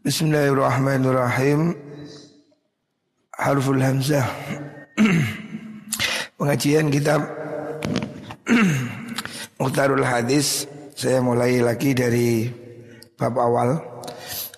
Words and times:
Bismillahirrahmanirrahim. 0.00 1.76
Harful 3.36 3.84
Hamzah. 3.84 4.24
Pengajian 6.40 6.88
kitab 6.88 7.20
Muhtarul 9.60 10.00
Hadis 10.00 10.64
Saya 10.96 11.20
mulai 11.20 11.60
lagi 11.60 11.92
dari 11.92 12.48
bab 13.12 13.36
awal 13.36 13.76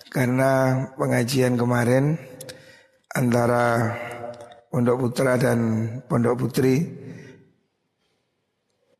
Karena 0.07 0.79
pengajian 0.95 1.59
kemarin 1.59 2.15
Antara 3.11 3.99
Pondok 4.71 4.95
Putra 4.95 5.35
dan 5.35 5.59
Pondok 6.07 6.39
Putri 6.39 6.87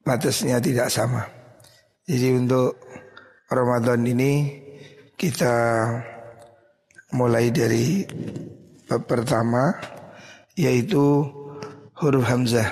Batasnya 0.04 0.60
tidak 0.60 0.91
sama 0.91 1.23
Jadi 2.04 2.36
untuk 2.36 2.75
Ramadan 3.48 4.04
ini 4.04 4.60
Kita 5.16 5.55
Mulai 7.14 7.54
dari 7.54 8.02
Bab 8.89 9.06
pertama 9.06 9.69
Yaitu 10.57 11.29
Huruf 11.93 12.25
Hamzah. 12.25 12.65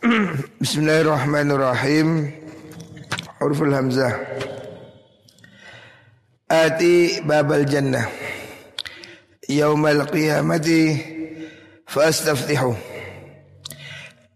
Bismillahirrahmanirrahim. 0.64 2.32
Huruful 3.36 3.68
Hamzah. 3.68 4.16
Ati 6.48 7.20
babal 7.20 7.68
jannah. 7.68 8.08
Yaumal 9.52 10.08
qiyamati 10.08 10.96
Fastaftihu. 11.84 12.72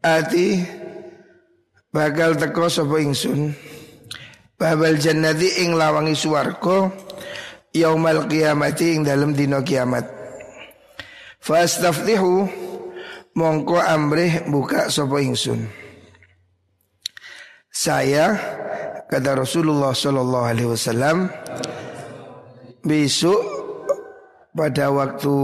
Ati 0.05 0.61
Bakal 1.89 2.37
teko 2.37 2.69
sapa 2.69 3.01
ingsun? 3.01 3.57
Babal 4.61 5.01
jannati 5.01 5.65
ing 5.65 5.81
lawangi 5.81 6.13
suwarko 6.13 7.09
Yaumal 7.71 8.27
qiyamati 8.27 8.99
ing 8.99 9.07
dalam 9.07 9.31
dino 9.31 9.63
kiamat 9.63 10.21
Fastaftihu 11.41 12.45
mongko 13.33 13.81
amrih 13.81 14.45
buka 14.53 14.93
sapa 14.93 15.25
ingsun. 15.25 15.65
Saya 17.73 18.37
kata 19.09 19.41
Rasulullah 19.41 19.97
sallallahu 19.97 20.47
alaihi 20.47 20.69
wasallam 20.69 21.33
besok 22.85 23.41
pada 24.53 24.93
waktu 24.93 25.37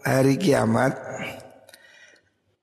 hari 0.00 0.40
kiamat 0.40 0.96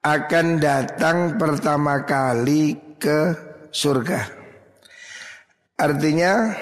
akan 0.02 0.58
datang 0.58 1.38
pertama 1.38 2.02
kali 2.02 2.98
ke 2.98 3.38
surga. 3.70 4.25
Artinya 5.78 6.58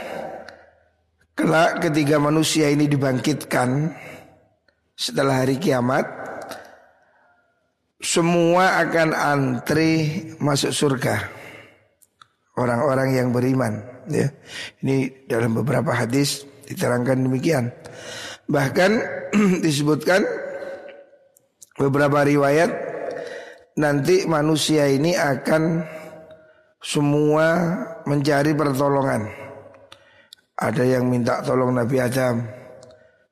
kelak 1.40 1.80
ketika 1.80 2.20
manusia 2.20 2.68
ini 2.68 2.92
dibangkitkan 2.92 3.96
setelah 5.00 5.48
hari 5.48 5.56
kiamat 5.56 6.04
semua 8.04 8.80
akan 8.84 9.16
antri 9.16 9.92
masuk 10.40 10.72
surga. 10.76 11.16
Orang-orang 12.60 13.16
yang 13.16 13.32
beriman, 13.32 13.80
ya. 14.12 14.28
Ini 14.84 15.28
dalam 15.32 15.56
beberapa 15.56 15.96
hadis 15.96 16.44
diterangkan 16.68 17.24
demikian. 17.24 17.72
Bahkan 18.52 18.92
disebutkan 19.66 20.28
beberapa 21.80 22.28
riwayat 22.28 22.72
nanti 23.80 24.28
manusia 24.28 24.92
ini 24.92 25.16
akan 25.16 25.88
semua 26.84 27.48
mencari 28.04 28.52
pertolongan. 28.52 29.49
Ada 30.60 30.84
yang 30.84 31.08
minta 31.08 31.40
tolong 31.40 31.72
Nabi 31.72 31.96
Adam, 32.04 32.44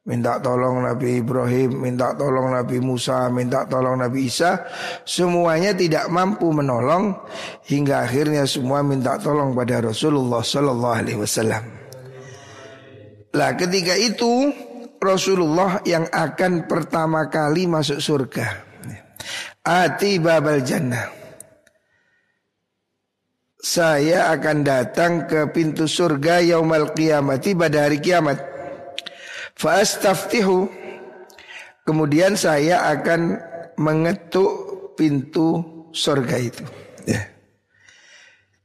minta 0.07 0.39
tolong 0.39 0.79
Nabi 0.79 1.19
Ibrahim, 1.19 1.83
minta 1.83 2.15
tolong 2.15 2.55
Nabi 2.55 2.79
Musa, 2.79 3.27
minta 3.27 3.67
tolong 3.67 3.99
Nabi 3.99 4.31
Isa, 4.31 4.63
semuanya 5.03 5.75
tidak 5.75 6.07
mampu 6.07 6.47
menolong 6.55 7.11
hingga 7.67 8.07
akhirnya 8.07 8.47
semua 8.47 8.79
minta 8.79 9.19
tolong 9.19 9.51
pada 9.51 9.83
Rasulullah 9.83 10.39
Sallallahu 10.39 10.95
Alaihi 10.95 11.19
Wasallam. 11.19 11.63
Lah 13.35 13.51
ketika 13.59 13.93
itu 13.99 14.49
Rasulullah 14.97 15.83
yang 15.83 16.07
akan 16.07 16.65
pertama 16.65 17.27
kali 17.27 17.67
masuk 17.67 17.99
surga. 17.99 18.47
Ati 19.67 20.15
babal 20.23 20.63
jannah. 20.63 21.26
Saya 23.67 24.31
akan 24.31 24.63
datang 24.63 25.27
ke 25.27 25.51
pintu 25.51 25.91
surga 25.91 26.39
yaumal 26.39 26.95
qiyamati 26.95 27.51
pada 27.51 27.83
hari 27.83 27.99
kiamat. 27.99 28.39
Fastaftihu 29.59 30.71
Kemudian 31.87 32.35
saya 32.35 32.83
akan 32.91 33.39
mengetuk 33.79 34.51
pintu 34.99 35.63
surga 35.95 36.35
itu 36.35 36.67
ya. 37.07 37.23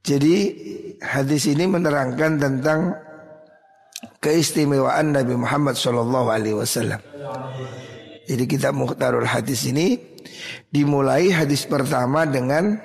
Jadi 0.03 0.37
hadis 0.99 1.47
ini 1.47 1.71
menerangkan 1.71 2.43
tentang 2.43 2.99
keistimewaan 4.19 5.15
Nabi 5.15 5.39
Muhammad 5.39 5.79
Shallallahu 5.79 6.35
Alaihi 6.35 6.59
Wasallam. 6.59 6.99
Jadi 8.27 8.45
kita 8.51 8.75
muhtarul 8.75 9.31
hadis 9.31 9.71
ini 9.71 9.95
dimulai 10.75 11.31
hadis 11.31 11.63
pertama 11.63 12.27
dengan 12.27 12.83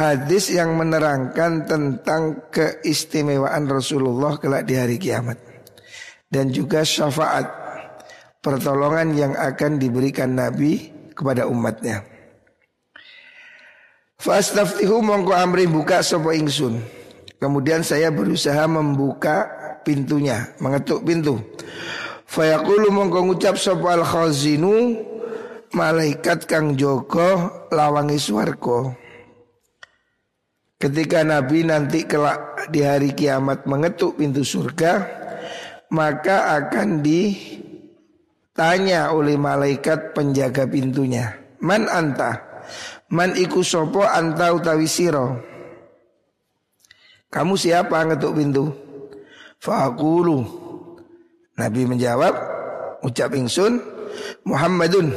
hadis 0.00 0.48
yang 0.48 0.80
menerangkan 0.80 1.68
tentang 1.68 2.48
keistimewaan 2.48 3.68
Rasulullah 3.68 4.40
kelak 4.40 4.64
di 4.64 4.80
hari 4.80 4.96
kiamat 4.96 5.36
dan 6.32 6.48
juga 6.48 6.80
syafaat 6.80 7.44
pertolongan 8.40 9.12
yang 9.12 9.32
akan 9.36 9.76
diberikan 9.76 10.32
Nabi 10.32 10.88
kepada 11.12 11.44
umatnya. 11.44 12.00
Fastaftihu 14.16 15.04
mongko 15.04 15.36
amri 15.36 15.68
buka 15.68 16.00
sopo 16.00 16.32
ingsun. 16.32 16.80
Kemudian 17.40 17.80
saya 17.80 18.12
berusaha 18.12 18.68
membuka 18.68 19.48
pintunya, 19.80 20.52
mengetuk 20.60 21.04
pintu. 21.04 21.40
Fayaqulu 22.28 22.92
mongko 22.92 23.32
ngucap 23.32 23.56
sopo 23.56 23.88
al 23.88 24.04
khazinu 24.04 24.96
malaikat 25.72 26.44
kang 26.44 26.76
joko 26.76 27.48
lawangi 27.72 28.20
swarga. 28.20 28.99
Ketika 30.80 31.20
Nabi 31.20 31.68
nanti 31.68 32.08
kelak 32.08 32.72
di 32.72 32.80
hari 32.80 33.12
kiamat 33.12 33.68
mengetuk 33.68 34.16
pintu 34.16 34.40
surga, 34.40 35.04
maka 35.92 36.56
akan 36.56 37.04
ditanya 37.04 39.12
oleh 39.12 39.36
malaikat 39.36 40.16
penjaga 40.16 40.64
pintunya. 40.64 41.36
Man 41.60 41.84
anta? 41.84 42.64
Man 43.12 43.36
iku 43.36 43.60
sopo 43.60 44.08
anta 44.08 44.56
utawi 44.56 44.88
siro. 44.88 45.36
Kamu 47.28 47.60
siapa 47.60 48.00
ngetuk 48.08 48.40
pintu? 48.40 48.72
Fa'akulu. 49.60 50.40
Nabi 51.60 51.84
menjawab, 51.84 52.32
ucap 53.04 53.36
ingsun, 53.36 53.84
Muhammadun. 54.48 55.12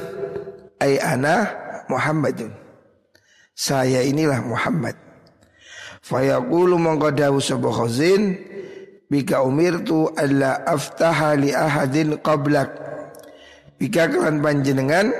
Ay 0.83 0.99
ana 0.99 1.47
Muhammadun. 1.87 2.51
Saya 3.55 4.03
inilah 4.03 4.43
Muhammad. 4.43 5.02
Fayaqulu 6.03 6.75
mongko 6.75 7.15
dawu 7.15 7.39
sapa 7.39 7.71
khazin 7.71 8.35
Bika 9.13 9.45
umirtu 9.45 10.09
alla 10.17 10.65
aftaha 10.65 11.37
li 11.37 11.53
ahadin 11.53 12.17
qablak. 12.17 12.73
Bika 13.77 14.09
kelan 14.09 14.41
panjenengan 14.41 15.13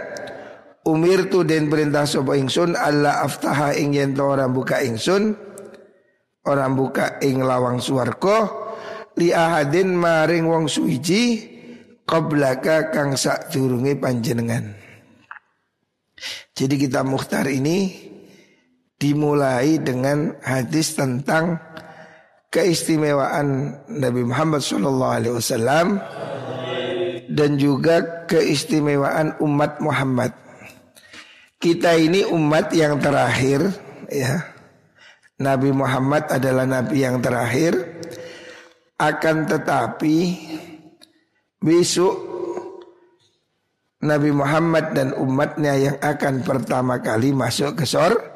umirtu 0.90 1.46
den 1.46 1.70
perintah 1.70 2.10
sapa 2.10 2.34
ingsun 2.34 2.74
alla 2.74 3.22
aftaha 3.22 3.78
ing 3.78 3.94
yen 3.94 4.18
orang 4.18 4.50
buka 4.50 4.82
ingsun 4.82 5.38
orang 6.50 6.74
buka 6.74 7.22
ing 7.22 7.46
lawang 7.46 7.78
swarga 7.78 8.50
li 9.14 9.30
ahadin 9.30 9.94
maring 9.94 10.50
wong 10.50 10.66
suwiji 10.66 11.54
qablaka 12.02 12.90
kang 12.90 13.14
sadurunge 13.14 13.94
panjenengan. 14.02 14.74
Jadi 16.58 16.76
kita 16.82 17.06
muhtar 17.06 17.46
ini 17.46 18.10
dimulai 19.04 19.84
dengan 19.84 20.32
hadis 20.40 20.96
tentang 20.96 21.60
keistimewaan 22.48 23.76
Nabi 23.92 24.24
Muhammad 24.24 24.64
SAW 24.64 26.00
dan 27.28 27.52
juga 27.60 28.24
keistimewaan 28.32 29.36
umat 29.44 29.84
Muhammad. 29.84 30.32
Kita 31.60 32.00
ini 32.00 32.24
umat 32.32 32.72
yang 32.72 33.04
terakhir 33.04 33.68
ya. 34.08 34.40
Nabi 35.44 35.76
Muhammad 35.76 36.32
adalah 36.32 36.64
nabi 36.64 37.04
yang 37.04 37.20
terakhir 37.20 37.76
akan 38.96 39.50
tetapi 39.50 40.18
besok 41.60 42.16
Nabi 44.04 44.36
Muhammad 44.36 44.92
dan 44.92 45.16
umatnya 45.16 45.74
yang 45.80 45.98
akan 46.00 46.44
pertama 46.44 47.00
kali 47.00 47.32
masuk 47.32 47.80
ke 47.80 47.88
surga. 47.88 48.33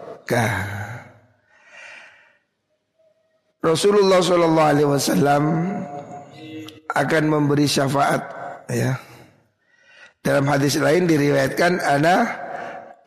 Rasulullah 3.64 4.20
Shallallahu 4.24 4.72
Alaihi 4.72 4.90
Wasallam 4.90 5.44
akan 6.96 7.24
memberi 7.28 7.68
syafaat 7.68 8.22
ya. 8.72 8.96
Dalam 10.24 10.48
hadis 10.48 10.76
lain 10.80 11.08
diriwayatkan 11.08 11.80
ana 11.84 12.16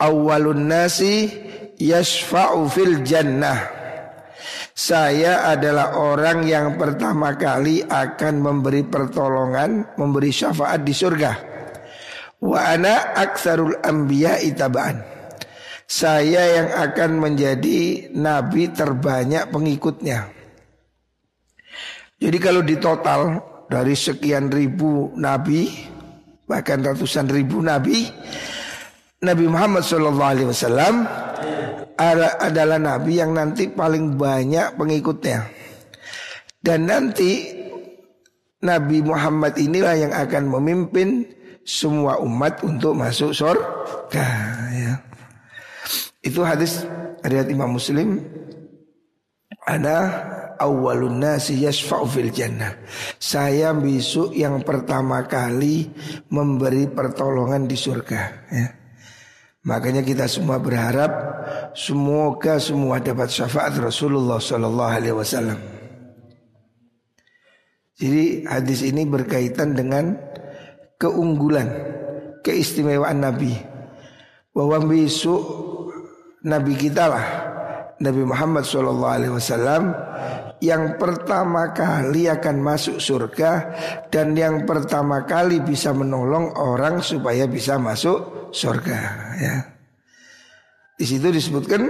awwalun 0.00 0.68
nasi 0.68 1.28
yashfa'u 1.76 2.68
fil 2.68 3.04
jannah. 3.04 3.80
Saya 4.72 5.52
adalah 5.52 6.00
orang 6.00 6.48
yang 6.48 6.80
pertama 6.80 7.36
kali 7.36 7.84
akan 7.84 8.40
memberi 8.40 8.80
pertolongan, 8.88 9.96
memberi 10.00 10.32
syafaat 10.32 10.80
di 10.80 10.96
surga. 10.96 11.32
Wa 12.40 12.72
ana 12.72 13.12
aksarul 13.12 13.76
anbiya 13.84 14.40
itabaan. 14.40 15.09
Saya 15.90 16.62
yang 16.62 16.70
akan 16.70 17.18
menjadi 17.18 18.06
nabi 18.14 18.70
terbanyak 18.70 19.50
pengikutnya. 19.50 20.30
Jadi 22.22 22.38
kalau 22.38 22.62
di 22.62 22.78
total 22.78 23.42
dari 23.66 23.98
sekian 23.98 24.54
ribu 24.54 25.10
nabi, 25.18 25.66
bahkan 26.46 26.86
ratusan 26.86 27.26
ribu 27.26 27.58
nabi, 27.58 28.06
Nabi 29.20 29.44
Muhammad 29.50 29.82
SAW 29.82 31.10
adalah 32.38 32.78
nabi 32.78 33.18
yang 33.18 33.34
nanti 33.34 33.66
paling 33.66 34.14
banyak 34.14 34.78
pengikutnya. 34.78 35.42
Dan 36.62 36.86
nanti 36.86 37.50
Nabi 38.62 39.02
Muhammad 39.02 39.58
inilah 39.58 39.96
yang 39.98 40.12
akan 40.14 40.54
memimpin 40.54 41.26
semua 41.66 42.22
umat 42.22 42.62
untuk 42.62 42.94
masuk 42.94 43.34
surga 43.34 44.28
ya. 44.70 45.09
Itu 46.20 46.44
hadis 46.44 46.84
riwayat 47.24 47.48
Imam 47.48 47.72
Muslim 47.76 48.20
ada 49.64 49.96
awalun 50.60 51.16
nasi 51.20 51.64
yasfa'u 51.64 52.04
fil 52.04 52.28
jannah. 52.28 52.76
Saya 53.16 53.72
besok 53.72 54.36
yang 54.36 54.60
pertama 54.60 55.24
kali 55.24 55.88
memberi 56.28 56.88
pertolongan 56.92 57.64
di 57.64 57.76
surga 57.76 58.20
ya. 58.52 58.68
Makanya 59.60 60.00
kita 60.00 60.24
semua 60.24 60.56
berharap 60.56 61.12
semoga 61.76 62.56
semua 62.56 62.96
dapat 62.96 63.28
syafaat 63.28 63.76
Rasulullah 63.76 64.40
Sallallahu 64.40 64.92
Alaihi 64.96 65.16
Wasallam. 65.16 65.60
Jadi 68.00 68.48
hadis 68.48 68.80
ini 68.80 69.04
berkaitan 69.04 69.76
dengan 69.76 70.16
keunggulan, 70.96 71.68
keistimewaan 72.40 73.20
Nabi. 73.20 73.52
Bahwa 74.56 74.80
besok 74.88 75.44
Nabi 76.40 76.72
kita 76.72 77.04
lah 77.04 77.26
Nabi 78.00 78.24
Muhammad 78.24 78.64
Wasallam 78.64 79.92
yang 80.64 80.96
pertama 80.96 81.72
kali 81.76 82.32
akan 82.32 82.56
masuk 82.64 82.96
surga 82.96 83.52
dan 84.08 84.32
yang 84.32 84.64
pertama 84.64 85.28
kali 85.28 85.60
bisa 85.60 85.92
menolong 85.92 86.56
orang 86.56 87.04
supaya 87.04 87.44
bisa 87.44 87.76
masuk 87.76 88.52
surga 88.56 88.98
ya. 89.36 89.56
Di 90.96 91.04
situ 91.04 91.28
disebutkan 91.28 91.84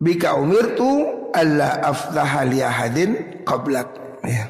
bika 0.00 0.36
umir 0.40 0.76
tu 0.76 0.88
Allah 1.36 1.80
aftaha 1.84 2.44
li 2.48 2.64
ahadin 2.64 3.40
qablak 3.44 3.88
ya. 4.24 4.48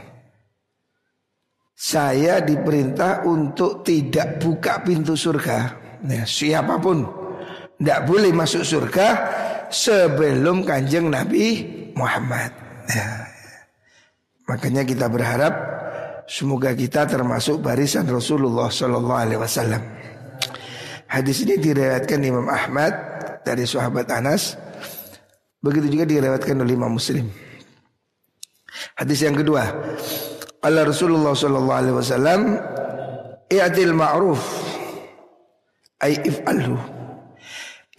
Saya 1.75 2.39
diperintah 2.39 3.27
untuk 3.27 3.83
tidak 3.83 4.39
buka 4.39 4.79
pintu 4.85 5.19
surga 5.19 5.59
ya, 6.07 6.23
Siapa 6.23 6.77
pun 6.79 7.20
Tidak 7.81 8.01
boleh 8.05 8.31
masuk 8.37 8.61
surga 8.61 9.09
Sebelum 9.71 10.67
kanjeng 10.67 11.09
Nabi 11.09 11.63
Muhammad 11.95 12.51
ya. 12.91 13.23
Makanya 14.51 14.83
kita 14.83 15.07
berharap 15.07 15.55
Semoga 16.31 16.71
kita 16.79 17.11
termasuk 17.11 17.59
barisan 17.59 18.07
Rasulullah 18.07 18.71
Wasallam. 19.35 19.83
Hadis 21.11 21.43
ini 21.43 21.59
diriwayatkan 21.59 22.23
Imam 22.23 22.47
Ahmad 22.47 22.95
dari 23.43 23.67
sahabat 23.67 24.07
Anas. 24.15 24.55
Begitu 25.59 25.99
juga 25.99 26.07
diriwayatkan 26.07 26.55
oleh 26.55 26.79
Imam 26.79 26.95
Muslim. 26.95 27.27
Hadis 28.95 29.27
yang 29.27 29.35
kedua, 29.35 29.75
Allah 30.63 30.87
Rasulullah 30.87 31.35
sallallahu 31.35 31.81
alaihi 31.83 31.97
wasallam 31.99 32.41
ma'ruf 33.91 34.39
ay 35.99 36.15
if'alhu. 36.31 36.79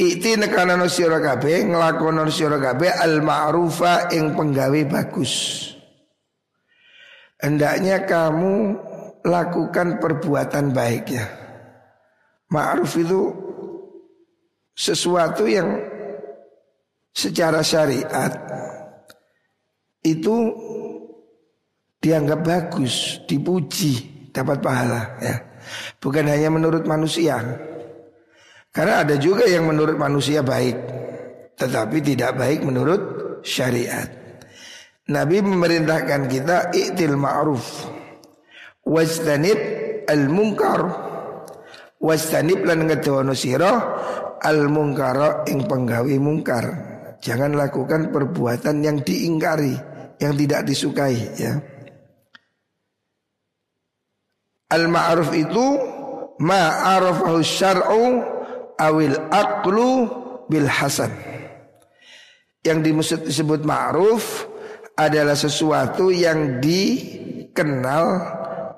Iti 0.01 0.33
nekana 0.33 0.81
sira 0.89 1.21
kabeh 1.21 1.69
nglakono 1.69 2.25
sira 2.25 2.57
kabeh 2.57 2.89
al 2.89 3.21
ma'rufa 3.21 4.09
ing 4.09 4.33
penggawe 4.33 4.81
bagus. 4.89 5.33
Hendaknya 7.38 8.01
kamu 8.09 8.81
lakukan 9.21 10.01
perbuatan 10.01 10.74
baik 10.74 11.06
ya. 11.06 11.25
Ma'ruf 12.50 12.98
itu 12.98 13.30
sesuatu 14.74 15.45
yang 15.45 15.69
secara 17.13 17.62
syariat 17.62 18.33
itu 20.01 20.50
dianggap 22.01 22.42
bagus, 22.42 23.21
dipuji, 23.30 24.25
dapat 24.33 24.57
pahala 24.65 25.21
ya. 25.21 25.38
Bukan 26.01 26.25
hanya 26.25 26.50
menurut 26.50 26.89
manusia. 26.89 27.69
Karena 28.71 29.03
ada 29.03 29.19
juga 29.19 29.44
yang 29.47 29.68
menurut 29.68 30.00
manusia 30.00 30.39
baik, 30.39 30.75
tetapi 31.59 32.00
tidak 32.00 32.39
baik 32.39 32.63
menurut 32.63 33.01
syariat. 33.44 34.07
Nabi 35.12 35.44
memerintahkan 35.44 36.31
kita 36.31 36.71
iktil 36.71 37.19
ma'ruf 37.19 37.83
wajtanib 38.88 39.59
al-munkar 40.07 41.12
Wastanib 42.01 42.65
lan 42.65 42.89
ngedono 42.89 43.38
sira 43.38 43.77
al 44.41 44.65
mungkara 44.74 45.45
ing 45.45 45.69
penggawe 45.69 46.13
mungkar. 46.17 46.65
Jangan 47.21 47.53
lakukan 47.53 48.09
perbuatan 48.09 48.81
yang 48.81 49.06
diingkari, 49.06 49.77
yang 50.17 50.33
tidak 50.33 50.65
disukai 50.65 51.17
ya. 51.38 51.62
Al 54.74 54.89
ma'ruf 54.89 55.29
itu 55.38 55.65
ma'arafahu 56.41 57.38
syar'u 57.45 58.01
awil 58.81 59.13
aqlu 59.30 60.10
bil 60.50 60.66
hasan. 60.66 61.13
Yang 62.66 63.06
disebut 63.30 63.62
ma'ruf 63.62 64.50
adalah 64.98 65.38
sesuatu 65.38 66.10
yang 66.10 66.62
dikenal 66.62 68.06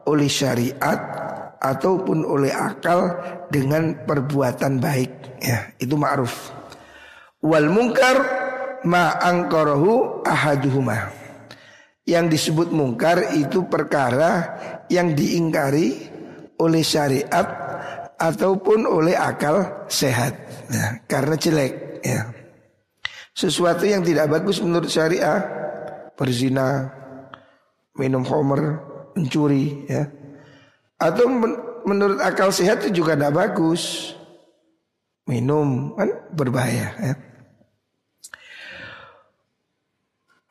oleh 0.08 0.28
syariat 0.28 1.00
ataupun 1.64 2.28
oleh 2.28 2.52
akal 2.52 3.16
dengan 3.48 4.04
perbuatan 4.04 4.84
baik. 4.84 5.40
Ya 5.40 5.72
itu 5.80 5.96
ma'ruf. 5.96 6.52
Wal 7.44 7.68
mungkar 7.72 8.18
ma 8.88 9.20
angkarahu 9.20 10.24
ahaduhuma. 10.24 11.12
Yang 12.04 12.36
disebut 12.36 12.76
mungkar 12.76 13.32
itu 13.32 13.64
perkara 13.68 14.60
yang 14.92 15.16
diingkari 15.16 16.12
oleh 16.60 16.84
syariat 16.84 17.63
ataupun 18.24 18.88
oleh 18.88 19.20
akal 19.20 19.84
sehat 19.92 20.32
ya, 20.72 21.04
karena 21.12 21.36
jelek 21.36 22.00
ya 22.00 22.32
sesuatu 23.36 23.84
yang 23.84 24.00
tidak 24.00 24.32
bagus 24.32 24.64
menurut 24.64 24.88
syariah 24.88 25.44
berzina 26.16 26.88
minum 28.00 28.24
homer 28.24 28.80
mencuri 29.12 29.84
ya 29.92 30.08
atau 31.04 31.28
men 31.28 31.74
menurut 31.84 32.20
akal 32.24 32.50
sehat 32.50 32.84
itu 32.84 33.04
juga 33.04 33.16
tidak 33.16 33.36
bagus. 33.36 34.16
Minum 35.24 35.96
kan 35.96 36.10
berbahaya 36.36 36.88
ya. 37.00 37.14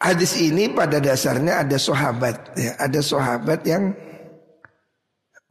Hadis 0.03 0.35
ini 0.41 0.73
pada 0.73 0.99
dasarnya 0.99 1.63
ada 1.63 1.77
sahabat 1.77 2.57
ya, 2.57 2.73
ada 2.81 3.01
sahabat 3.05 3.61
yang 3.69 3.93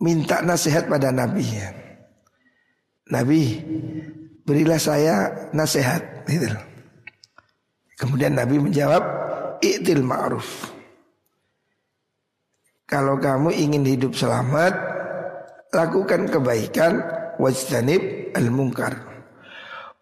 minta 0.02 0.42
nasihat 0.42 0.90
pada 0.90 1.14
Nabi 1.14 1.46
ya. 1.46 1.70
Nabi 3.12 3.60
berilah 4.48 4.80
saya 4.80 5.16
nasihat 5.52 6.26
gitu. 6.26 6.48
Kemudian 8.00 8.34
Nabi 8.34 8.58
menjawab 8.58 9.04
i'til 9.62 10.02
ma'ruf. 10.02 10.74
Kalau 12.90 13.16
kamu 13.22 13.56
ingin 13.56 13.88
hidup 13.88 14.18
selamat, 14.18 14.74
lakukan 15.72 16.28
kebaikan, 16.28 17.00
wajtanib 17.40 18.34
al-munkar. 18.36 19.00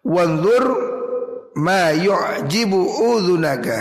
Wanzur 0.02 0.64
ma 1.54 1.94
yu'jibu 1.94 2.80
udhunaka 3.14 3.78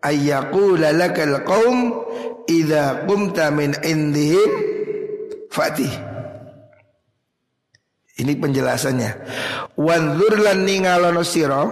ayyaqula 0.00 0.96
lakal 0.96 1.44
qaum 1.44 2.00
idza 2.48 3.04
qumta 3.04 3.52
min 3.52 3.76
indihim 3.84 4.50
fatih. 5.52 6.09
Ini 8.20 8.36
penjelasannya. 8.36 9.10
Wanzur 9.80 10.44
lan 10.44 10.68
ningalono 10.68 11.24
sira 11.24 11.64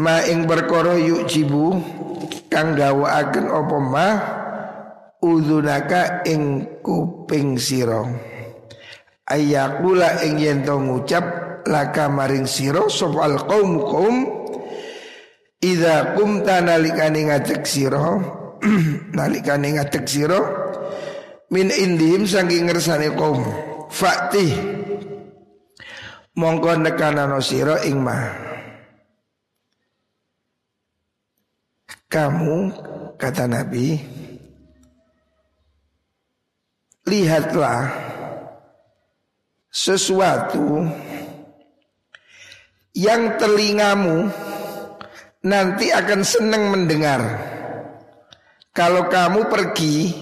ma 0.00 0.22
ing 0.24 0.46
perkara 0.46 0.96
yu'jibu 0.96 1.76
kang 2.48 2.72
gawakaken 2.78 3.46
apa 3.52 3.76
mah 3.82 4.14
udunaka 5.20 6.24
ing 6.24 6.64
kuping 6.80 7.60
sira 7.60 8.00
ayakula 9.28 10.24
ing 10.24 10.40
yen 10.40 10.64
to 10.64 10.72
ngucap 10.80 11.24
laka 11.68 12.08
maring 12.08 12.48
sira 12.48 12.88
sopal 12.88 13.36
qaum 13.44 13.70
qaum 13.84 14.16
Ida 15.60 16.16
kumta 16.16 16.64
nalikane 16.64 17.28
ngatek 17.28 17.68
sira 17.68 18.00
nalikane 19.16 19.76
ngatek 19.76 20.08
sira 20.08 20.40
min 21.52 21.68
indihim 21.68 22.24
saking 22.24 22.64
ngersane 22.64 23.12
kaum 23.12 23.44
fakti 23.90 24.46
mongko 26.38 26.80
nekanano 26.80 27.42
sira 27.42 27.82
ing 27.84 27.98
ma 28.00 28.18
kamu 32.06 32.70
kata 33.18 33.44
Nabi 33.50 33.98
lihatlah 37.10 37.90
sesuatu 39.70 40.86
yang 42.94 43.38
telingamu 43.38 44.26
nanti 45.46 45.88
akan 45.88 46.20
senang 46.20 46.68
mendengar. 46.74 47.20
Kalau 48.70 49.10
kamu 49.10 49.50
pergi, 49.50 50.14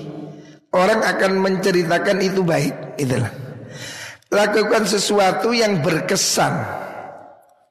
orang 0.73 1.05
akan 1.05 1.33
menceritakan 1.43 2.19
itu 2.25 2.41
baik. 2.45 2.75
Itulah. 2.97 3.48
Lakukan 4.29 4.85
sesuatu 4.85 5.57
yang 5.57 5.81
berkesan. 5.81 6.53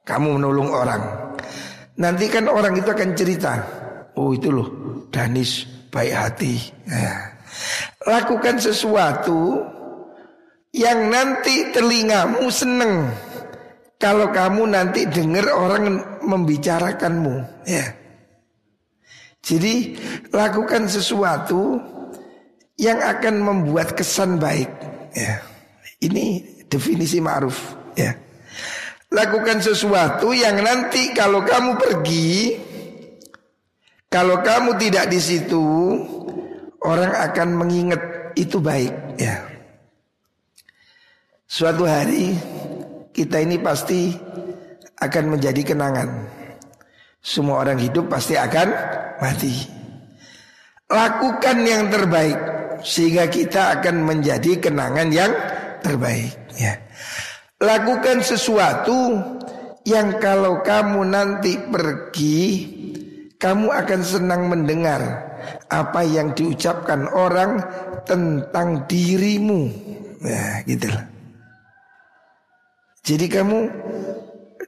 Kamu 0.02 0.40
menolong 0.40 0.70
orang. 0.74 1.02
Nanti 1.98 2.26
kan 2.26 2.50
orang 2.50 2.78
itu 2.78 2.90
akan 2.90 3.10
cerita. 3.14 3.52
Oh 4.18 4.34
itu 4.34 4.50
loh, 4.50 4.68
Danis 5.10 5.66
baik 5.90 6.14
hati. 6.14 6.54
Nah. 6.90 7.38
Lakukan 8.06 8.58
sesuatu 8.58 9.62
yang 10.74 11.10
nanti 11.10 11.74
telingamu 11.74 12.46
seneng 12.52 13.10
kalau 13.98 14.30
kamu 14.30 14.70
nanti 14.70 15.04
dengar 15.10 15.50
orang 15.50 15.98
membicarakanmu 16.22 17.66
ya. 17.66 17.84
Jadi 19.42 19.96
lakukan 20.30 20.86
sesuatu 20.86 21.78
yang 22.78 23.02
akan 23.02 23.34
membuat 23.42 23.98
kesan 23.98 24.38
baik 24.38 24.70
ya. 25.16 25.42
Ini 25.98 26.26
definisi 26.70 27.18
ma'ruf 27.18 27.58
ya. 27.98 28.14
Lakukan 29.08 29.58
sesuatu 29.58 30.30
yang 30.30 30.62
nanti 30.62 31.10
kalau 31.16 31.42
kamu 31.42 31.74
pergi 31.80 32.54
kalau 34.08 34.40
kamu 34.40 34.78
tidak 34.78 35.10
di 35.10 35.20
situ 35.20 35.64
orang 36.84 37.12
akan 37.12 37.48
mengingat 37.56 38.00
itu 38.38 38.62
baik 38.62 38.94
ya. 39.18 39.42
Suatu 41.48 41.88
hari 41.88 42.36
kita 43.10 43.40
ini 43.42 43.58
pasti 43.58 44.12
akan 45.00 45.24
menjadi 45.34 45.74
kenangan. 45.74 46.08
Semua 47.18 47.66
orang 47.66 47.80
hidup 47.82 48.06
pasti 48.06 48.38
akan 48.38 48.68
mati. 49.18 49.56
Lakukan 50.88 51.56
yang 51.66 51.90
terbaik 51.90 52.38
sehingga 52.86 53.26
kita 53.26 53.80
akan 53.80 54.06
menjadi 54.06 54.62
kenangan 54.62 55.08
yang 55.10 55.32
terbaik. 55.84 56.34
Ya. 56.58 56.82
Lakukan 57.58 58.22
sesuatu 58.22 59.18
yang 59.88 60.20
kalau 60.20 60.60
kamu 60.62 61.00
nanti 61.08 61.58
pergi, 61.58 62.42
kamu 63.40 63.72
akan 63.72 64.00
senang 64.04 64.46
mendengar 64.52 65.00
apa 65.70 66.04
yang 66.04 66.36
diucapkan 66.36 67.08
orang 67.08 67.62
tentang 68.04 68.84
dirimu. 68.84 69.70
Nah, 70.22 70.60
gitu 70.66 70.86
lah. 70.92 71.06
Jadi 73.06 73.26
kamu 73.30 73.58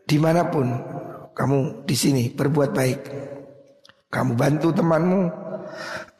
di 0.09 0.17
mana 0.17 0.49
pun 0.49 0.67
kamu 1.37 1.85
di 1.85 1.93
sini 1.93 2.25
berbuat 2.33 2.71
baik, 2.73 3.01
kamu 4.09 4.33
bantu 4.33 4.73
temanmu, 4.73 5.23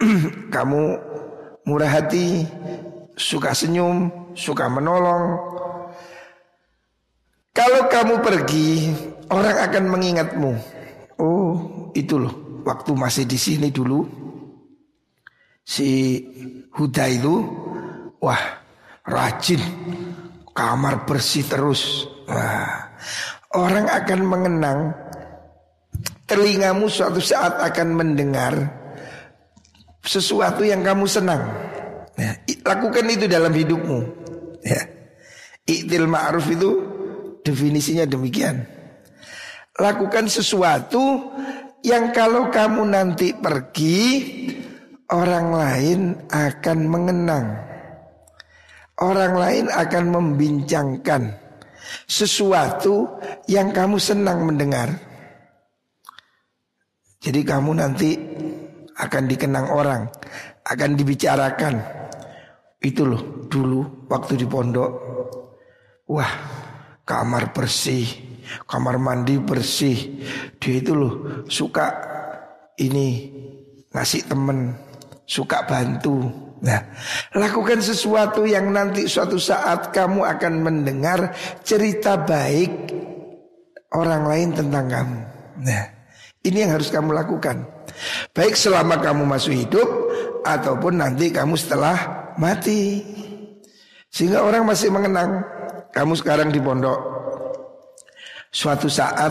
kamu 0.55 0.83
murah 1.65 1.89
hati, 1.89 2.45
suka 3.17 3.57
senyum, 3.57 4.20
suka 4.35 4.67
menolong. 4.71 5.39
Kalau 7.51 7.91
kamu 7.91 8.15
pergi, 8.23 8.95
orang 9.29 9.57
akan 9.69 9.85
mengingatmu. 9.91 10.53
Oh, 11.21 11.53
itu 11.93 12.17
loh, 12.17 12.63
waktu 12.65 12.97
masih 12.97 13.29
di 13.29 13.37
sini 13.37 13.69
dulu, 13.69 14.07
si 15.67 16.17
Huda 16.73 17.05
itu, 17.11 17.35
wah, 18.23 18.43
rajin 19.05 19.61
kamar 20.55 21.05
bersih 21.05 21.45
terus. 21.45 22.09
Wah, 22.31 22.95
orang 23.53 23.91
akan 23.91 24.21
mengenang 24.25 24.81
telingamu 26.31 26.87
suatu 26.87 27.19
saat 27.19 27.59
akan 27.59 27.89
mendengar 27.91 28.55
sesuatu 30.07 30.63
yang 30.63 30.81
kamu 30.87 31.05
senang. 31.05 31.43
Lakukan 32.67 33.07
itu 33.09 33.25
dalam 33.31 33.53
hidupmu. 33.53 33.99
Ya. 34.65 34.83
Iktil 35.65 36.09
ma'ruf 36.11 36.51
itu 36.51 36.71
definisinya 37.47 38.05
demikian. 38.05 38.67
Lakukan 39.81 40.29
sesuatu 40.29 41.33
yang 41.87 42.13
kalau 42.13 42.53
kamu 42.53 42.85
nanti 42.91 43.33
pergi 43.33 44.03
orang 45.09 45.49
lain 45.55 46.01
akan 46.29 46.79
mengenang 46.85 47.71
orang 49.01 49.35
lain 49.35 49.67
akan 49.73 50.05
membincangkan 50.13 51.33
sesuatu 52.05 53.09
yang 53.49 53.73
kamu 53.73 53.97
senang 53.97 54.45
mendengar. 54.45 54.93
Jadi 57.21 57.41
kamu 57.45 57.71
nanti 57.77 58.17
akan 58.97 59.25
dikenang 59.29 59.69
orang, 59.73 60.09
akan 60.65 60.91
dibicarakan. 60.97 62.00
Itu 62.81 63.05
loh 63.05 63.45
dulu 63.47 64.09
waktu 64.09 64.41
di 64.41 64.47
pondok. 64.49 64.91
Wah, 66.09 66.33
kamar 67.05 67.53
bersih, 67.53 68.09
kamar 68.65 68.97
mandi 68.97 69.37
bersih. 69.37 70.25
Dia 70.57 70.81
itu 70.81 70.97
loh 70.97 71.45
suka 71.47 71.87
ini 72.81 73.31
ngasih 73.93 74.27
temen, 74.27 74.73
suka 75.29 75.69
bantu. 75.69 76.25
Nah, 76.61 76.81
lakukan 77.37 77.81
sesuatu 77.81 78.45
yang 78.45 78.69
nanti 78.69 79.09
suatu 79.09 79.41
saat 79.41 79.93
kamu 79.93 80.25
akan 80.25 80.55
mendengar 80.61 81.33
cerita 81.65 82.21
baik 82.21 82.93
orang 83.97 84.29
lain 84.29 84.49
tentang 84.53 84.87
kamu. 84.89 85.21
Nah, 85.65 85.85
ini 86.45 86.57
yang 86.65 86.77
harus 86.77 86.93
kamu 86.93 87.17
lakukan. 87.17 87.65
Baik 88.37 88.57
selama 88.57 89.01
kamu 89.01 89.25
masih 89.25 89.65
hidup 89.65 89.89
ataupun 90.45 91.01
nanti 91.01 91.33
kamu 91.33 91.57
setelah 91.57 92.20
mati. 92.41 93.05
Sehingga 94.09 94.43
orang 94.43 94.65
masih 94.65 94.89
mengenang 94.89 95.45
kamu 95.93 96.17
sekarang 96.17 96.49
di 96.49 96.59
pondok. 96.59 96.99
Suatu 98.51 98.89
saat 98.91 99.31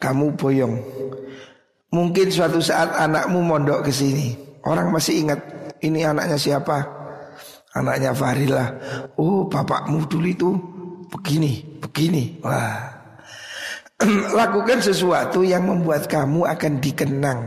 kamu 0.00 0.38
boyong. 0.38 0.74
Mungkin 1.90 2.30
suatu 2.30 2.62
saat 2.62 2.94
anakmu 2.96 3.42
mondok 3.42 3.90
ke 3.90 3.92
sini. 3.92 4.38
Orang 4.64 4.94
masih 4.94 5.26
ingat 5.26 5.40
ini 5.82 6.06
anaknya 6.06 6.38
siapa? 6.38 6.86
Anaknya 7.74 8.14
Farila. 8.14 8.64
Oh, 9.18 9.44
bapakmu 9.50 10.06
dulu 10.08 10.26
itu 10.30 10.50
begini, 11.10 11.60
begini. 11.82 12.40
Wah. 12.40 13.00
Lakukan 14.38 14.80
sesuatu 14.80 15.44
yang 15.44 15.68
membuat 15.68 16.08
kamu 16.08 16.48
akan 16.48 16.72
dikenang 16.80 17.40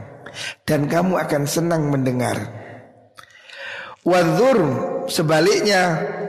dan 0.70 0.86
kamu 0.86 1.18
akan 1.18 1.44
senang 1.50 1.90
mendengar. 1.90 2.63
Wanzur 4.04 4.58
sebaliknya 5.08 5.82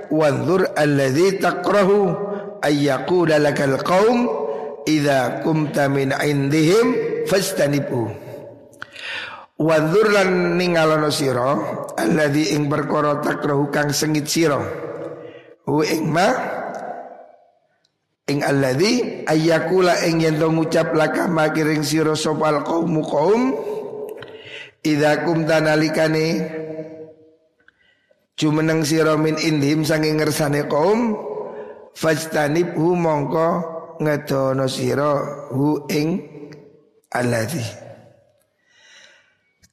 wanzur 0.06 0.78
alladzi 0.78 1.42
takrahu 1.42 2.14
ayyaqula 2.62 3.42
lakal 3.42 3.82
qaum 3.82 4.30
idza 4.86 5.42
kumta 5.42 5.90
min 5.90 6.14
indihim 6.14 6.94
fastanibu. 7.26 8.14
Wanzur 9.58 10.06
lan 10.14 10.54
ningalono 10.54 11.10
sira 11.10 11.58
alladzi 11.98 12.54
ing 12.54 12.70
perkara 12.70 13.18
takrahu 13.18 13.66
kang 13.74 13.90
sengit 13.90 14.30
sira. 14.30 14.62
Hu 15.66 15.82
ing 15.82 16.14
ma 16.14 16.30
ing 18.30 18.38
alladzi 18.46 19.26
ayyakula 19.26 19.98
ing 20.06 20.22
yen 20.22 20.38
ngucap 20.38 20.94
laka 20.94 21.26
makiring 21.26 21.82
sira 21.82 22.14
sopal 22.14 22.62
qaumu 22.62 23.02
qaum 23.02 23.42
idza 24.86 25.26
kum 25.26 25.42
tanalikane 25.42 26.62
jumeneng 28.34 28.82
sira 28.82 29.14
min 29.14 29.38
indhim 29.38 29.86
sange 29.86 30.10
ngersane 30.10 30.66
kaum 30.66 31.14
fajtanib 31.94 32.74
hu 32.74 32.98
mongko 32.98 33.48
ngedono 34.02 34.66
sira 34.66 35.12
hu 35.54 35.86
ing 35.90 36.08
alladzi 37.14 37.84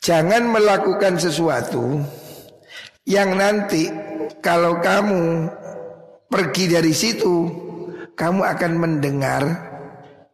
Jangan 0.02 0.50
melakukan 0.50 1.22
sesuatu 1.22 2.02
Yang 3.06 3.30
nanti 3.38 3.84
kalau 4.42 4.78
kamu 4.82 5.50
pergi 6.30 6.70
dari 6.70 6.94
situ, 6.94 7.50
kamu 8.14 8.42
akan 8.46 8.72
mendengar 8.78 9.44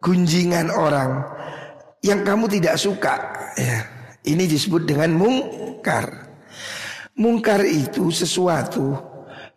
gunjingan 0.04 0.72
orang 0.72 1.24
yang 2.04 2.22
kamu 2.28 2.48
tidak 2.52 2.76
suka. 2.76 3.16
Ya, 3.56 3.88
ini 4.28 4.46
disebut 4.46 4.84
dengan 4.84 5.16
mungkar. 5.16 6.27
Mungkar 7.18 7.66
itu 7.66 8.14
sesuatu 8.14 8.94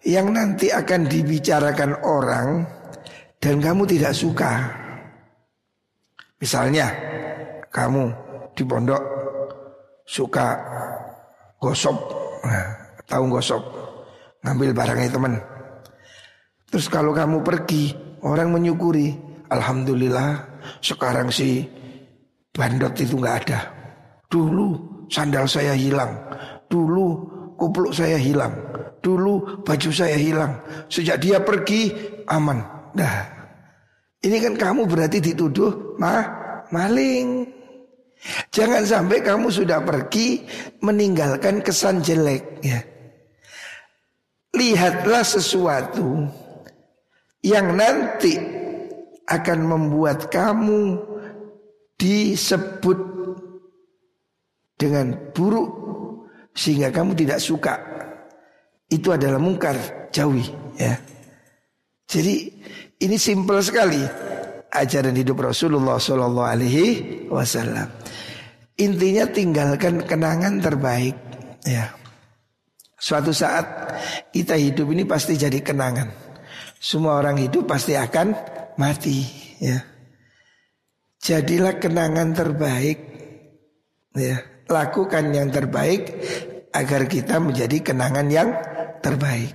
yang 0.09 0.33
nanti 0.33 0.73
akan 0.73 1.05
dibicarakan 1.05 1.93
orang 2.01 2.65
dan 3.37 3.61
kamu 3.61 3.85
tidak 3.85 4.17
suka. 4.17 4.53
Misalnya 6.41 6.89
kamu 7.69 8.09
di 8.57 8.65
pondok 8.65 9.03
suka 10.09 10.57
gosok, 11.61 11.97
nah, 12.49 12.69
tahu 13.05 13.29
gosok, 13.29 13.63
ngambil 14.41 14.71
barangnya 14.73 15.13
teman. 15.13 15.35
Terus 16.73 16.89
kalau 16.89 17.13
kamu 17.13 17.45
pergi, 17.45 17.93
orang 18.25 18.57
menyukuri, 18.57 19.13
alhamdulillah 19.53 20.49
sekarang 20.81 21.29
si 21.29 21.69
bandot 22.57 22.97
itu 22.97 23.21
nggak 23.21 23.37
ada. 23.45 23.61
Dulu 24.33 24.69
sandal 25.13 25.45
saya 25.45 25.77
hilang, 25.77 26.17
dulu 26.73 27.40
kupluk 27.61 27.93
saya 27.93 28.17
hilang, 28.17 28.57
dulu 29.05 29.61
baju 29.61 29.91
saya 29.93 30.17
hilang. 30.17 30.57
Sejak 30.89 31.21
dia 31.21 31.45
pergi 31.45 31.93
aman. 32.25 32.65
Nah, 32.97 33.15
ini 34.25 34.41
kan 34.41 34.57
kamu 34.57 34.89
berarti 34.89 35.21
dituduh 35.21 36.01
mah 36.01 36.25
maling. 36.73 37.45
Jangan 38.53 38.85
sampai 38.85 39.21
kamu 39.21 39.49
sudah 39.53 39.81
pergi 39.85 40.45
meninggalkan 40.81 41.61
kesan 41.61 42.01
jelek 42.01 42.65
ya. 42.65 42.81
Lihatlah 44.57 45.25
sesuatu 45.25 46.29
yang 47.41 47.77
nanti 47.77 48.37
akan 49.25 49.59
membuat 49.65 50.29
kamu 50.29 51.01
disebut 51.97 52.99
dengan 54.77 55.17
buruk 55.33 55.80
sehingga 56.61 56.93
kamu 56.93 57.17
tidak 57.17 57.41
suka. 57.41 57.81
Itu 58.93 59.17
adalah 59.17 59.41
mungkar, 59.41 60.11
jauhi 60.13 60.45
ya. 60.77 60.93
Jadi 62.05 62.53
ini 63.01 63.17
simpel 63.17 63.65
sekali 63.65 64.03
ajaran 64.69 65.17
hidup 65.17 65.41
Rasulullah 65.41 65.97
Shallallahu 65.97 66.49
Alaihi 66.53 66.87
Wasallam. 67.33 67.89
Intinya 68.77 69.25
tinggalkan 69.31 70.05
kenangan 70.05 70.61
terbaik. 70.61 71.17
Ya. 71.65 71.97
Suatu 73.01 73.33
saat 73.33 73.65
kita 74.35 74.59
hidup 74.59 74.93
ini 74.93 75.09
pasti 75.09 75.39
jadi 75.39 75.65
kenangan. 75.65 76.13
Semua 76.77 77.21
orang 77.21 77.41
hidup 77.41 77.71
pasti 77.71 77.97
akan 77.97 78.37
mati. 78.77 79.25
Ya. 79.63 79.81
Jadilah 81.23 81.79
kenangan 81.79 82.35
terbaik. 82.35 82.99
Ya. 84.19 84.43
Lakukan 84.67 85.35
yang 85.35 85.51
terbaik 85.51 86.03
agar 86.71 87.07
kita 87.11 87.43
menjadi 87.43 87.83
kenangan 87.83 88.29
yang 88.31 88.49
terbaik. 89.03 89.55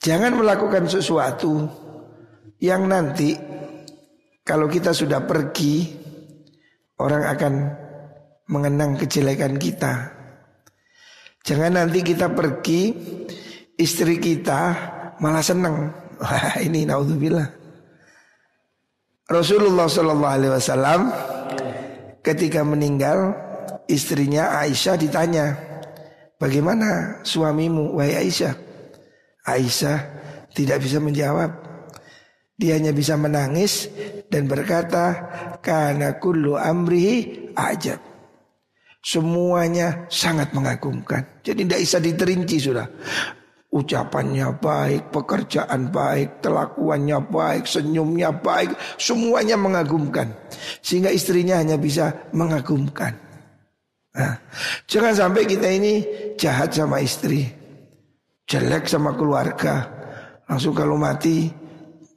Jangan 0.00 0.32
melakukan 0.38 0.88
sesuatu 0.88 1.68
yang 2.62 2.88
nanti 2.88 3.36
kalau 4.46 4.64
kita 4.70 4.96
sudah 4.96 5.24
pergi 5.28 5.92
orang 7.00 7.24
akan 7.28 7.54
mengenang 8.48 8.96
kejelekan 8.96 9.60
kita. 9.60 10.16
Jangan 11.44 11.84
nanti 11.84 12.00
kita 12.04 12.32
pergi 12.32 12.92
istri 13.76 14.20
kita 14.20 14.60
malah 15.20 15.44
senang. 15.44 15.88
Ini 16.66 16.84
naudzubillah. 16.84 17.48
Rasulullah 19.30 19.86
Shallallahu 19.86 20.34
Alaihi 20.36 20.52
Wasallam 20.52 21.00
ketika 22.20 22.66
meninggal 22.66 23.32
istrinya 23.90 24.54
Aisyah 24.62 24.96
ditanya, 24.96 25.46
bagaimana 26.38 27.20
suamimu, 27.26 27.98
wahai 27.98 28.26
Aisyah? 28.26 28.54
Aisyah 29.44 29.98
tidak 30.54 30.82
bisa 30.86 31.02
menjawab. 31.02 31.50
Dia 32.60 32.76
hanya 32.76 32.92
bisa 32.92 33.16
menangis 33.16 33.88
dan 34.28 34.44
berkata, 34.44 35.16
"Karena 35.64 36.20
kullu 36.20 36.60
amrihi 36.60 37.50
ajab." 37.56 37.98
Semuanya 39.00 40.04
sangat 40.12 40.52
mengagumkan. 40.52 41.40
Jadi 41.40 41.64
tidak 41.64 41.80
bisa 41.80 41.98
diterinci 42.04 42.56
sudah. 42.60 42.84
Ucapannya 43.70 44.60
baik, 44.60 45.08
pekerjaan 45.08 45.88
baik, 45.88 46.44
kelakuannya 46.44 47.18
baik, 47.32 47.64
senyumnya 47.64 48.28
baik, 48.34 48.76
semuanya 49.00 49.56
mengagumkan. 49.56 50.36
Sehingga 50.84 51.08
istrinya 51.08 51.56
hanya 51.56 51.80
bisa 51.80 52.28
mengagumkan. 52.36 53.29
Nah, 54.10 54.34
jangan 54.90 55.14
sampai 55.14 55.46
kita 55.46 55.70
ini 55.70 56.02
jahat 56.34 56.74
sama 56.74 56.98
istri 56.98 57.60
jelek 58.50 58.90
sama 58.90 59.14
keluarga. 59.14 59.86
Langsung 60.50 60.74
kalau 60.74 60.98
mati, 60.98 61.46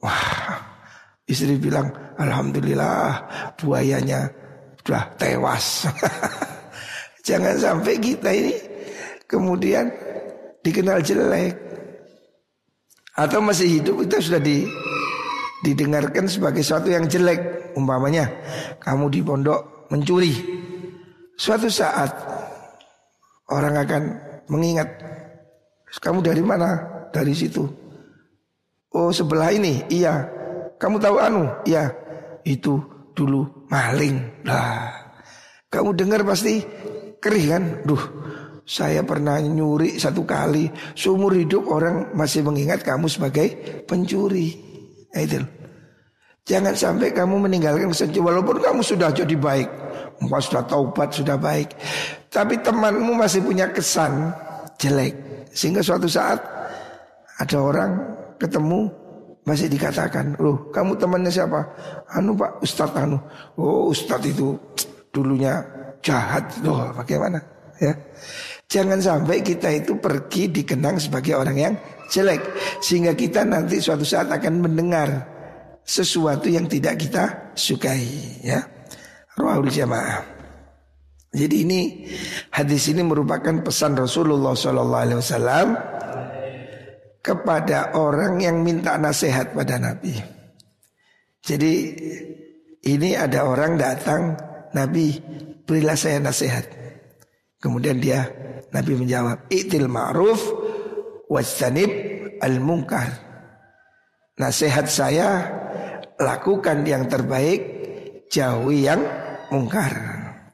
wah 0.02 0.58
istri 1.30 1.54
bilang 1.54 1.94
alhamdulillah 2.18 3.22
buayanya 3.54 4.26
sudah 4.82 5.14
tewas. 5.14 5.86
Jangan 7.26 7.56
sampai 7.56 7.94
kita 8.02 8.34
ini 8.34 8.52
kemudian 9.30 9.88
dikenal 10.60 11.00
jelek 11.00 11.56
atau 13.14 13.38
masih 13.38 13.80
hidup 13.80 14.02
kita 14.04 14.18
sudah 14.18 14.42
di 14.42 14.66
didengarkan 15.62 16.26
sebagai 16.26 16.66
sesuatu 16.66 16.90
yang 16.90 17.06
jelek. 17.06 17.72
Umpamanya 17.78 18.26
kamu 18.82 19.06
di 19.10 19.20
pondok 19.22 19.90
mencuri. 19.94 20.63
Suatu 21.34 21.66
saat 21.66 22.14
orang 23.50 23.74
akan 23.82 24.02
mengingat 24.50 24.88
kamu 25.98 26.22
dari 26.22 26.42
mana? 26.42 26.78
Dari 27.14 27.34
situ. 27.34 27.62
Oh 28.94 29.10
sebelah 29.10 29.50
ini, 29.54 29.82
iya. 29.90 30.26
Kamu 30.78 30.98
tahu 30.98 31.16
anu? 31.18 31.46
Iya. 31.66 31.90
Itu 32.46 32.78
dulu 33.14 33.66
maling. 33.70 34.46
Lah, 34.46 34.90
kamu 35.70 35.94
dengar 35.94 36.22
pasti 36.26 36.62
kerih 37.18 37.46
kan? 37.54 37.64
Duh, 37.86 38.02
saya 38.66 39.02
pernah 39.02 39.38
nyuri 39.42 39.98
satu 39.98 40.26
kali. 40.26 40.70
Seumur 40.94 41.34
hidup 41.34 41.66
orang 41.70 42.14
masih 42.14 42.46
mengingat 42.46 42.82
kamu 42.86 43.06
sebagai 43.10 43.54
pencuri. 43.86 44.54
Nah. 45.14 45.46
Jangan 46.44 46.74
sampai 46.76 47.08
kamu 47.14 47.48
meninggalkan 47.48 47.88
kesenci 47.88 48.20
walaupun 48.20 48.60
kamu 48.60 48.84
sudah 48.84 49.08
jadi 49.14 49.32
baik. 49.32 49.83
Engkau 50.22 50.40
sudah 50.40 50.62
taubat, 50.66 51.08
sudah 51.10 51.36
baik. 51.38 51.74
Tapi 52.30 52.58
temanmu 52.62 53.18
masih 53.18 53.42
punya 53.42 53.70
kesan 53.70 54.30
jelek. 54.78 55.14
Sehingga 55.54 55.82
suatu 55.82 56.10
saat 56.10 56.38
ada 57.38 57.56
orang 57.58 57.90
ketemu 58.38 58.90
masih 59.44 59.68
dikatakan, 59.68 60.34
loh 60.40 60.72
kamu 60.72 60.96
temannya 60.96 61.30
siapa? 61.30 61.60
Anu 62.16 62.32
pak 62.34 62.64
Ustadz 62.64 62.96
Anu. 62.96 63.18
Oh 63.60 63.92
Ustadz 63.92 64.30
itu 64.30 64.56
dulunya 65.12 65.60
jahat. 66.00 66.48
Loh 66.64 66.90
bagaimana? 66.96 67.38
Ya. 67.78 67.92
Jangan 68.70 68.98
sampai 68.98 69.44
kita 69.44 69.70
itu 69.70 69.94
pergi 70.00 70.48
dikenang 70.48 70.96
sebagai 70.98 71.36
orang 71.36 71.56
yang 71.58 71.74
jelek. 72.08 72.40
Sehingga 72.80 73.12
kita 73.12 73.44
nanti 73.44 73.78
suatu 73.78 74.02
saat 74.02 74.32
akan 74.32 74.64
mendengar 74.64 75.08
sesuatu 75.84 76.48
yang 76.48 76.64
tidak 76.64 76.96
kita 77.04 77.52
sukai. 77.54 78.02
Ya. 78.40 78.64
Ruhul 79.34 79.70
jamaah. 79.70 80.22
Jadi 81.34 81.66
ini 81.66 81.80
hadis 82.54 82.86
ini 82.94 83.02
merupakan 83.02 83.58
pesan 83.66 83.98
Rasulullah 83.98 84.54
Sallallahu 84.54 85.02
Alaihi 85.02 85.18
Wasallam 85.18 85.66
kepada 87.18 87.98
orang 87.98 88.38
yang 88.38 88.62
minta 88.62 88.94
nasihat 88.94 89.50
pada 89.50 89.82
Nabi. 89.82 90.14
Jadi 91.42 91.72
ini 92.86 93.18
ada 93.18 93.50
orang 93.50 93.74
datang 93.74 94.38
Nabi 94.78 95.18
berilah 95.66 95.98
saya 95.98 96.22
nasihat. 96.22 96.70
Kemudian 97.58 97.98
dia 97.98 98.30
Nabi 98.70 98.94
menjawab 98.94 99.50
itil 99.50 99.90
ma'ruf 99.90 100.38
wajtanib 101.26 101.90
al 102.38 102.62
mungkar. 102.62 103.10
Nasihat 104.38 104.86
saya 104.86 105.50
lakukan 106.22 106.86
yang 106.86 107.10
terbaik 107.10 107.60
jauhi 108.30 108.86
yang 108.86 109.02
mungkar. 109.50 109.92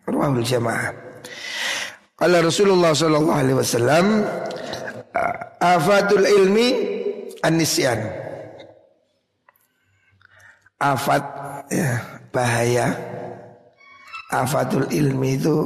Rawahul 0.07 0.43
jamaah. 0.43 0.91
Qala 2.19 2.45
Rasulullah 2.45 2.93
sallallahu 2.93 3.39
alaihi 3.41 3.59
wasallam 3.59 4.07
afatul 5.61 6.27
ilmi 6.27 6.69
an-nisyan. 7.41 8.01
Afat 10.81 11.25
ya, 11.69 12.01
bahaya. 12.33 12.89
Afatul 14.31 14.87
ilmi 14.95 15.35
itu 15.35 15.57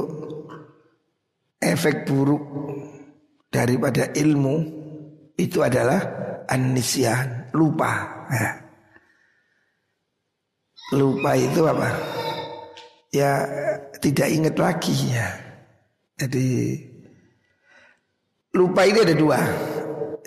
efek 1.61 2.09
buruk 2.09 2.41
daripada 3.53 4.09
ilmu 4.11 4.55
itu 5.37 5.61
adalah 5.61 6.01
anisyan, 6.49 7.49
lupa. 7.53 8.25
Ya. 8.31 8.51
Lupa 10.93 11.31
itu 11.37 11.61
apa? 11.65 11.89
Ya 13.15 13.47
tidak 14.03 14.27
ingat 14.27 14.55
lagi 14.59 14.91
ya. 15.15 15.27
Jadi 16.19 16.75
lupa 18.51 18.83
ini 18.83 18.99
ada 19.07 19.15
dua. 19.15 19.39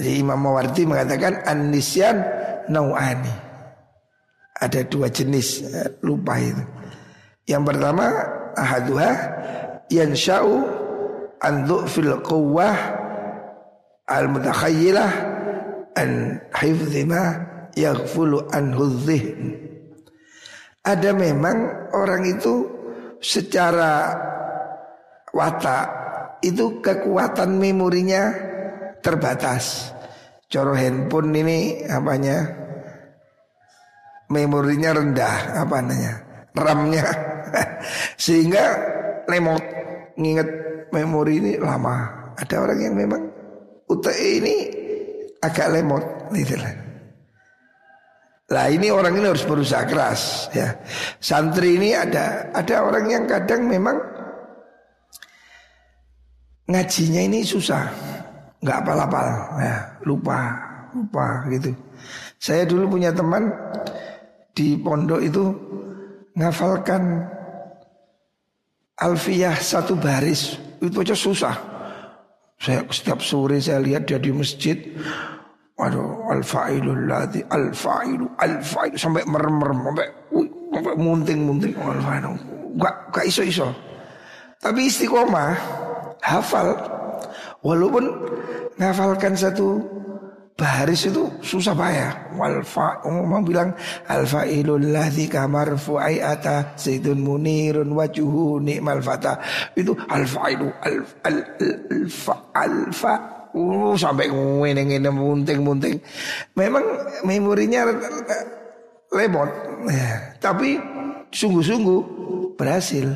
Jadi 0.00 0.24
Imam 0.24 0.40
Mawardi 0.40 0.88
mengatakan 0.88 1.44
anisyan 1.44 2.24
nau'ani. 2.72 3.34
Ada 4.56 4.88
dua 4.88 5.12
jenis 5.12 5.68
eh, 5.68 6.00
lupa 6.00 6.40
itu. 6.40 6.64
Yang 7.44 7.62
pertama 7.76 8.06
ahaduha 8.56 9.10
yansha'u 9.92 10.54
an 11.44 11.68
fil 11.92 12.16
quwwah 12.24 12.76
al 14.08 14.26
mutakhayyilah 14.32 15.10
an 15.92 16.40
hifdhi 16.56 17.04
ma 17.04 17.36
yaghfulu 17.76 18.48
anhu 18.52 18.96
Ada 20.88 21.10
memang 21.12 21.90
orang 21.92 22.24
itu 22.24 22.77
secara 23.18 24.14
watak 25.34 25.86
itu 26.42 26.78
kekuatan 26.82 27.58
memorinya 27.58 28.30
terbatas. 29.02 29.94
Coro 30.48 30.72
handphone 30.72 31.34
ini 31.36 31.84
apanya? 31.84 32.48
Memorinya 34.28 34.96
rendah, 34.96 35.64
apa 35.64 35.76
namanya? 35.84 36.14
RAM-nya. 36.56 37.04
Sehingga 38.24 38.64
lemot 39.28 39.60
nginget 40.16 40.48
memori 40.92 41.40
ini 41.40 41.52
lama. 41.60 42.32
Ada 42.38 42.54
orang 42.64 42.78
yang 42.80 42.94
memang 42.96 43.22
UTE 43.88 44.28
ini 44.40 44.56
agak 45.42 45.68
lemot 45.74 46.04
gitu 46.32 46.54
lah. 46.56 46.87
Lah 48.48 48.72
ini 48.72 48.88
orang 48.88 49.12
ini 49.12 49.28
harus 49.28 49.44
berusaha 49.44 49.84
keras 49.84 50.48
ya. 50.56 50.72
Santri 51.20 51.76
ini 51.76 51.92
ada 51.92 52.48
ada 52.56 52.80
orang 52.80 53.04
yang 53.12 53.24
kadang 53.28 53.68
memang 53.68 54.00
ngajinya 56.68 57.28
ini 57.28 57.44
susah, 57.44 57.88
nggak 58.64 58.78
apal-apal 58.84 59.28
ya, 59.60 59.76
lupa, 60.04 60.40
lupa 60.96 61.44
gitu. 61.52 61.76
Saya 62.40 62.64
dulu 62.64 62.96
punya 62.96 63.12
teman 63.12 63.52
di 64.56 64.80
pondok 64.80 65.20
itu 65.20 65.44
ngafalkan 66.36 67.24
alfiyah 68.96 69.60
satu 69.60 69.92
baris 69.96 70.56
itu 70.80 70.96
aja 71.04 71.12
susah. 71.12 71.56
Saya 72.58 72.82
setiap 72.90 73.20
sore 73.22 73.60
saya 73.60 73.78
lihat 73.78 74.08
dia 74.08 74.16
di 74.16 74.32
masjid. 74.32 74.76
Waduh, 75.78 76.26
al-fa'ilul 76.34 77.06
ladzi 77.06 77.38
al-fa'ilu 77.46 78.26
al-fa'ilu 78.34 78.98
sampai 78.98 79.22
merem-merem 79.30 79.78
sampai 79.86 80.08
sampai 80.74 80.94
munting-munting 80.98 81.74
al-fa'ilu. 81.78 82.34
Enggak 82.74 82.94
enggak 83.14 83.24
iso-iso. 83.30 83.70
Tapi 84.58 84.90
istiqomah 84.90 85.54
hafal 86.18 86.74
walaupun 87.62 88.10
ngafalkan 88.74 89.38
satu 89.38 89.78
Baris 90.58 91.06
itu 91.06 91.30
susah 91.38 91.70
payah. 91.70 92.34
Wal 92.34 92.66
fa 92.66 92.98
ngomong 93.06 93.46
bilang 93.46 93.70
al 94.10 94.26
fa'ilul 94.26 94.90
ladzi 94.90 95.30
kamarfu'i 95.30 96.18
ata 96.18 96.74
zaidun 96.74 97.22
munirun 97.22 97.94
wajuhu 97.94 98.58
nikmal 98.58 98.98
fata. 98.98 99.38
Itu 99.78 99.94
al 100.10 100.26
fa'ilu 100.26 100.66
al 100.82 102.74
uh, 103.58 103.94
sampai 103.98 104.30
ngene 104.30 104.86
ngene 104.86 105.10
munting-munting. 105.10 105.98
Memang 106.54 106.84
memorinya 107.26 107.90
lemot. 109.10 109.50
Ya, 109.90 110.38
tapi 110.38 110.78
sungguh-sungguh 111.34 112.00
berhasil. 112.54 113.10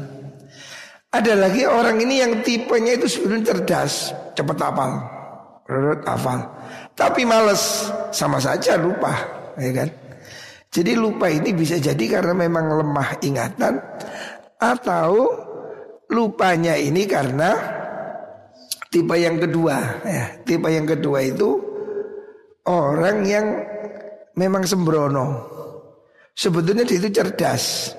Ada 1.13 1.37
lagi 1.37 1.69
orang 1.69 2.01
ini 2.01 2.25
yang 2.25 2.41
tipenya 2.41 2.97
itu 2.97 3.07
sebenarnya 3.07 3.53
cerdas, 3.53 4.17
cepat 4.33 4.59
hafal. 4.59 4.93
Rurut 5.69 6.03
hafal. 6.09 6.41
Tapi 6.97 7.23
males 7.29 7.93
sama 8.11 8.41
saja 8.41 8.81
lupa, 8.81 9.13
ya 9.61 9.71
kan? 9.77 9.89
Jadi 10.73 10.97
lupa 10.97 11.29
ini 11.29 11.53
bisa 11.53 11.77
jadi 11.77 12.01
karena 12.09 12.33
memang 12.33 12.81
lemah 12.81 13.21
ingatan 13.21 13.77
atau 14.57 15.29
lupanya 16.09 16.73
ini 16.81 17.05
karena 17.05 17.82
tipe 18.93 19.17
yang 19.17 19.41
kedua 19.41 20.05
ya. 20.05 20.25
Tipe 20.45 20.69
yang 20.69 20.85
kedua 20.85 21.25
itu 21.25 21.57
orang 22.69 23.25
yang 23.25 23.47
memang 24.37 24.69
sembrono. 24.69 25.49
Sebetulnya 26.37 26.85
dia 26.85 27.01
itu 27.01 27.09
cerdas. 27.09 27.97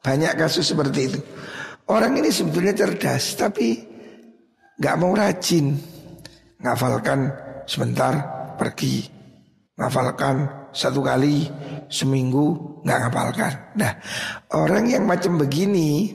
Banyak 0.00 0.32
kasus 0.40 0.72
seperti 0.72 1.00
itu. 1.12 1.20
Orang 1.92 2.16
ini 2.16 2.32
sebetulnya 2.32 2.72
cerdas 2.72 3.36
tapi 3.36 3.76
nggak 4.80 4.96
mau 4.96 5.12
rajin 5.12 5.76
ngafalkan 6.64 7.28
sebentar 7.68 8.16
pergi 8.56 9.04
ngafalkan 9.76 10.68
satu 10.72 11.04
kali 11.04 11.44
seminggu 11.92 12.80
nggak 12.86 12.98
ngafalkan. 13.04 13.52
Nah 13.76 13.92
orang 14.56 14.88
yang 14.88 15.04
macam 15.04 15.36
begini 15.36 16.14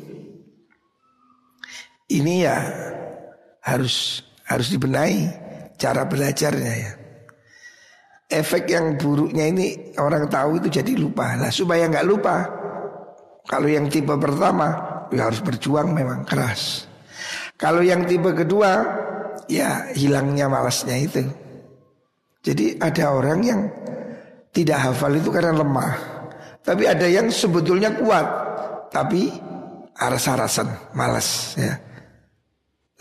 ini 2.09 2.33
ya 2.41 2.57
harus 3.65 4.21
harus 4.45 4.69
dibenahi 4.69 5.25
cara 5.75 6.05
belajarnya 6.05 6.73
ya. 6.77 6.93
Efek 8.25 8.69
yang 8.69 8.97
buruknya 8.97 9.45
ini 9.49 9.93
orang 10.01 10.29
tahu 10.29 10.57
itu 10.61 10.81
jadi 10.81 10.97
lupa. 10.97 11.37
Nah 11.37 11.53
supaya 11.53 11.85
nggak 11.85 12.07
lupa, 12.09 12.45
kalau 13.45 13.69
yang 13.69 13.85
tipe 13.89 14.13
pertama 14.17 14.73
ya 15.13 15.29
harus 15.29 15.41
berjuang 15.41 15.93
memang 15.93 16.25
keras. 16.25 16.89
Kalau 17.57 17.85
yang 17.85 18.05
tipe 18.09 18.33
kedua 18.33 18.81
ya 19.45 19.89
hilangnya 19.93 20.49
malasnya 20.49 20.97
itu. 20.97 21.21
Jadi 22.45 22.77
ada 22.77 23.13
orang 23.13 23.39
yang 23.41 23.61
tidak 24.53 24.77
hafal 24.89 25.13
itu 25.17 25.29
karena 25.33 25.53
lemah. 25.57 25.93
Tapi 26.65 26.89
ada 26.89 27.05
yang 27.05 27.29
sebetulnya 27.29 27.93
kuat, 27.93 28.25
tapi 28.89 29.29
aras-arasan, 29.97 30.97
malas 30.97 31.53
ya. 31.57 31.77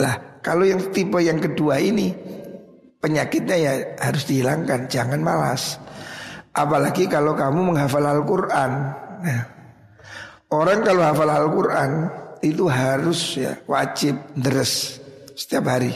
Lah, 0.00 0.16
kalau 0.44 0.68
yang 0.68 0.92
tipe 0.92 1.16
yang 1.24 1.40
kedua 1.40 1.80
ini 1.80 2.12
penyakitnya 3.00 3.56
ya 3.56 3.72
harus 3.96 4.28
dihilangkan, 4.28 4.92
jangan 4.92 5.24
malas. 5.24 5.80
Apalagi 6.52 7.08
kalau 7.08 7.32
kamu 7.32 7.72
menghafal 7.72 8.04
Al-Qur'an. 8.04 8.72
Ya. 9.24 9.40
Orang 10.52 10.84
kalau 10.84 11.02
hafal 11.02 11.32
Al-Qur'an 11.32 12.12
itu 12.44 12.68
harus 12.68 13.40
ya 13.40 13.56
wajib 13.64 14.20
deres 14.36 15.00
setiap 15.32 15.72
hari. 15.72 15.90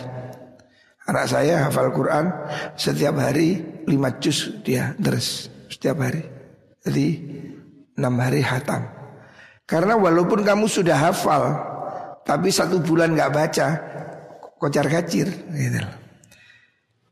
Anak 1.08 1.24
saya 1.24 1.68
hafal 1.68 1.88
Quran 1.92 2.28
setiap 2.76 3.16
hari 3.16 3.64
lima 3.88 4.12
juz 4.20 4.52
dia 4.60 4.92
terus 5.00 5.48
setiap 5.72 6.04
hari. 6.04 6.20
Jadi 6.84 7.06
enam 7.96 8.14
hari 8.20 8.44
hatam. 8.44 8.84
Karena 9.68 9.96
walaupun 9.96 10.44
kamu 10.44 10.68
sudah 10.68 10.96
hafal, 10.96 11.44
tapi 12.24 12.48
satu 12.48 12.80
bulan 12.80 13.12
nggak 13.16 13.32
baca, 13.32 13.68
kocar 14.58 14.86
kacir. 14.90 15.30
Gitu. 15.30 15.80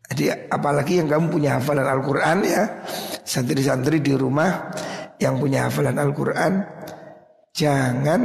Jadi 0.07 0.25
apalagi 0.51 1.03
yang 1.03 1.09
kamu 1.11 1.27
punya 1.31 1.59
hafalan 1.59 1.87
Al-Quran 1.87 2.39
ya, 2.47 2.63
santri-santri 3.27 3.99
di 3.99 4.15
rumah 4.15 4.71
yang 5.19 5.41
punya 5.43 5.67
hafalan 5.67 5.99
Al-Quran, 5.99 6.53
jangan 7.51 8.21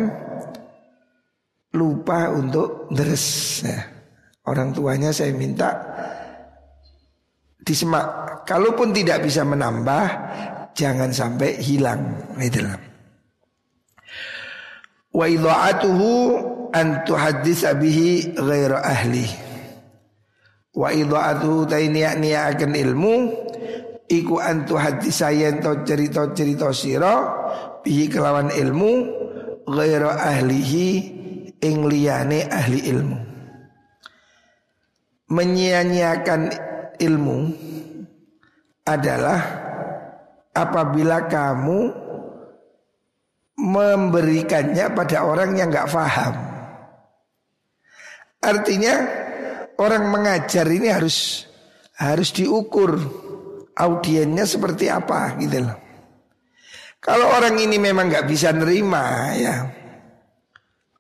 lupa 1.74 2.30
untuk 2.30 2.92
deres. 2.94 3.26
Ya. 3.66 3.82
Orang 4.46 4.74
tuanya 4.74 5.10
saya 5.10 5.34
minta 5.34 5.70
disemak. 7.62 8.06
Kalaupun 8.46 8.90
tidak 8.94 9.22
bisa 9.26 9.46
menambah, 9.46 10.06
jangan 10.74 11.10
sampai 11.14 11.62
hilang. 11.62 12.02
Itulah. 12.38 12.78
Wa 15.12 15.26
idha'atuhu 15.28 16.12
an 16.72 17.04
tuhadditsa 17.08 17.76
bihi 17.78 18.36
ghaira 18.36 18.84
ahli. 18.84 19.28
Wa 20.72 20.92
idha'atuhu 20.96 21.68
tainiya 21.68 22.16
akan 22.56 22.72
ilmu 22.76 23.16
iku 24.08 24.40
an 24.40 24.64
tuhadditsa 24.64 25.32
yen 25.36 25.60
to 25.60 25.84
cerita-cerita 25.84 26.72
sira 26.72 27.16
bihi 27.84 28.08
kelawan 28.08 28.52
ilmu 28.52 28.92
ghaira 29.68 30.16
ahlihi 30.16 30.88
ing 31.60 31.76
liyane 31.88 32.48
ahli 32.48 32.80
ilmu 32.88 33.32
menyia-nyiakan 35.32 36.42
ilmu 37.00 37.40
adalah 38.84 39.40
apabila 40.52 41.32
kamu 41.32 41.80
memberikannya 43.56 44.92
pada 44.92 45.24
orang 45.24 45.56
yang 45.56 45.72
nggak 45.72 45.88
paham. 45.88 46.51
Artinya 48.42 48.96
orang 49.78 50.10
mengajar 50.10 50.66
ini 50.66 50.90
harus 50.90 51.46
harus 52.02 52.34
diukur 52.34 52.98
audiennya 53.78 54.50
seperti 54.50 54.90
apa 54.90 55.38
gitu 55.38 55.62
loh. 55.62 55.78
Kalau 56.98 57.30
orang 57.38 57.58
ini 57.62 57.78
memang 57.78 58.10
nggak 58.10 58.26
bisa 58.26 58.50
nerima 58.54 59.34
ya, 59.38 59.66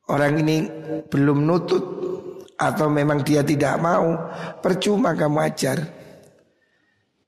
orang 0.09 0.33
ini 0.41 0.55
belum 1.09 1.45
nutut 1.45 1.85
atau 2.61 2.93
memang 2.93 3.25
dia 3.25 3.41
tidak 3.41 3.81
mau, 3.81 4.17
percuma 4.61 5.17
kamu 5.17 5.39
ajar. 5.41 5.77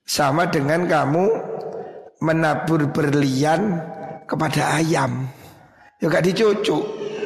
Sama 0.06 0.45
dengan 0.45 0.86
kamu 0.86 1.26
menabur 2.21 2.91
berlian 2.93 3.82
kepada 4.30 4.78
ayam, 4.78 5.26
ya 5.97 6.12
gak 6.12 6.28
dicucuk 6.28 6.84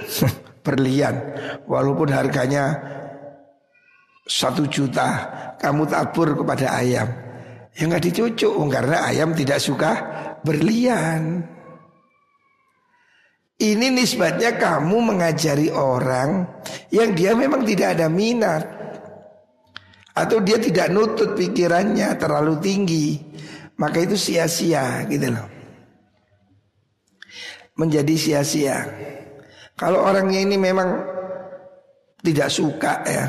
berlian, 0.67 1.15
walaupun 1.63 2.11
harganya 2.11 2.75
satu 4.27 4.67
juta 4.67 5.07
kamu 5.55 5.87
tabur 5.87 6.35
kepada 6.35 6.75
ayam. 6.75 7.07
Ya 7.73 7.87
nggak 7.87 8.11
dicucuk 8.11 8.53
karena 8.67 9.07
ayam 9.07 9.31
tidak 9.31 9.63
suka 9.63 9.91
berlian. 10.43 11.47
Ini 13.57 13.89
nisbatnya 13.89 14.53
kamu 14.53 14.97
mengajari 15.01 15.73
orang 15.73 16.45
yang 16.93 17.17
dia 17.17 17.33
memang 17.33 17.65
tidak 17.65 17.97
ada 17.97 18.05
minat. 18.05 18.63
Atau 20.13 20.41
dia 20.41 20.57
tidak 20.57 20.89
nutut 20.93 21.33
pikirannya 21.37 22.17
terlalu 22.17 22.57
tinggi. 22.61 23.17
Maka 23.77 24.01
itu 24.01 24.17
sia-sia 24.17 25.05
gitu 25.05 25.29
loh. 25.29 25.47
Menjadi 27.77 28.13
sia-sia 28.17 28.77
kalau 29.77 30.03
orangnya 30.03 30.41
ini 30.41 30.57
memang 30.57 30.89
tidak 32.25 32.49
suka 32.49 33.05
ya 33.05 33.25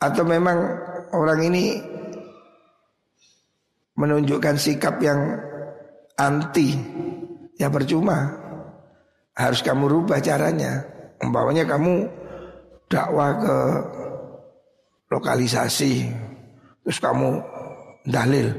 atau 0.00 0.24
memang 0.24 0.58
orang 1.12 1.40
ini 1.46 1.78
menunjukkan 3.94 4.56
sikap 4.56 4.98
yang 5.04 5.36
anti 6.16 6.74
Ya 7.60 7.70
percuma. 7.70 8.26
Harus 9.38 9.62
kamu 9.62 9.86
rubah 9.86 10.18
caranya. 10.18 10.82
Umpamanya 11.22 11.62
kamu 11.62 12.10
dakwah 12.90 13.38
ke 13.38 13.56
lokalisasi 15.14 16.10
Terus 16.82 16.98
kamu 16.98 17.38
dalil 18.10 18.50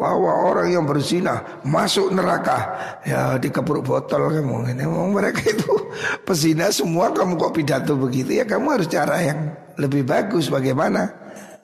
bahwa 0.00 0.48
orang 0.48 0.72
yang 0.72 0.88
berzina 0.88 1.60
masuk 1.60 2.08
neraka. 2.08 2.72
Ya 3.04 3.36
dikepuk 3.36 3.84
botol 3.84 4.32
kamu. 4.32 4.72
Ini 4.72 4.88
mereka 4.88 5.44
itu 5.44 5.68
pezina 6.26 6.72
semua. 6.72 7.12
Kamu 7.12 7.36
kok 7.36 7.52
pidato 7.52 7.92
begitu? 8.00 8.40
Ya 8.40 8.48
kamu 8.48 8.80
harus 8.80 8.88
cara 8.88 9.20
yang 9.20 9.52
lebih 9.76 10.08
bagus. 10.08 10.48
Bagaimana? 10.48 11.12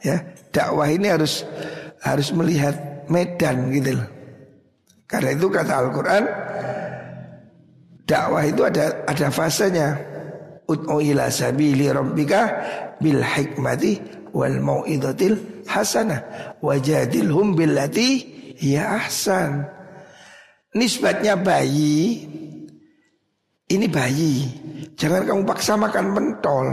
Ya 0.05 0.20
dakwah 0.53 0.92
ini 0.92 1.09
harus 1.09 1.49
harus 2.05 2.29
melihat 2.37 3.09
medan 3.09 3.72
gitu 3.72 3.96
loh. 3.96 4.09
Karena 5.09 5.33
itu 5.33 5.46
kata 5.49 5.72
Al-Qur'an 5.72 6.25
dakwah 8.05 8.44
itu 8.44 8.61
ada 8.68 9.01
ada 9.09 9.27
fasenya. 9.33 9.88
Ud'u 10.66 10.99
ila 10.99 11.31
sabili 11.31 11.88
rabbika 11.88 12.42
bil 12.99 13.22
hikmati 13.22 14.03
wal 14.35 14.59
mau'izatil 14.61 15.56
hasanah 15.66 16.57
wajadilhum 16.62 17.59
billati 17.59 18.24
ya 18.62 19.02
ahsan. 19.05 19.66
Nisbatnya 20.76 21.37
bayi 21.37 22.26
ini 23.66 23.90
bayi. 23.90 24.46
Jangan 24.94 25.26
kamu 25.26 25.42
paksa 25.42 25.74
makan 25.74 26.14
pentol. 26.14 26.66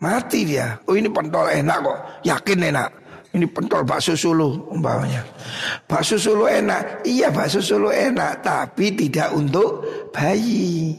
Mati 0.00 0.48
dia. 0.48 0.80
Oh 0.88 0.96
ini 0.96 1.12
pentol 1.12 1.52
enak 1.52 1.78
kok. 1.84 1.98
Yakin 2.24 2.64
enak. 2.72 2.88
Ini 3.36 3.44
pentol 3.52 3.84
bakso 3.84 4.16
Solo 4.16 4.72
umpamanya. 4.72 5.20
Bakso 5.84 6.16
Solo 6.16 6.48
enak. 6.48 7.04
Iya 7.04 7.28
bakso 7.28 7.60
Solo 7.60 7.92
enak. 7.92 8.40
Tapi 8.40 8.96
tidak 8.96 9.36
untuk 9.36 9.84
bayi. 10.08 10.96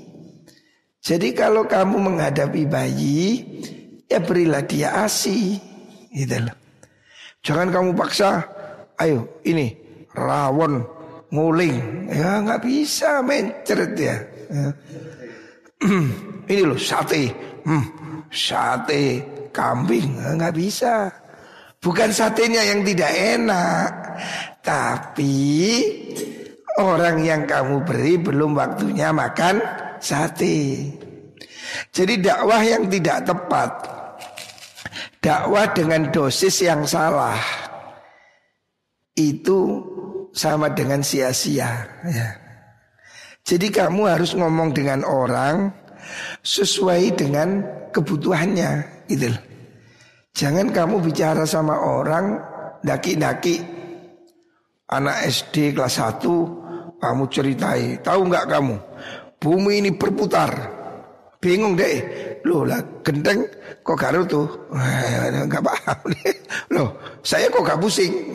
Jadi 1.02 1.34
kalau 1.34 1.66
kamu 1.66 1.98
menghadapi 2.14 2.70
bayi. 2.70 3.42
Ya 4.06 4.22
berilah 4.22 4.62
dia 4.62 4.94
asi. 4.94 5.58
Gitu 6.14 6.38
loh. 6.38 6.54
Jangan 7.44 7.68
kamu 7.72 7.90
paksa. 7.96 8.44
Ayo 9.00 9.42
ini 9.48 9.72
rawon 10.12 10.84
nguling. 11.32 12.10
Ya 12.12 12.44
nggak 12.44 12.62
bisa 12.64 13.24
mencret 13.24 13.94
ya. 13.96 14.18
ya. 14.52 14.68
ini 16.52 16.62
loh 16.66 16.80
sate. 16.80 17.32
Hmm, 17.64 17.86
sate 18.28 19.24
kambing 19.56 20.20
nggak 20.20 20.56
bisa. 20.56 21.08
Bukan 21.80 22.12
satenya 22.12 22.60
yang 22.60 22.84
tidak 22.84 23.08
enak, 23.08 23.92
tapi 24.60 25.80
orang 26.76 27.24
yang 27.24 27.48
kamu 27.48 27.88
beri 27.88 28.20
belum 28.20 28.52
waktunya 28.52 29.16
makan 29.16 29.64
sate. 30.04 30.92
Jadi 31.96 32.20
dakwah 32.20 32.60
yang 32.60 32.92
tidak 32.92 33.24
tepat, 33.24 33.72
dakwah 35.20 35.72
dengan 35.72 36.12
dosis 36.12 36.64
yang 36.64 36.84
salah, 36.84 37.40
itu 39.16 39.84
sama 40.32 40.72
dengan 40.72 41.04
sia-sia. 41.04 41.88
Ya. 42.08 42.30
Jadi 43.44 43.72
kamu 43.72 44.06
harus 44.06 44.36
ngomong 44.36 44.76
dengan 44.76 45.02
orang 45.08 45.74
sesuai 46.44 47.18
dengan 47.18 47.64
kebutuhannya 47.90 49.06
gitu 49.10 49.34
Jangan 50.38 50.72
kamu 50.72 51.04
bicara 51.04 51.44
sama 51.44 51.76
orang 51.76 52.40
daki-daki 52.86 53.60
anak 54.88 55.28
SD 55.28 55.76
kelas 55.76 56.00
1 56.00 56.24
kamu 57.00 57.24
ceritai, 57.32 58.04
tahu 58.04 58.28
nggak 58.28 58.48
kamu? 58.48 58.76
Bumi 59.40 59.80
ini 59.80 59.92
berputar. 59.96 60.52
Bingung 61.40 61.80
deh. 61.80 62.04
Loh 62.48 62.64
lah 62.64 62.80
gendeng 63.04 63.44
kok 63.84 64.00
garu 64.00 64.24
tuh. 64.24 64.48
Enggak 65.32 65.64
paham 65.64 66.00
nih. 66.14 66.34
Loh, 66.72 66.90
saya 67.26 67.52
kok 67.52 67.66
gak 67.66 67.82
pusing. 67.82 68.32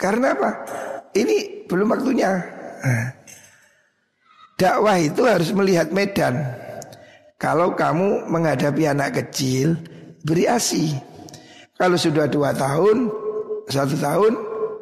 Karena 0.00 0.32
apa? 0.32 0.50
Ini 1.12 1.66
belum 1.68 1.92
waktunya. 1.92 2.32
Dakwah 4.56 4.96
itu 5.00 5.24
harus 5.24 5.52
melihat 5.56 5.88
medan. 5.92 6.40
Kalau 7.40 7.72
kamu 7.72 8.28
menghadapi 8.28 8.84
anak 8.84 9.16
kecil, 9.16 9.72
beri 10.24 10.44
asi. 10.44 10.92
Kalau 11.80 11.96
sudah 11.96 12.28
dua 12.28 12.52
tahun, 12.52 13.08
satu 13.72 13.96
tahun, 13.96 14.32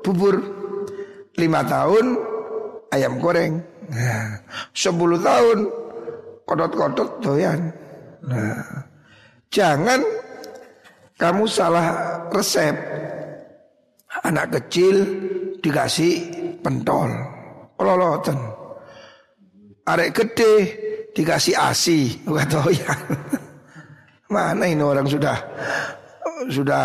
bubur. 0.02 0.42
Lima 1.38 1.62
tahun, 1.62 2.18
ayam 2.90 3.22
goreng. 3.22 3.62
Nah, 3.94 4.42
sepuluh 4.74 5.22
tahun, 5.22 5.70
kodot-kodot 6.48 7.20
doyan. 7.20 7.68
Nah, 8.24 8.64
jangan 9.52 10.00
kamu 11.20 11.44
salah 11.44 11.86
resep. 12.32 12.72
Anak 14.24 14.56
kecil 14.56 15.04
dikasih 15.60 16.32
pentol, 16.64 17.12
lolotan. 17.76 18.40
Arek 19.84 20.10
gede 20.16 20.52
dikasih 21.12 21.54
asi, 21.54 22.16
tahu 22.24 22.72
ya. 22.72 22.92
Mana 24.32 24.68
ini 24.68 24.84
orang 24.84 25.08
sudah 25.08 25.36
sudah 26.48 26.84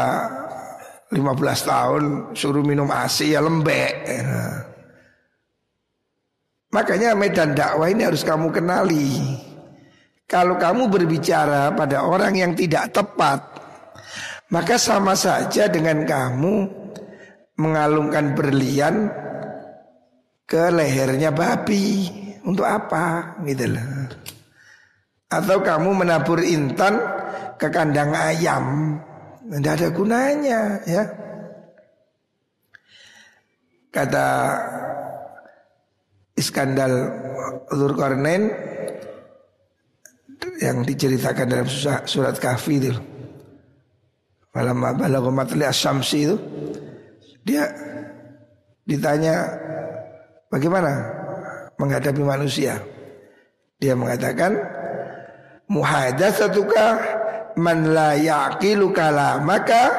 15 1.12 1.69
tahun 1.69 2.04
suruh 2.32 2.63
minum 2.63 2.88
asi 2.91 3.36
ya 3.36 3.43
lembek. 3.43 3.93
Makanya 6.73 7.13
medan 7.13 7.54
dakwah 7.54 7.86
ini 7.86 8.02
harus 8.02 8.26
kamu 8.26 8.49
kenali. 8.49 9.38
Kalau 10.27 10.55
kamu 10.57 10.89
berbicara 10.89 11.75
pada 11.75 12.07
orang 12.07 12.33
yang 12.33 12.51
tidak 12.57 12.89
tepat, 12.95 13.39
maka 14.49 14.77
sama 14.77 15.13
saja 15.13 15.69
dengan 15.69 16.05
kamu 16.05 16.69
mengalungkan 17.57 18.33
berlian 18.33 19.09
ke 20.47 20.69
lehernya 20.69 21.33
babi. 21.33 22.21
Untuk 22.43 22.67
apa? 22.67 23.39
Gitu 23.47 23.71
loh. 23.71 23.88
Atau 25.31 25.63
kamu 25.63 25.95
menabur 25.95 26.43
intan 26.43 26.99
ke 27.55 27.71
kandang 27.71 28.12
ayam. 28.12 28.99
Tidak 29.47 29.73
ada 29.79 29.89
gunanya 29.95 30.59
ya. 30.83 31.03
Kata 33.93 34.27
Iskandal 36.33 36.93
Dzulkarnain 37.69 38.72
yang 40.60 40.84
diceritakan 40.84 41.45
dalam 41.45 41.67
surat 42.08 42.36
Kahfi 42.39 42.75
itu. 42.79 42.93
Malam 44.53 44.86
balagha 45.01 45.32
matli 45.34 45.65
asyamsi 45.65 46.17
itu 46.29 46.36
dia 47.41 47.67
ditanya 48.86 49.49
bagaimana 50.47 50.91
menghadapi 51.82 52.21
manusia. 52.21 52.79
Dia 53.82 53.97
mengatakan, 53.97 54.56
Muhadatsatuka 55.67 56.86
man 57.58 57.91
la 57.91 58.13
yaqilu 58.15 58.93
kalamaka 58.93 59.91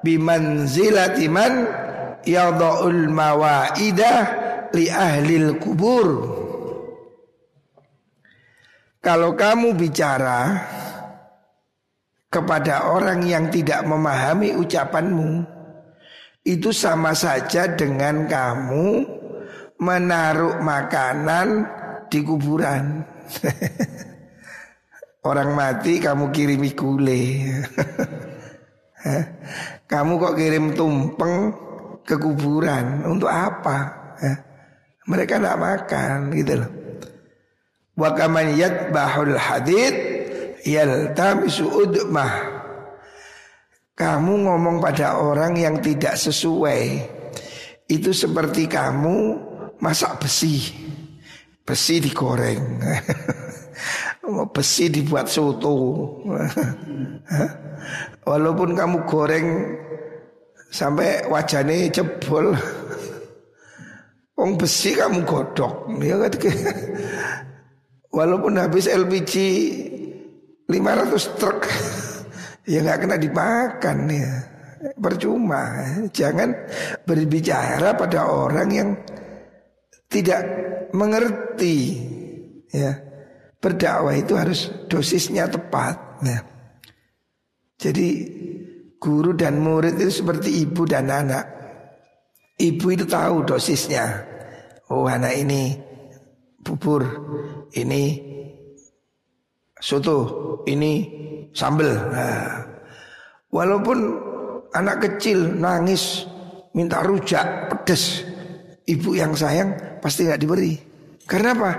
bimanzilati 0.00 1.26
man 1.28 1.66
yadha'ul 2.24 3.10
mawaidah 3.12 4.18
li 4.72 4.88
ahlil 4.88 5.60
kubur. 5.60 6.08
Kalau 9.04 9.36
kamu 9.36 9.76
bicara 9.76 10.64
kepada 12.32 12.88
orang 12.88 13.20
yang 13.20 13.52
tidak 13.52 13.84
memahami 13.84 14.56
ucapanmu, 14.56 15.44
itu 16.40 16.72
sama 16.72 17.12
saja 17.12 17.68
dengan 17.68 18.24
kamu 18.24 19.04
menaruh 19.76 20.56
makanan 20.64 21.68
di 22.08 22.24
kuburan. 22.24 23.04
orang 25.28 25.52
mati 25.52 26.00
kamu 26.00 26.32
kirimi 26.32 26.72
gule. 26.72 27.24
kamu 29.92 30.12
kok 30.16 30.36
kirim 30.40 30.72
tumpeng 30.72 31.52
ke 32.08 32.16
kuburan 32.16 33.04
untuk 33.04 33.28
apa? 33.28 34.00
Mereka 35.04 35.36
tidak 35.36 35.60
makan 35.60 36.32
gitu 36.32 36.64
loh. 36.64 36.83
Wa 37.94 38.10
kaman 38.14 38.58
yatbahul 38.58 39.38
hadid 39.38 39.94
yaltamisu 40.66 41.66
udmah. 41.70 42.62
Kamu 43.94 44.50
ngomong 44.50 44.82
pada 44.82 45.22
orang 45.22 45.54
yang 45.54 45.78
tidak 45.78 46.18
sesuai. 46.18 46.82
Itu 47.86 48.10
seperti 48.10 48.66
kamu 48.66 49.16
masak 49.78 50.18
besi. 50.18 50.58
Besi 51.62 52.02
digoreng. 52.02 52.82
Besi 54.56 54.90
dibuat 54.90 55.30
soto. 55.30 55.76
Walaupun 58.28 58.70
kamu 58.72 58.98
goreng 59.04 59.46
Sampai 60.74 61.22
wajahnya 61.30 61.86
jebol. 61.86 62.50
Wong 64.38 64.58
besi 64.58 64.98
kamu 64.98 65.22
godok 65.22 65.86
ya 66.02 66.18
Walaupun 68.14 68.62
habis 68.62 68.86
LPG 68.86 69.34
500 70.70 71.34
truk 71.34 71.66
ya 72.70 72.78
nggak 72.78 72.98
kena 73.02 73.16
dimakan 73.18 73.98
ya. 74.06 74.32
Percuma. 74.94 75.82
Jangan 76.14 76.54
berbicara 77.02 77.98
pada 77.98 78.30
orang 78.30 78.68
yang 78.70 78.90
tidak 80.06 80.40
mengerti 80.94 81.98
ya. 82.70 82.94
Berdakwah 83.58 84.14
itu 84.14 84.38
harus 84.38 84.70
dosisnya 84.86 85.50
tepat 85.50 85.96
ya. 86.22 86.38
Jadi 87.80 88.08
guru 89.02 89.34
dan 89.34 89.58
murid 89.58 89.98
itu 89.98 90.22
seperti 90.22 90.62
ibu 90.62 90.86
dan 90.86 91.10
anak. 91.10 91.44
Ibu 92.60 92.86
itu 92.94 93.04
tahu 93.08 93.42
dosisnya. 93.42 94.22
Oh 94.92 95.08
anak 95.08 95.34
ini 95.34 95.93
bubur, 96.64 97.04
ini 97.76 98.18
soto, 99.76 100.16
ini 100.64 100.92
sambel. 101.52 101.92
Nah, 101.92 102.64
walaupun 103.52 103.98
anak 104.72 105.04
kecil 105.04 105.52
nangis 105.60 106.24
minta 106.72 107.04
rujak 107.04 107.68
pedes, 107.68 108.24
ibu 108.88 109.12
yang 109.12 109.36
sayang 109.36 110.00
pasti 110.00 110.24
nggak 110.24 110.40
diberi. 110.40 110.72
Karena 111.24 111.52
apa? 111.52 111.70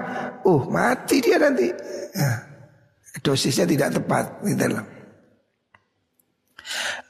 Oh 0.45 0.69
mati 0.69 1.17
dia 1.21 1.41
nanti. 1.41 1.69
Nah, 2.15 2.37
dosisnya 3.25 3.65
tidak 3.65 3.97
tepat 3.97 4.25
gitu 4.45 4.65
loh. 4.69 4.85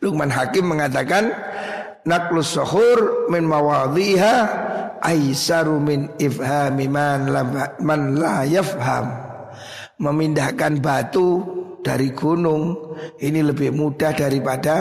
Lukman 0.03 0.31
Hakim 0.31 0.67
mengatakan 0.67 1.31
naklus 2.03 2.59
suhur 2.59 3.31
min 3.31 3.47
mawadhiha 3.47 4.64
aisaru 5.01 5.81
min 5.81 6.11
ifhami 6.19 6.85
man 6.87 7.31
la, 7.31 7.41
man 7.81 8.15
la 8.15 8.43
yafham. 8.47 9.23
Memindahkan 9.95 10.83
batu 10.83 11.39
dari 11.85 12.11
gunung 12.11 12.75
ini 13.21 13.45
lebih 13.45 13.71
mudah 13.71 14.11
daripada 14.11 14.75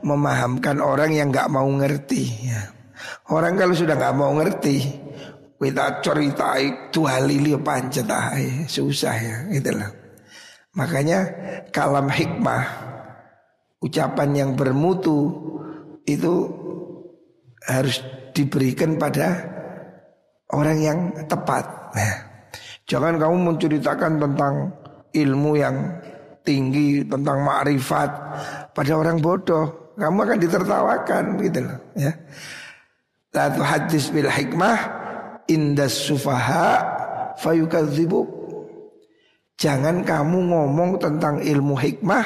memahamkan 0.00 0.80
orang 0.80 1.12
yang 1.12 1.28
nggak 1.28 1.50
mau 1.52 1.66
ngerti. 1.66 2.24
Ya. 2.46 2.72
Orang 3.28 3.58
kalau 3.60 3.74
sudah 3.74 3.98
nggak 3.98 4.16
mau 4.16 4.32
ngerti, 4.38 4.76
kita 5.58 6.00
ceritai 6.00 6.94
dua 6.94 7.20
lili 7.20 7.52
pancet 7.58 8.06
susah 8.70 9.16
ya, 9.18 9.36
itulah. 9.50 9.90
Makanya 10.76 11.18
kalam 11.72 12.06
hikmah, 12.12 12.64
ucapan 13.82 14.30
yang 14.36 14.50
bermutu 14.54 15.32
itu 16.06 16.48
harus 17.66 17.98
diberikan 18.36 19.00
pada 19.00 19.40
orang 20.52 20.76
yang 20.76 20.98
tepat. 21.24 21.64
Nah, 21.96 22.14
jangan 22.84 23.16
kamu 23.16 23.36
menceritakan 23.56 24.20
tentang 24.20 24.54
ilmu 25.16 25.56
yang 25.56 25.76
tinggi 26.44 27.02
tentang 27.08 27.42
makrifat 27.42 28.10
pada 28.76 28.92
orang 28.94 29.18
bodoh, 29.18 29.96
kamu 29.96 30.18
akan 30.22 30.38
ditertawakan 30.38 31.24
gitu 31.42 31.58
loh 31.64 31.78
ya. 31.98 32.12
Latu 33.34 33.60
hadis 33.64 34.12
bil 34.12 34.30
hikmah 34.30 34.78
indas 35.50 36.06
sufaha 36.06 36.84
fayukadzibu. 37.40 38.22
Jangan 39.56 40.04
kamu 40.04 40.52
ngomong 40.52 41.00
tentang 41.00 41.40
ilmu 41.40 41.74
hikmah 41.80 42.24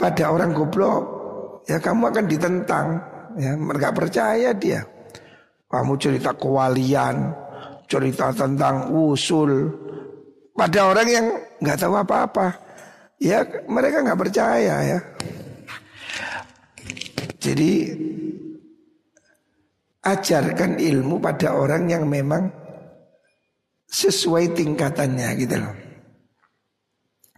pada 0.00 0.32
orang 0.32 0.56
goblok. 0.56 1.04
Ya 1.68 1.76
kamu 1.76 2.08
akan 2.12 2.24
ditentang. 2.28 2.86
Ya, 3.36 3.52
mereka 3.52 3.92
percaya 3.92 4.56
dia. 4.56 4.80
Kamu 5.66 5.98
cerita 5.98 6.30
kewalian, 6.38 7.34
cerita 7.90 8.30
tentang 8.30 8.94
usul 8.94 9.66
pada 10.54 10.90
orang 10.90 11.08
yang 11.10 11.26
nggak 11.58 11.78
tahu 11.78 11.94
apa-apa. 11.98 12.46
Ya 13.18 13.42
mereka 13.66 14.06
nggak 14.06 14.20
percaya 14.20 14.74
ya. 14.84 14.98
Jadi 17.42 17.72
ajarkan 20.06 20.78
ilmu 20.78 21.18
pada 21.18 21.58
orang 21.58 21.90
yang 21.90 22.06
memang 22.06 22.46
sesuai 23.90 24.54
tingkatannya 24.54 25.28
gitu 25.38 25.56
loh. 25.58 25.74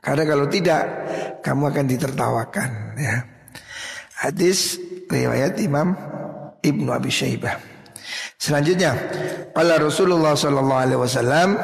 Karena 0.01 0.25
kalau 0.25 0.47
tidak 0.49 0.83
kamu 1.45 1.63
akan 1.69 1.87
ditertawakan 1.89 2.71
ya. 2.97 3.17
Hadis 4.19 4.81
riwayat 5.07 5.61
Imam 5.63 5.95
Ibnu 6.59 6.91
Abi 6.91 7.13
Syaibah. 7.13 7.78
Selanjutnya, 8.39 8.95
pada 9.51 9.83
Rasulullah 9.83 10.39
sallallahu 10.39 10.83
alaihi 10.87 11.03
wasallam 11.03 11.59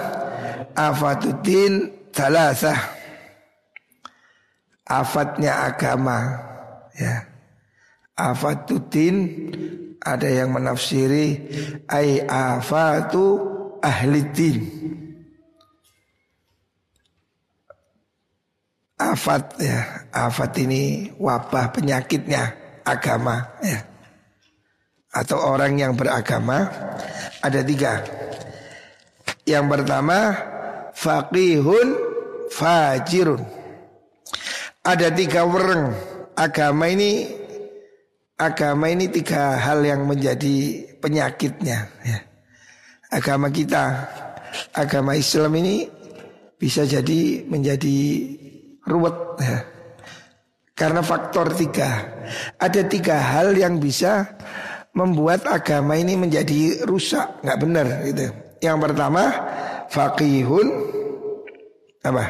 afatuddin 0.75 1.95
thalathah. 2.11 2.91
Afatnya 4.85 5.71
agama 5.71 6.19
ya. 6.99 7.31
Afatuddin 8.19 9.17
ada 10.03 10.29
yang 10.29 10.51
menafsiri 10.53 11.41
ai 11.89 12.21
afatu 12.27 13.39
ahli 13.81 14.21
din. 14.35 14.59
Afat 18.99 19.59
ya, 19.63 20.11
afat 20.11 20.53
ini 20.59 21.11
wabah 21.23 21.71
penyakitnya 21.71 22.51
agama 22.85 23.43
ya 23.63 23.94
atau 25.15 25.39
orang 25.55 25.79
yang 25.79 25.95
beragama 25.95 26.67
ada 27.39 27.63
tiga. 27.63 28.03
Yang 29.47 29.65
pertama 29.71 30.19
faqihun 30.93 31.89
fajirun. 32.51 33.43
Ada 34.85 35.09
tiga 35.15 35.49
wereng 35.49 35.97
agama 36.37 36.91
ini 36.91 37.25
agama 38.37 38.91
ini 38.91 39.09
tiga 39.09 39.57
hal 39.57 39.81
yang 39.87 40.05
menjadi 40.05 40.85
penyakitnya 40.99 41.79
ya. 42.03 42.19
Agama 43.15 43.49
kita 43.49 44.11
agama 44.75 45.15
Islam 45.15 45.55
ini 45.57 45.87
bisa 46.59 46.83
jadi 46.85 47.47
menjadi 47.47 47.99
ruwet 48.85 49.19
ya. 49.41 49.59
Karena 50.75 51.07
faktor 51.07 51.55
tiga 51.55 52.03
Ada 52.59 52.83
tiga 52.91 53.15
hal 53.15 53.55
yang 53.55 53.79
bisa 53.79 54.27
membuat 54.95 55.45
agama 55.51 55.99
ini 55.99 56.15
menjadi 56.15 56.87
rusak, 56.87 57.43
nggak 57.43 57.59
benar 57.61 57.87
gitu. 58.07 58.31
Yang 58.63 58.79
pertama 58.89 59.23
faqihun 59.91 60.67
apa? 62.07 62.25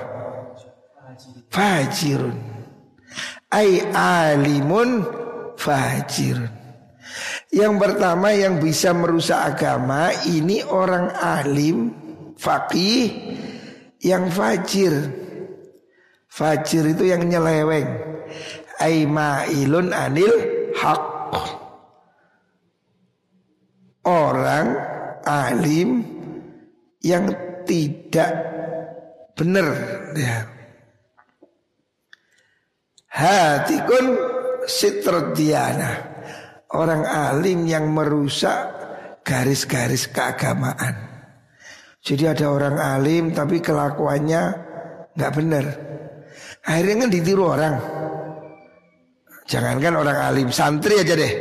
Fajirun. 1.52 2.34
Ai 3.52 3.78
alimun 3.94 5.06
fajirun. 5.54 6.50
Yang 7.54 7.74
pertama 7.78 8.34
yang 8.34 8.58
bisa 8.58 8.90
merusak 8.90 9.54
agama 9.54 10.10
ini 10.26 10.66
orang 10.66 11.14
alim, 11.14 11.94
faqih 12.34 13.14
yang 14.02 14.26
fajir. 14.26 14.90
Fajir 16.26 16.90
itu 16.90 17.14
yang 17.14 17.22
nyeleweng. 17.30 17.86
Aimailun 18.82 19.94
anil 19.94 20.34
hak. 20.74 21.13
Orang 24.44 24.76
alim 25.24 26.04
yang 27.00 27.32
tidak 27.64 28.28
benar 29.32 29.72
ya. 30.12 30.44
Hatikun 33.08 34.06
sitrodiana 34.68 35.96
Orang 36.76 37.08
alim 37.08 37.64
yang 37.64 37.88
merusak 37.88 38.68
garis-garis 39.24 40.12
keagamaan. 40.12 40.92
Jadi 42.04 42.28
ada 42.28 42.52
orang 42.52 42.76
alim 42.76 43.32
tapi 43.32 43.64
kelakuannya 43.64 44.42
nggak 45.16 45.32
benar. 45.40 45.64
Akhirnya 46.68 46.94
kan 47.00 47.08
ditiru 47.08 47.44
orang. 47.48 47.76
Jangankan 49.48 49.94
orang 50.04 50.18
alim, 50.20 50.52
santri 50.52 51.00
aja 51.00 51.16
deh. 51.16 51.32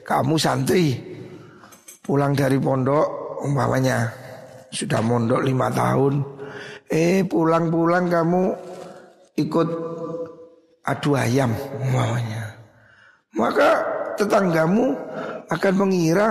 Kamu 0.00 0.40
santri 0.40 1.15
Pulang 2.06 2.38
dari 2.38 2.62
pondok 2.62 3.42
umpamanya 3.42 4.06
Sudah 4.70 5.02
mondok 5.02 5.42
lima 5.42 5.66
tahun 5.74 6.36
Eh 6.86 7.26
pulang-pulang 7.26 8.06
kamu 8.06 8.44
ikut 9.34 9.68
adu 10.86 11.18
ayam 11.18 11.50
umpamanya. 11.82 12.54
Maka 13.34 13.70
tetanggamu 14.16 14.94
akan 15.50 15.74
mengira 15.76 16.28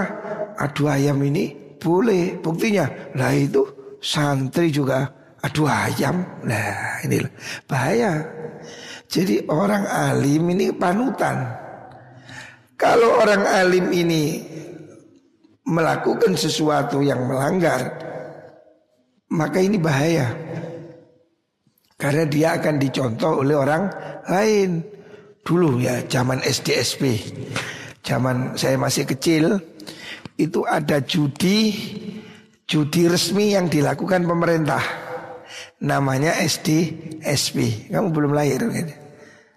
adu 0.55 0.87
ayam 0.87 1.19
ini 1.21 1.51
boleh. 1.77 2.39
Buktinya, 2.39 2.87
lah 3.13 3.35
itu 3.35 3.61
santri 3.99 4.71
juga 4.71 5.11
adu 5.43 5.67
ayam. 5.67 6.23
Nah 6.47 7.03
ini 7.03 7.19
bahaya. 7.67 8.23
Jadi 9.05 9.45
orang 9.51 9.85
alim 9.85 10.49
ini 10.55 10.71
panutan. 10.73 11.45
Kalau 12.75 13.21
orang 13.21 13.43
alim 13.43 13.91
ini 13.91 14.41
melakukan 15.65 16.37
sesuatu 16.37 17.01
yang 17.01 17.25
melanggar, 17.25 17.89
maka 19.33 19.57
ini 19.57 19.81
bahaya. 19.81 20.29
Karena 21.95 22.27
dia 22.27 22.47
akan 22.59 22.75
dicontoh 22.77 23.41
oleh 23.41 23.55
orang 23.55 23.83
lain. 24.29 24.83
Dulu 25.45 25.77
ya 25.81 26.01
zaman 26.09 26.41
SDSP. 26.41 27.21
Zaman 28.05 28.57
saya 28.57 28.77
masih 28.77 29.05
kecil 29.05 29.57
itu 30.35 30.65
ada 30.65 30.99
judi 31.01 31.73
judi 32.65 33.07
resmi 33.07 33.53
yang 33.53 33.69
dilakukan 33.69 34.25
pemerintah. 34.25 34.81
Namanya 35.85 36.35
SDSP. 36.41 37.89
Kamu 37.93 38.09
belum 38.09 38.33
lahir 38.33 38.59
kan? 38.59 38.89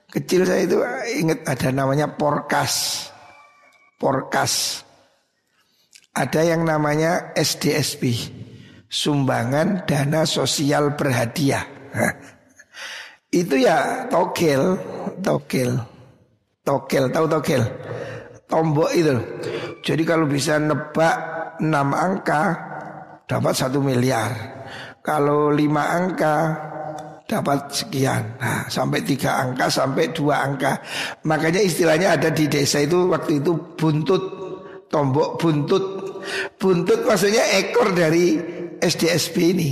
Kecil 0.09 0.49
saya 0.49 0.65
itu 0.65 0.79
ingat 1.21 1.45
ada 1.45 1.69
namanya 1.73 2.09
Porkas. 2.09 3.09
Porkas. 4.01 4.85
Ada 6.19 6.43
yang 6.43 6.67
namanya 6.67 7.31
SDSP. 7.39 8.35
Sumbangan 8.91 9.87
dana 9.87 10.27
sosial 10.27 10.99
berhadiah. 10.99 11.63
Itu 13.31 13.61
ya 13.61 14.09
togel, 14.09 14.81
togel, 15.21 15.79
togel, 16.65 17.05
tahu 17.13 17.27
togel, 17.29 17.63
tombok 18.49 18.91
itu. 18.97 19.13
Jadi 19.85 20.03
kalau 20.09 20.25
bisa 20.25 20.57
nebak 20.57 21.17
6 21.61 21.69
angka 21.93 22.43
dapat 23.29 23.53
satu 23.53 23.85
miliar. 23.85 24.33
Kalau 25.05 25.53
lima 25.53 25.93
angka 25.93 26.57
dapat 27.29 27.69
sekian. 27.69 28.41
Nah, 28.41 28.65
sampai 28.73 29.05
tiga 29.05 29.45
angka, 29.45 29.69
sampai 29.69 30.09
dua 30.17 30.49
angka. 30.49 30.81
Makanya 31.29 31.61
istilahnya 31.61 32.17
ada 32.17 32.33
di 32.33 32.49
desa 32.49 32.81
itu 32.81 33.13
waktu 33.13 33.45
itu 33.45 33.53
buntut, 33.77 34.23
tombok 34.89 35.37
buntut. 35.37 35.85
Buntut 36.59 37.07
maksudnya 37.07 37.45
ekor 37.59 37.95
dari 37.95 38.39
SDSB 38.79 39.37
ini. 39.55 39.71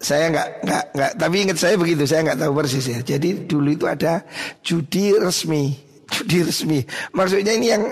Saya 0.00 0.32
nggak 0.32 0.48
nggak 0.64 0.84
nggak 0.96 1.12
tapi 1.20 1.36
ingat 1.44 1.58
saya 1.60 1.76
begitu 1.76 2.08
saya 2.08 2.24
nggak 2.24 2.40
tahu 2.40 2.52
persis 2.56 2.86
ya. 2.88 2.98
Jadi 3.04 3.44
dulu 3.44 3.68
itu 3.76 3.84
ada 3.84 4.24
judi 4.64 5.12
resmi, 5.12 5.76
judi 6.08 6.40
resmi. 6.40 6.80
Maksudnya 7.12 7.52
ini 7.52 7.66
yang 7.68 7.84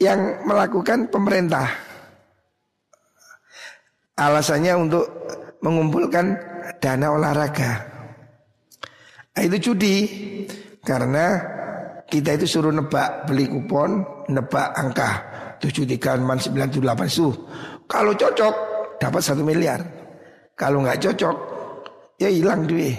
yang 0.00 0.20
melakukan 0.48 1.12
pemerintah. 1.12 1.68
Alasannya 4.16 4.72
untuk 4.76 5.04
mengumpulkan 5.60 6.36
dana 6.80 7.12
olahraga. 7.12 7.72
Nah, 9.36 9.42
itu 9.44 9.72
judi 9.72 9.96
karena 10.84 11.40
kita 12.08 12.36
itu 12.40 12.44
suruh 12.48 12.72
nebak 12.72 13.28
beli 13.28 13.48
kupon, 13.48 14.04
nebak 14.28 14.68
angka 14.76 15.39
73 15.60 16.80
delapan 16.80 17.08
su. 17.08 17.28
Kalau 17.84 18.16
cocok 18.16 18.54
dapat 18.96 19.22
satu 19.22 19.44
miliar. 19.44 19.80
Kalau 20.56 20.84
nggak 20.84 21.00
cocok 21.00 21.36
ya 22.20 22.28
hilang 22.32 22.64
duit. 22.64 22.96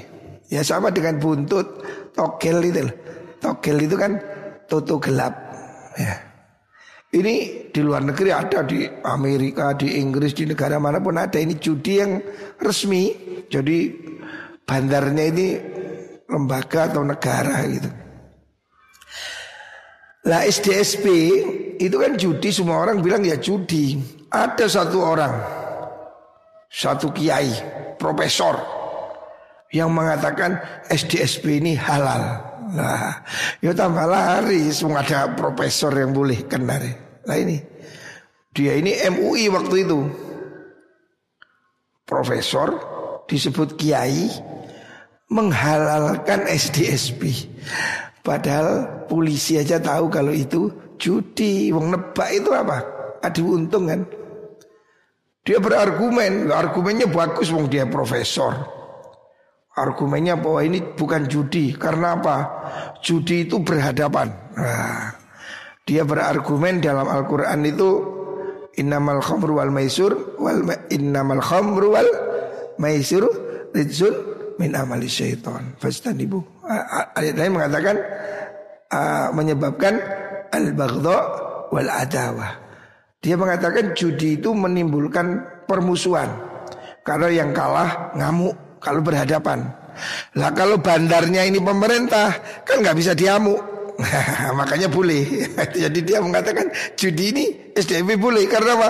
Ya 0.51 0.61
sama 0.61 0.93
dengan 0.93 1.17
buntut 1.17 1.65
togel 2.13 2.61
itu. 2.69 2.85
Togel 3.41 3.87
itu 3.87 3.95
kan 3.97 4.19
toto 4.69 5.01
gelap. 5.01 5.33
Ya. 5.97 6.31
Ini 7.11 7.67
di 7.75 7.81
luar 7.83 8.07
negeri 8.07 8.31
ada 8.31 8.63
di 8.63 8.87
Amerika, 9.03 9.75
di 9.75 9.99
Inggris, 9.99 10.31
di 10.31 10.47
negara 10.47 10.79
mana 10.79 11.03
pun 11.03 11.19
ada 11.19 11.35
ini 11.39 11.59
judi 11.59 11.99
yang 11.99 12.23
resmi. 12.63 13.11
Jadi 13.51 13.91
bandarnya 14.63 15.23
ini 15.27 15.47
lembaga 16.31 16.87
atau 16.87 17.03
negara 17.03 17.67
gitu. 17.67 18.00
Lah 20.29 20.45
SDSP 20.45 21.05
itu 21.81 21.97
kan 21.97 22.13
judi 22.13 22.53
semua 22.53 22.85
orang 22.85 23.01
bilang 23.01 23.25
ya 23.25 23.41
judi. 23.41 23.97
Ada 24.29 24.69
satu 24.69 25.01
orang, 25.01 25.33
satu 26.69 27.09
kiai, 27.11 27.51
profesor 27.97 28.55
yang 29.73 29.91
mengatakan 29.91 30.61
SDSP 30.87 31.59
ini 31.59 31.73
halal. 31.75 32.47
Nah, 32.71 33.19
ya 33.59 33.75
tambah 33.75 34.07
lari, 34.07 34.71
semua 34.71 35.03
ada 35.03 35.35
profesor 35.35 35.91
yang 35.91 36.15
boleh 36.15 36.47
kena. 36.47 36.79
Nah 37.27 37.35
ini, 37.35 37.59
dia 38.55 38.77
ini 38.79 38.95
MUI 39.11 39.51
waktu 39.51 39.75
itu. 39.83 39.99
Profesor 42.07 42.69
disebut 43.27 43.75
kiai 43.75 44.31
menghalalkan 45.31 46.47
SDSP. 46.47 47.47
Padahal 48.21 49.05
polisi 49.09 49.57
aja 49.57 49.81
tahu 49.81 50.05
kalau 50.09 50.33
itu 50.33 50.69
judi. 51.01 51.73
Wong 51.73 51.93
nebak 51.93 52.29
itu 52.29 52.53
apa? 52.53 52.77
Adu 53.25 53.57
untung 53.57 53.89
kan? 53.89 54.01
Dia 55.41 55.57
berargumen, 55.57 56.53
argumennya 56.53 57.09
bagus 57.09 57.49
wong 57.49 57.65
dia 57.65 57.89
profesor. 57.89 58.81
Argumennya 59.71 60.35
bahwa 60.35 60.67
ini 60.67 60.83
bukan 60.83 61.31
judi 61.31 61.71
Karena 61.71 62.19
apa? 62.19 62.37
Judi 62.99 63.47
itu 63.47 63.63
berhadapan 63.63 64.27
nah, 64.51 65.15
Dia 65.87 66.03
berargumen 66.03 66.83
dalam 66.83 67.07
Al-Quran 67.07 67.59
itu 67.63 67.89
Innamal 68.83 69.23
khamru 69.23 69.63
wal 69.63 69.71
maisur 69.71 70.35
wal 70.43 70.59
Innamal 70.91 71.39
khamru 71.39 71.95
wal 71.95 72.07
maisur 72.83 73.23
Rizun 73.71 74.11
min 74.59 74.75
amali 74.75 75.07
syaitan 75.07 75.71
Fastanibu 75.79 76.43
Ayat 77.17 77.35
lain 77.37 77.53
mengatakan 77.57 77.95
uh, 78.93 79.27
Menyebabkan 79.33 79.97
Al-baghdha 80.53 81.17
wal 81.73 81.89
adawah 81.89 82.51
Dia 83.21 83.33
mengatakan 83.33 83.97
judi 83.97 84.37
itu 84.37 84.53
menimbulkan 84.53 85.41
permusuhan 85.65 86.29
Karena 87.01 87.27
yang 87.33 87.49
kalah 87.49 88.13
ngamuk 88.13 88.71
kalau 88.81 88.99
berhadapan. 88.99 89.61
Lah 90.35 90.49
kalau 90.51 90.81
bandarnya 90.81 91.45
ini 91.45 91.61
pemerintah 91.61 92.33
kan 92.65 92.81
nggak 92.81 92.97
bisa 92.97 93.13
diamu. 93.13 93.55
Makanya 94.59 94.89
boleh. 94.89 95.47
Jadi 95.85 95.99
dia 96.01 96.19
mengatakan 96.19 96.67
judi 96.97 97.29
ini 97.31 97.45
SDP 97.77 98.17
boleh 98.17 98.49
karena 98.49 98.73
apa? 98.81 98.89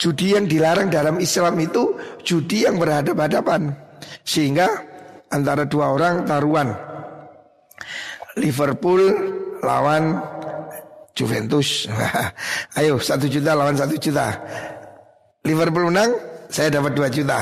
Judi 0.00 0.32
yang 0.32 0.48
dilarang 0.48 0.88
dalam 0.88 1.20
Islam 1.20 1.60
itu 1.60 1.92
judi 2.24 2.64
yang 2.64 2.80
berhadapan-hadapan. 2.80 3.68
Sehingga 4.24 4.66
antara 5.28 5.68
dua 5.68 5.92
orang 5.92 6.24
taruhan. 6.24 6.72
Liverpool 8.38 9.02
lawan 9.64 10.20
Juventus. 11.16 11.90
Ayo 12.78 13.00
satu 13.02 13.26
juta 13.26 13.58
lawan 13.58 13.74
satu 13.74 13.98
juta. 13.98 14.30
Liverpool 15.42 15.88
menang, 15.90 16.14
saya 16.52 16.68
dapat 16.70 16.92
dua 16.94 17.08
juta. 17.10 17.40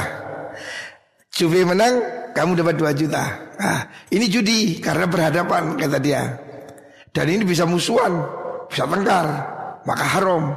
Juve 1.39 1.63
menang, 1.63 2.03
kamu 2.35 2.59
dapat 2.59 2.75
2 2.75 2.99
juta. 2.99 3.23
Nah, 3.63 3.87
ini 4.11 4.27
judi 4.27 4.83
karena 4.83 5.07
berhadapan 5.07 5.79
kata 5.79 5.99
dia. 6.03 6.35
Dan 7.15 7.31
ini 7.31 7.47
bisa 7.47 7.63
musuhan, 7.63 8.27
bisa 8.67 8.91
tengkar, 8.91 9.27
maka 9.87 10.05
haram. 10.19 10.51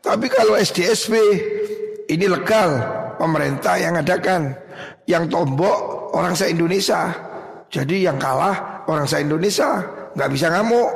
Tapi 0.00 0.32
kalau 0.32 0.56
SDSP 0.56 1.12
ini 2.08 2.24
legal, 2.24 2.80
pemerintah 3.20 3.76
yang 3.76 4.00
adakan, 4.00 4.56
yang 5.04 5.28
tombok 5.28 6.08
orang 6.16 6.32
se 6.32 6.48
Indonesia. 6.48 7.12
Jadi 7.68 8.08
yang 8.08 8.16
kalah 8.16 8.84
orang 8.88 9.04
se 9.04 9.20
Indonesia 9.20 9.84
nggak 10.16 10.30
bisa 10.32 10.48
ngamuk. 10.48 10.90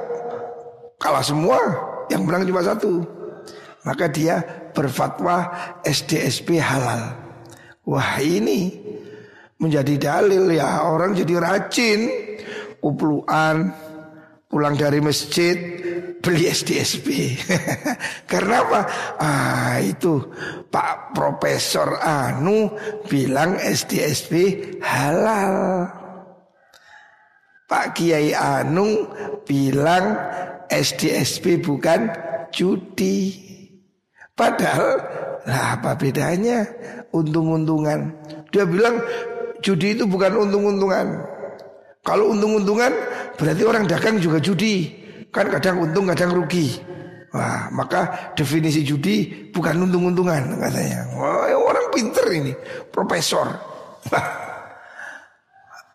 Kalah 0.97 1.25
semua, 1.25 1.59
yang 2.09 2.25
menang 2.25 2.47
cuma 2.49 2.62
satu. 2.64 3.03
Maka 3.83 4.07
dia 4.09 4.39
berfatwa 4.70 5.51
SDSP 5.83 6.62
halal. 6.62 7.12
Wah 7.83 8.23
ini 8.23 8.70
menjadi 9.59 9.95
dalil 9.99 10.55
ya 10.55 10.87
orang 10.87 11.14
jadi 11.18 11.35
rajin 11.39 12.01
kupluan 12.79 13.70
pulang 14.47 14.75
dari 14.79 15.03
masjid 15.03 15.59
beli 16.23 16.47
SDSP. 16.47 17.09
Karena 18.31 18.62
apa? 18.62 18.81
Ah 19.18 19.77
itu 19.83 20.23
Pak 20.70 21.14
Profesor 21.14 21.99
Anu 21.99 22.70
bilang 23.11 23.59
SDSP 23.59 24.35
halal. 24.79 25.55
Pak 27.67 27.97
Kiai 27.97 28.37
Anu 28.37 29.09
bilang 29.47 30.17
SDSP 30.69 31.61
bukan 31.61 32.09
judi. 32.53 33.41
Padahal 34.33 34.97
lah 35.45 35.77
apa 35.77 35.93
bedanya 35.97 36.65
untung-untungan. 37.13 38.13
Dia 38.49 38.65
bilang 38.65 39.01
judi 39.61 39.97
itu 39.97 40.09
bukan 40.09 40.49
untung-untungan. 40.49 41.07
Kalau 42.03 42.35
untung-untungan 42.35 42.93
berarti 43.37 43.63
orang 43.63 43.85
dagang 43.87 44.17
juga 44.19 44.43
judi. 44.43 44.89
Kan 45.33 45.49
kadang 45.49 45.81
untung 45.81 46.09
kadang 46.09 46.33
rugi. 46.37 46.77
Wah, 47.33 47.73
maka 47.73 48.33
definisi 48.37 48.85
judi 48.85 49.49
bukan 49.49 49.89
untung-untungan 49.89 50.61
katanya. 50.61 51.09
Wah, 51.17 51.49
orang 51.49 51.87
pinter 51.89 52.27
ini, 52.29 52.53
profesor. 52.93 53.49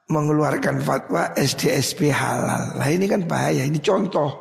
Mengeluarkan 0.08 0.80
fatwa 0.80 1.36
SDSP 1.36 2.12
halal. 2.16 2.80
Lah 2.80 2.88
ini 2.88 3.12
kan 3.12 3.28
bahaya, 3.28 3.68
ini 3.68 3.80
contoh. 3.84 4.32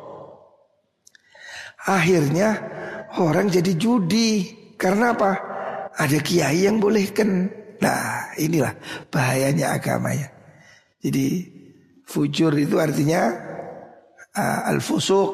Akhirnya 1.87 2.55
orang 3.19 3.51
jadi 3.51 3.75
judi. 3.75 4.55
Karena 4.77 5.11
apa? 5.11 5.31
Ada 5.97 6.23
kiai 6.23 6.69
yang 6.69 6.79
bolehkan. 6.79 7.51
Nah, 7.83 8.31
inilah 8.39 8.73
bahayanya 9.11 9.75
agama 9.75 10.13
ya. 10.13 10.29
Jadi 11.03 11.45
fujur 12.07 12.53
itu 12.55 12.79
artinya 12.79 13.27
uh, 14.37 14.69
al-fusuq 14.71 15.29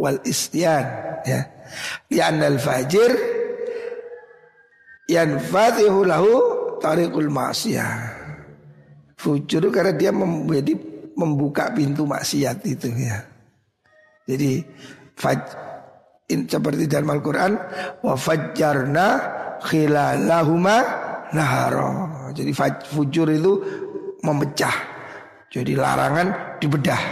wal 0.00 0.20
isyan 0.24 0.86
ya. 1.24 1.40
Lian 2.10 2.40
al-fajir 2.42 3.36
fatihu 5.52 6.02
lahu 6.02 6.32
tariqul 6.82 7.30
ma'siyah. 7.30 8.15
Fujur 9.16 9.72
karena 9.72 9.96
dia 9.96 10.12
menjadi 10.12 10.76
membuka 11.16 11.72
pintu 11.72 12.04
maksiat 12.04 12.60
itu 12.68 12.92
ya. 12.92 13.24
Jadi 14.28 14.60
faj, 15.16 15.40
in, 16.28 16.44
seperti 16.44 16.84
dalam 16.84 17.08
Al-Qur'an 17.16 17.52
wa 18.04 18.14
fajjarna 18.14 19.06
khilalahuma 19.64 20.76
nahara. 21.32 21.90
Jadi 22.36 22.52
fujur 22.92 23.32
itu 23.32 23.52
memecah. 24.20 24.76
Jadi 25.48 25.72
larangan 25.72 26.60
dibedah. 26.60 27.02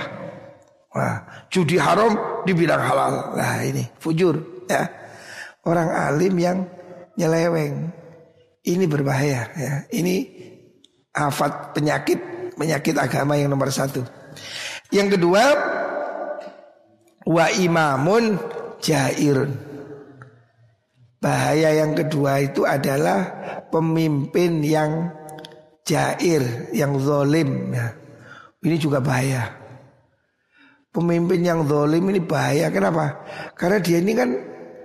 Wah, 0.94 1.48
judi 1.48 1.80
haram 1.80 2.44
dibilang 2.44 2.82
halal. 2.82 3.34
Nah 3.34 3.64
ini 3.64 3.82
fujur 3.98 4.66
ya. 4.68 4.84
Orang 5.64 5.88
alim 5.88 6.34
yang 6.36 6.58
nyeleweng. 7.16 7.88
Ini 8.64 8.84
berbahaya 8.88 9.48
ya. 9.56 9.72
Ini 9.92 10.33
afat 11.14 11.72
penyakit 11.72 12.18
penyakit 12.58 12.98
agama 12.98 13.38
yang 13.38 13.54
nomor 13.54 13.70
satu. 13.70 14.02
Yang 14.90 15.18
kedua 15.18 15.42
wa 17.24 17.46
imamun 17.54 18.36
jairun. 18.82 19.54
Bahaya 21.22 21.72
yang 21.72 21.96
kedua 21.96 22.44
itu 22.44 22.68
adalah 22.68 23.32
pemimpin 23.72 24.60
yang 24.60 25.08
jair, 25.88 26.68
yang 26.76 27.00
zolim. 27.00 27.72
Ya. 27.72 27.96
Ini 28.60 28.76
juga 28.76 29.00
bahaya. 29.00 29.56
Pemimpin 30.92 31.40
yang 31.40 31.64
zolim 31.64 32.12
ini 32.12 32.20
bahaya. 32.20 32.68
Kenapa? 32.68 33.24
Karena 33.56 33.80
dia 33.80 34.04
ini 34.04 34.12
kan 34.12 34.30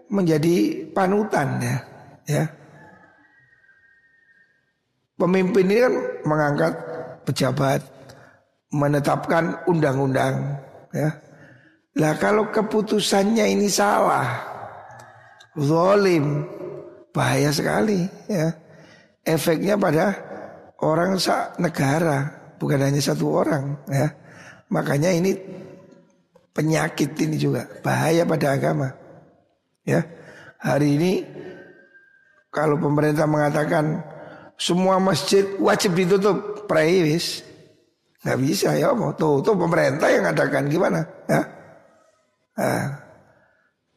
menjadi 0.08 0.88
panutan 0.96 1.60
ya. 1.60 1.78
ya. 2.24 2.44
Pemimpin 5.20 5.68
ini 5.68 5.84
kan 5.84 5.94
mengangkat 6.24 6.74
pejabat, 7.28 7.84
menetapkan 8.72 9.60
undang-undang 9.68 10.56
ya. 10.96 11.12
Lah 12.00 12.16
kalau 12.16 12.48
keputusannya 12.48 13.44
ini 13.52 13.68
salah, 13.68 14.24
zolim, 15.60 16.48
bahaya 17.12 17.52
sekali 17.52 18.08
ya. 18.32 18.48
Efeknya 19.28 19.76
pada 19.76 20.16
orang 20.80 21.20
sak 21.20 21.60
negara, 21.60 22.32
bukan 22.56 22.80
hanya 22.80 23.04
satu 23.04 23.44
orang 23.44 23.76
ya. 23.92 24.08
Makanya 24.72 25.12
ini 25.12 25.36
penyakit 26.56 27.12
ini 27.20 27.36
juga 27.36 27.68
bahaya 27.84 28.24
pada 28.24 28.56
agama. 28.56 28.88
Ya. 29.84 30.06
Hari 30.60 30.88
ini 30.96 31.12
kalau 32.52 32.80
pemerintah 32.80 33.28
mengatakan 33.28 34.04
semua 34.60 35.00
masjid 35.00 35.48
wajib 35.56 35.96
ditutup, 35.96 36.68
praiwis 36.68 37.48
nggak 38.20 38.40
bisa 38.44 38.76
ya 38.76 38.92
mau 38.92 39.16
tuh 39.16 39.40
pemerintah 39.56 40.12
yang 40.12 40.28
mengatakan 40.28 40.68
gimana? 40.68 41.00
Ya? 41.32 41.42
Nah, 42.60 42.84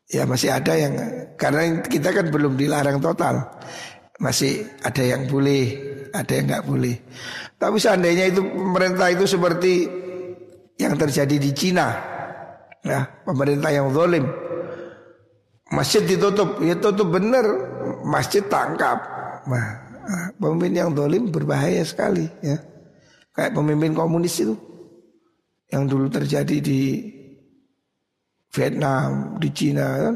ya 0.06 0.22
masih 0.22 0.54
ada 0.54 0.72
yang 0.78 0.94
karena 1.34 1.82
kita 1.82 2.14
kan 2.14 2.30
belum 2.30 2.54
dilarang 2.54 3.02
total. 3.02 3.42
Masih 4.22 4.62
ada 4.86 5.02
yang 5.02 5.26
boleh 5.26 5.74
ada 6.14 6.30
yang 6.30 6.46
nggak 6.46 6.66
boleh. 6.70 6.94
Tapi 7.58 7.76
seandainya 7.82 8.30
itu 8.30 8.46
pemerintah 8.46 9.10
itu 9.10 9.26
seperti 9.26 9.90
yang 10.78 10.94
terjadi 10.94 11.36
di 11.42 11.50
Cina 11.50 11.90
ya 12.86 13.02
pemerintah 13.26 13.74
yang 13.74 13.90
zalim. 13.90 14.30
Masjid 15.74 16.06
ditutup 16.06 16.62
ya 16.62 16.78
tutup 16.78 17.10
benar. 17.10 17.42
Masjid 18.06 18.46
tangkap. 18.46 19.02
Nah, 19.50 19.91
pemimpin 20.38 20.72
yang 20.74 20.90
zalim 20.94 21.30
berbahaya 21.30 21.82
sekali 21.86 22.26
ya 22.42 22.59
kayak 23.32 23.55
pemimpin 23.55 23.94
komunis 23.94 24.42
itu 24.42 24.55
yang 25.72 25.88
dulu 25.88 26.11
terjadi 26.12 26.57
di 26.61 27.09
Vietnam 28.53 29.40
di 29.40 29.48
Cina 29.55 29.88
kan 30.11 30.14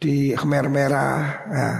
di 0.00 0.32
Khmer 0.32 0.66
Merah 0.72 1.20
nah, 1.48 1.78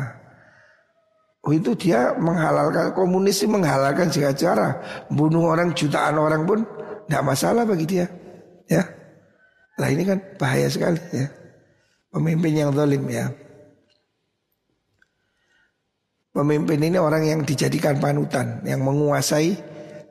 Oh 1.44 1.52
itu 1.52 1.76
dia 1.76 2.16
menghalalkan 2.16 2.96
komunis 2.96 3.44
menghalalkan 3.44 4.08
segala 4.08 4.32
cara 4.32 4.68
bunuh 5.12 5.52
orang 5.52 5.76
jutaan 5.76 6.16
orang 6.16 6.48
pun 6.48 6.64
tidak 7.04 7.20
masalah 7.20 7.68
bagi 7.68 7.84
dia. 7.84 8.08
Ya. 8.64 8.80
Lah 9.76 9.88
ini 9.92 10.08
kan 10.08 10.24
bahaya 10.40 10.72
sekali 10.72 10.96
ya. 11.12 11.28
Pemimpin 12.08 12.56
yang 12.56 12.72
zalim 12.72 13.04
ya. 13.12 13.28
Pemimpin 16.34 16.82
ini 16.82 16.98
orang 16.98 17.22
yang 17.30 17.40
dijadikan 17.46 18.02
panutan, 18.02 18.58
yang 18.66 18.82
menguasai 18.82 19.54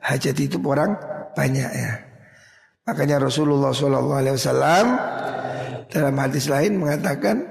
hajat 0.00 0.36
itu 0.40 0.56
orang 0.64 0.96
banyak 1.36 1.68
ya. 1.68 1.92
Makanya 2.88 3.28
Rasulullah 3.28 3.76
SAW 3.76 4.88
dalam 5.92 6.14
hadis 6.16 6.48
lain 6.48 6.80
mengatakan 6.80 7.44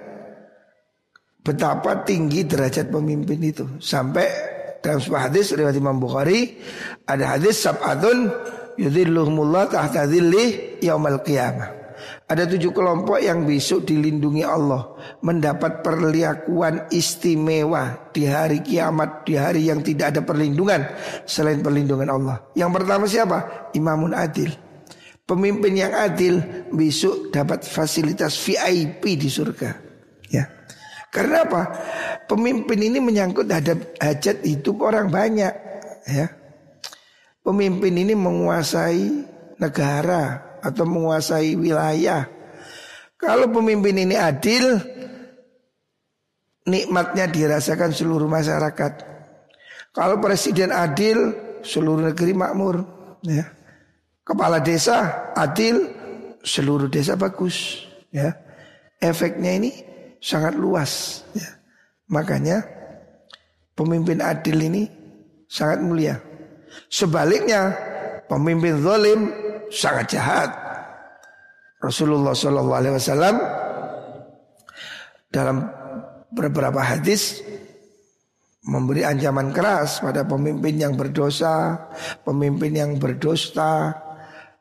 betapa 1.45 2.01
tinggi 2.01 2.49
derajat 2.49 2.89
pemimpin 2.89 3.39
itu 3.45 3.65
sampai 3.77 4.25
dalam 4.81 4.97
sebuah 4.97 5.29
hadis 5.29 5.53
riwayat 5.53 5.77
Imam 5.77 6.01
Bukhari 6.01 6.57
ada 7.05 7.37
hadis 7.37 7.61
sab'atun 7.61 8.29
yudhilluhumullah 8.81 9.69
tahta 9.69 10.09
dhilli 10.09 10.77
yaumal 10.81 11.21
qiyamah. 11.21 11.82
Ada 12.33 12.49
tujuh 12.49 12.73
kelompok 12.73 13.21
yang 13.21 13.45
besok 13.45 13.85
dilindungi 13.85 14.41
Allah 14.41 14.97
Mendapat 15.21 15.85
perliakuan 15.85 16.89
istimewa 16.89 18.09
Di 18.09 18.25
hari 18.25 18.65
kiamat 18.65 19.21
Di 19.21 19.37
hari 19.37 19.69
yang 19.69 19.85
tidak 19.85 20.17
ada 20.17 20.25
perlindungan 20.25 20.81
Selain 21.29 21.61
perlindungan 21.61 22.09
Allah. 22.09 22.41
Yang 22.57 22.71
pertama 22.81 23.05
siapa? 23.05 23.37
Imamun 23.77 24.17
adil. 24.17 24.49
Pemimpin 25.29 25.77
yang 25.77 25.93
adil 25.93 26.41
Besok 26.73 27.29
dapat 27.29 27.61
fasilitas 27.69 28.33
VIP 28.41 29.13
di 29.13 29.29
surga. 29.29 29.69
Ya. 30.33 30.49
Karena 31.13 31.45
apa? 31.45 31.61
Pemimpin 32.25 32.81
ini 32.81 32.97
menyangkut 32.97 33.45
hajat 34.01 34.41
hidup 34.41 34.81
orang 34.81 35.13
banyak 35.13 35.53
Ya. 36.09 36.33
Pemimpin 37.45 37.93
ini 37.93 38.17
menguasai 38.17 39.27
negara 39.61 40.52
atau 40.63 40.87
menguasai 40.87 41.59
wilayah. 41.59 42.23
Kalau 43.19 43.51
pemimpin 43.51 43.99
ini 43.99 44.15
adil, 44.15 44.79
nikmatnya 46.63 47.27
dirasakan 47.27 47.91
seluruh 47.91 48.27
masyarakat. 48.31 48.93
Kalau 49.91 50.17
presiden 50.23 50.71
adil, 50.71 51.35
seluruh 51.61 52.11
negeri 52.11 52.33
makmur. 52.33 52.83
Ya. 53.23 53.51
Kepala 54.23 54.63
desa 54.63 55.31
adil, 55.35 55.91
seluruh 56.43 56.87
desa 56.87 57.19
bagus. 57.19 57.83
Ya. 58.09 58.39
Efeknya 59.03 59.59
ini 59.59 59.71
sangat 60.23 60.55
luas. 60.55 61.23
Ya. 61.35 61.59
Makanya 62.07 62.63
pemimpin 63.75 64.23
adil 64.23 64.57
ini 64.63 64.83
sangat 65.47 65.79
mulia. 65.83 66.15
Sebaliknya 66.89 67.75
pemimpin 68.25 68.81
zalim 68.81 69.42
sangat 69.73 70.13
jahat. 70.13 70.49
Rasulullah 71.81 72.31
Shallallahu 72.31 72.77
Alaihi 72.79 72.95
Wasallam 72.95 73.35
dalam 75.33 75.67
beberapa 76.31 76.79
hadis 76.79 77.43
memberi 78.63 79.03
ancaman 79.03 79.51
keras 79.51 79.99
pada 79.99 80.23
pemimpin 80.23 80.79
yang 80.79 80.95
berdosa, 80.95 81.75
pemimpin 82.23 82.71
yang 82.71 82.91
berdusta, 82.95 83.91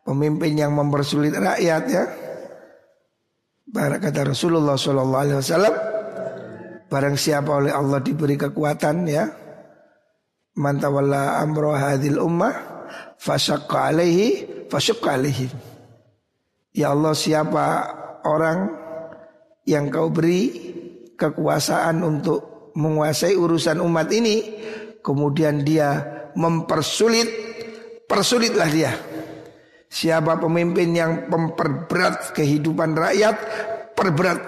pemimpin 0.03 0.59
yang 0.59 0.75
mempersulit 0.75 1.37
rakyat 1.37 1.83
ya. 1.87 2.05
Barang 3.73 4.03
kata 4.03 4.35
Rasulullah 4.35 4.75
Shallallahu 4.75 5.23
Alaihi 5.23 5.39
Wasallam, 5.39 5.75
barang 6.91 7.17
siapa 7.17 7.51
oleh 7.63 7.71
Allah 7.71 8.03
diberi 8.03 8.35
kekuatan 8.35 9.07
ya, 9.07 9.31
mantawalla 10.59 11.39
amro 11.41 11.73
hadil 11.73 12.19
ummah, 12.19 12.53
fasyakka 13.17 13.95
alaihi, 13.95 14.52
fasyakka 14.73 15.21
alaihi. 15.21 15.53
Ya 16.73 16.97
Allah 16.97 17.13
siapa 17.13 17.67
orang 18.25 18.73
yang 19.69 19.93
kau 19.93 20.09
beri 20.09 20.49
kekuasaan 21.21 22.01
untuk 22.01 22.73
menguasai 22.73 23.37
urusan 23.37 23.85
umat 23.85 24.09
ini, 24.09 24.41
kemudian 25.05 25.61
dia 25.61 26.01
mempersulit, 26.33 27.29
persulitlah 28.09 28.71
dia. 28.73 28.93
Siapa 29.93 30.41
pemimpin 30.41 30.97
yang 30.97 31.29
memperberat 31.29 32.33
kehidupan 32.33 32.97
rakyat, 32.97 33.37
perberat 33.93 34.41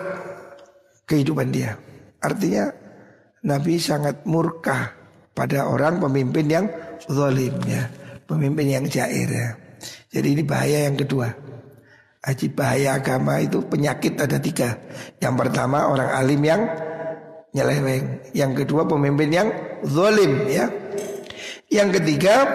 kehidupan 1.05 1.53
dia. 1.53 1.77
Artinya 2.25 2.73
Nabi 3.45 3.77
sangat 3.77 4.25
murka 4.25 4.97
pada 5.37 5.69
orang 5.69 6.01
pemimpin 6.01 6.49
yang 6.49 6.67
zalim 7.05 7.53
ya, 7.69 7.93
pemimpin 8.25 8.73
yang 8.73 8.89
jair 8.89 9.29
ya. 9.29 9.64
Jadi 10.09 10.29
ini 10.39 10.43
bahaya 10.47 10.87
yang 10.89 10.97
kedua. 10.97 11.29
Haji 12.25 12.47
bahaya 12.57 12.97
agama 12.97 13.37
itu 13.37 13.61
penyakit 13.61 14.17
ada 14.17 14.41
tiga. 14.41 14.81
Yang 15.21 15.35
pertama 15.45 15.85
orang 15.93 16.09
alim 16.09 16.41
yang 16.41 16.63
nyeleweng. 17.53 18.33
Yang 18.33 18.65
kedua 18.65 18.89
pemimpin 18.89 19.29
yang 19.29 19.49
zalim 19.85 20.49
ya. 20.49 20.73
Yang 21.69 22.01
ketiga 22.01 22.49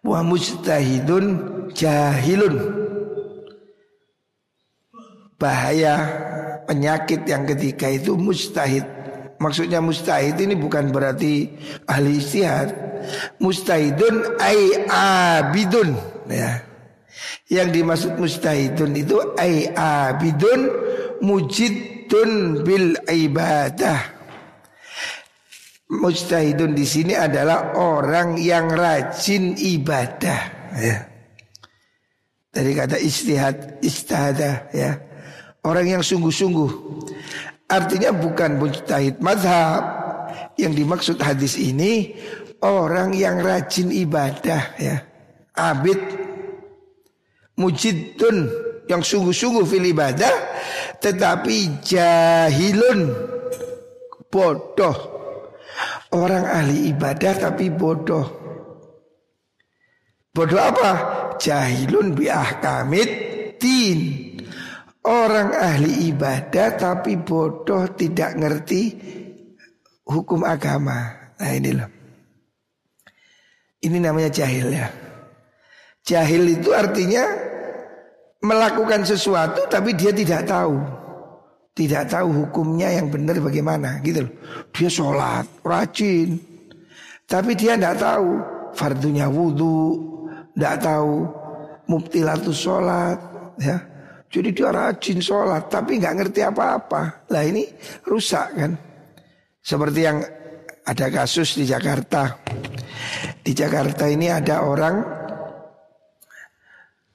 wa 0.00 0.24
mujtahidun 0.24 1.24
jahilun. 1.76 2.56
Bahaya 5.36 5.94
penyakit 6.64 7.28
yang 7.28 7.44
ketiga 7.44 7.92
itu 7.92 8.16
mustahid. 8.16 8.95
Maksudnya 9.36 9.84
mustahid 9.84 10.40
ini 10.40 10.56
bukan 10.56 10.88
berarti 10.88 11.50
ahli 11.84 12.20
istihad. 12.20 12.72
Mustahidun 13.38 14.40
ay 14.40 14.88
abidun 14.88 15.92
ya. 16.30 16.64
Yang 17.46 17.68
dimaksud 17.78 18.12
mustahidun 18.18 18.92
itu 18.96 19.16
ay 19.36 19.70
abidun 19.76 20.72
mujidun 21.20 22.64
bil 22.64 22.96
ibadah. 23.06 24.16
Mujtahidun 25.86 26.74
di 26.74 26.82
sini 26.82 27.14
adalah 27.14 27.78
orang 27.78 28.34
yang 28.42 28.66
rajin 28.74 29.54
ibadah 29.54 30.40
ya. 30.74 30.98
Dari 32.50 32.72
kata 32.74 32.96
istihad, 32.98 33.78
istihada 33.84 34.66
ya. 34.74 34.98
Orang 35.62 35.86
yang 35.86 36.02
sungguh-sungguh. 36.02 36.70
Artinya 37.66 38.14
bukan 38.14 38.62
mujtahid 38.62 39.18
mazhab. 39.18 40.06
Yang 40.56 40.72
dimaksud 40.84 41.16
hadis 41.20 41.56
ini 41.60 42.16
orang 42.64 43.12
yang 43.12 43.40
rajin 43.40 43.92
ibadah 43.92 44.62
ya. 44.80 45.04
Abid 45.56 45.98
mujidun 47.56 48.52
yang 48.86 49.02
sungguh-sungguh 49.02 49.64
fil 49.66 49.88
ibadah 49.90 50.30
tetapi 51.00 51.82
jahilun 51.82 53.10
bodoh 54.30 54.96
orang 56.14 56.44
ahli 56.46 56.92
ibadah 56.94 57.50
tapi 57.50 57.72
bodoh 57.72 58.26
bodoh 60.30 60.60
apa 60.60 60.90
jahilun 61.40 62.14
bi 62.14 62.30
ahkamid 62.30 63.08
tin 63.58 64.25
orang 65.06 65.54
ahli 65.54 66.10
ibadah 66.10 66.74
tapi 66.74 67.16
bodoh 67.22 67.86
tidak 67.94 68.34
ngerti 68.34 68.82
hukum 70.06 70.42
agama 70.42 71.32
nah 71.38 71.50
ini 71.54 71.70
loh 71.72 71.90
ini 73.86 73.98
namanya 74.02 74.30
jahil 74.30 74.68
ya 74.74 75.06
Jahil 76.06 76.46
itu 76.54 76.70
artinya 76.70 77.26
melakukan 78.38 79.02
sesuatu 79.02 79.66
tapi 79.66 79.90
dia 79.98 80.14
tidak 80.14 80.46
tahu. 80.46 80.78
Tidak 81.76 82.08
tahu 82.08 82.46
hukumnya 82.46 82.88
yang 82.88 83.12
benar 83.12 83.36
bagaimana 83.42 84.00
gitu 84.00 84.24
loh. 84.24 84.32
Dia 84.72 84.88
sholat, 84.88 85.44
rajin. 85.60 86.40
Tapi 87.26 87.52
dia 87.58 87.76
tidak 87.76 88.00
tahu 88.00 88.38
fardunya 88.72 89.26
wudhu. 89.28 90.16
Tidak 90.54 90.76
tahu 90.78 91.26
mubtilatus 91.90 92.56
sholat. 92.56 93.18
Ya. 93.60 93.82
Jadi 94.36 94.52
dia 94.52 94.68
rajin 94.68 95.16
sholat 95.24 95.72
tapi 95.72 95.96
nggak 95.96 96.14
ngerti 96.20 96.44
apa-apa. 96.44 97.24
Lah 97.32 97.40
ini 97.40 97.64
rusak 98.04 98.52
kan. 98.52 98.76
Seperti 99.64 100.00
yang 100.04 100.20
ada 100.84 101.06
kasus 101.08 101.56
di 101.56 101.64
Jakarta. 101.64 102.36
Di 103.40 103.56
Jakarta 103.56 104.04
ini 104.04 104.28
ada 104.28 104.60
orang 104.60 105.00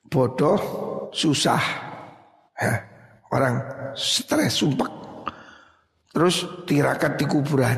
bodoh, 0.10 0.60
susah. 1.14 1.62
Ya, 2.58 2.74
orang 3.30 3.56
stres, 3.94 4.58
sumpah. 4.58 4.90
Terus 6.10 6.66
tirakat 6.66 7.22
di 7.22 7.26
kuburan. 7.30 7.78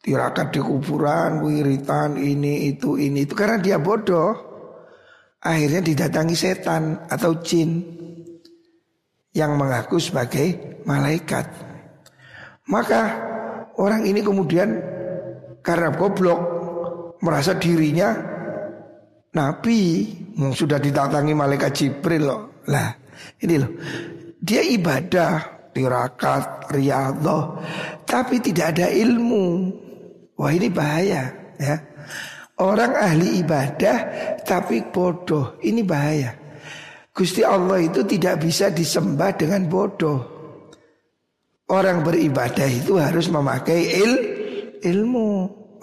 Tirakat 0.00 0.54
di 0.54 0.60
kuburan, 0.62 1.42
wiritan, 1.42 2.14
ini, 2.14 2.70
itu, 2.70 2.94
ini, 2.94 3.26
itu. 3.26 3.34
Karena 3.34 3.58
dia 3.58 3.82
bodoh. 3.82 4.48
Akhirnya 5.42 5.82
didatangi 5.82 6.36
setan 6.38 7.10
atau 7.10 7.36
jin. 7.42 7.99
Yang 9.30 9.52
mengaku 9.54 9.96
sebagai 10.02 10.46
malaikat. 10.82 11.46
Maka 12.70 13.02
orang 13.78 14.06
ini 14.06 14.22
kemudian 14.22 14.74
karena 15.62 15.94
goblok 15.94 16.40
merasa 17.22 17.54
dirinya 17.54 18.16
Nabi 19.30 20.10
sudah 20.50 20.82
didatangi 20.82 21.34
malaikat 21.36 21.70
Jibril 21.70 22.22
loh. 22.26 22.40
Lah, 22.66 22.90
ini 23.42 23.54
loh. 23.54 23.70
Dia 24.40 24.64
ibadah, 24.64 25.68
tirakat, 25.70 26.72
riyadhah, 26.72 27.44
tapi 28.08 28.42
tidak 28.42 28.74
ada 28.74 28.90
ilmu. 28.90 29.70
Wah, 30.40 30.50
ini 30.50 30.72
bahaya 30.72 31.28
ya. 31.60 31.76
Orang 32.60 32.92
ahli 32.96 33.40
ibadah 33.44 33.98
tapi 34.42 34.84
bodoh, 34.88 35.60
ini 35.60 35.84
bahaya. 35.84 36.39
Gusti 37.20 37.44
Allah 37.44 37.84
itu 37.84 38.00
tidak 38.08 38.40
bisa 38.40 38.72
disembah 38.72 39.36
dengan 39.36 39.68
bodoh. 39.68 40.24
Orang 41.68 42.00
beribadah 42.00 42.64
itu 42.64 42.96
harus 42.96 43.28
memakai 43.28 43.80
il, 44.00 44.12
ilmu. 44.80 45.28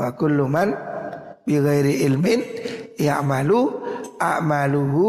Wa 0.02 0.18
kullu 0.18 0.50
man 0.50 0.74
ilmin 1.46 2.42
ya'malu 2.98 3.62
a'maluhu 4.18 5.06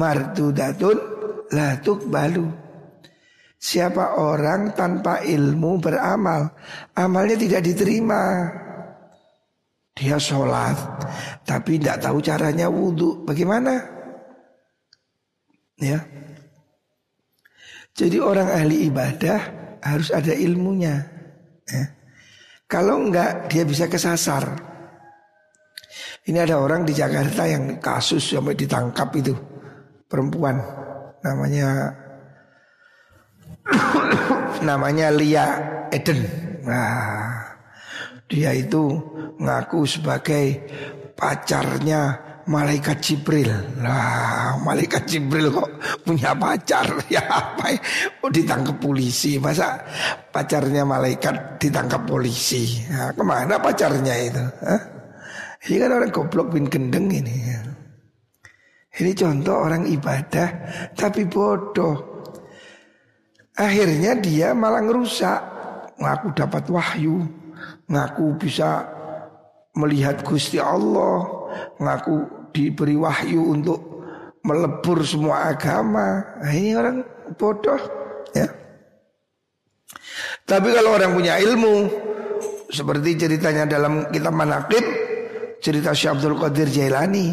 mardudatun 0.00 0.96
la 1.52 1.76
tuqbalu. 1.76 2.48
Siapa 3.60 4.16
orang 4.16 4.72
tanpa 4.72 5.20
ilmu 5.20 5.76
beramal, 5.76 6.56
amalnya 6.96 7.36
tidak 7.36 7.68
diterima. 7.68 8.48
Dia 9.92 10.16
sholat, 10.16 11.04
tapi 11.44 11.76
tidak 11.76 12.00
tahu 12.00 12.24
caranya 12.24 12.72
wudhu. 12.72 13.28
Bagaimana? 13.28 13.99
Ya. 15.80 16.04
Jadi 17.96 18.16
orang 18.20 18.48
ahli 18.48 18.86
ibadah 18.88 19.40
harus 19.82 20.12
ada 20.12 20.32
ilmunya. 20.32 21.04
Ya. 21.66 21.84
Kalau 22.70 23.02
enggak, 23.02 23.50
dia 23.50 23.66
bisa 23.66 23.90
kesasar. 23.90 24.46
Ini 26.22 26.46
ada 26.46 26.62
orang 26.62 26.86
di 26.86 26.94
Jakarta 26.94 27.48
yang 27.48 27.82
kasus 27.82 28.22
sampai 28.30 28.54
ditangkap 28.54 29.10
itu 29.18 29.34
perempuan 30.06 30.62
namanya 31.24 31.90
namanya 34.68 35.10
Lia 35.10 35.46
Eden. 35.90 36.20
Nah, 36.62 37.40
dia 38.30 38.54
itu 38.54 38.94
ngaku 39.40 39.80
sebagai 39.88 40.62
pacarnya 41.18 42.29
malaikat 42.50 42.98
Jibril. 42.98 43.54
Lah, 43.78 44.58
malaikat 44.66 45.06
Jibril 45.06 45.54
kok 45.54 45.70
punya 46.02 46.34
pacar? 46.34 46.84
Ya 47.10 47.22
apa? 47.26 47.70
Ya? 47.70 47.78
Oh 48.26 48.30
ditangkap 48.30 48.82
polisi. 48.82 49.38
Masa 49.38 49.78
pacarnya 50.34 50.82
malaikat 50.82 51.62
ditangkap 51.62 52.02
polisi? 52.02 52.82
Nah, 52.90 53.14
ke 53.14 53.22
mana 53.22 53.54
pacarnya 53.62 54.14
itu? 54.18 54.44
Hah? 54.66 54.82
Ini 55.70 55.76
kan 55.78 55.90
orang 55.94 56.10
goblok 56.10 56.50
bin 56.50 56.66
gendeng 56.66 57.06
ini. 57.06 57.36
Ini 58.90 59.10
contoh 59.14 59.54
orang 59.54 59.86
ibadah 59.86 60.48
tapi 60.98 61.22
bodoh. 61.30 62.26
Akhirnya 63.54 64.18
dia 64.18 64.50
malah 64.56 64.82
ngerusak. 64.82 65.40
Ngaku 66.00 66.32
dapat 66.32 66.64
wahyu, 66.72 67.20
ngaku 67.92 68.32
bisa 68.40 68.88
melihat 69.76 70.24
Gusti 70.24 70.56
Allah, 70.56 71.28
ngaku 71.76 72.39
diberi 72.50 72.96
wahyu 72.98 73.54
untuk 73.54 73.78
melebur 74.44 75.04
semua 75.04 75.52
agama. 75.52 76.38
Nah, 76.40 76.52
ini 76.52 76.72
orang 76.76 77.04
bodoh, 77.36 77.80
ya. 78.32 78.48
Tapi 80.46 80.68
kalau 80.74 80.98
orang 80.98 81.14
punya 81.14 81.38
ilmu, 81.38 81.86
seperti 82.70 83.14
ceritanya 83.26 83.66
dalam 83.66 84.08
kitab 84.10 84.34
Manaqib, 84.34 84.84
cerita 85.62 85.94
Syekh 85.94 86.26
Qadir 86.26 86.68
Jailani. 86.70 87.30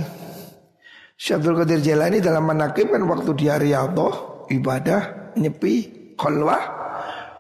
Syekh 1.18 1.42
Qadir 1.42 1.82
Jailani 1.82 2.22
dalam 2.22 2.46
Manaqib 2.46 2.94
kan 2.94 3.02
waktu 3.10 3.32
dia 3.34 3.58
riyadhah, 3.58 4.46
ibadah, 4.54 5.34
nyepi, 5.34 6.14
khalwah 6.14 6.62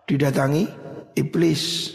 didatangi 0.09 0.65
iblis. 1.13 1.93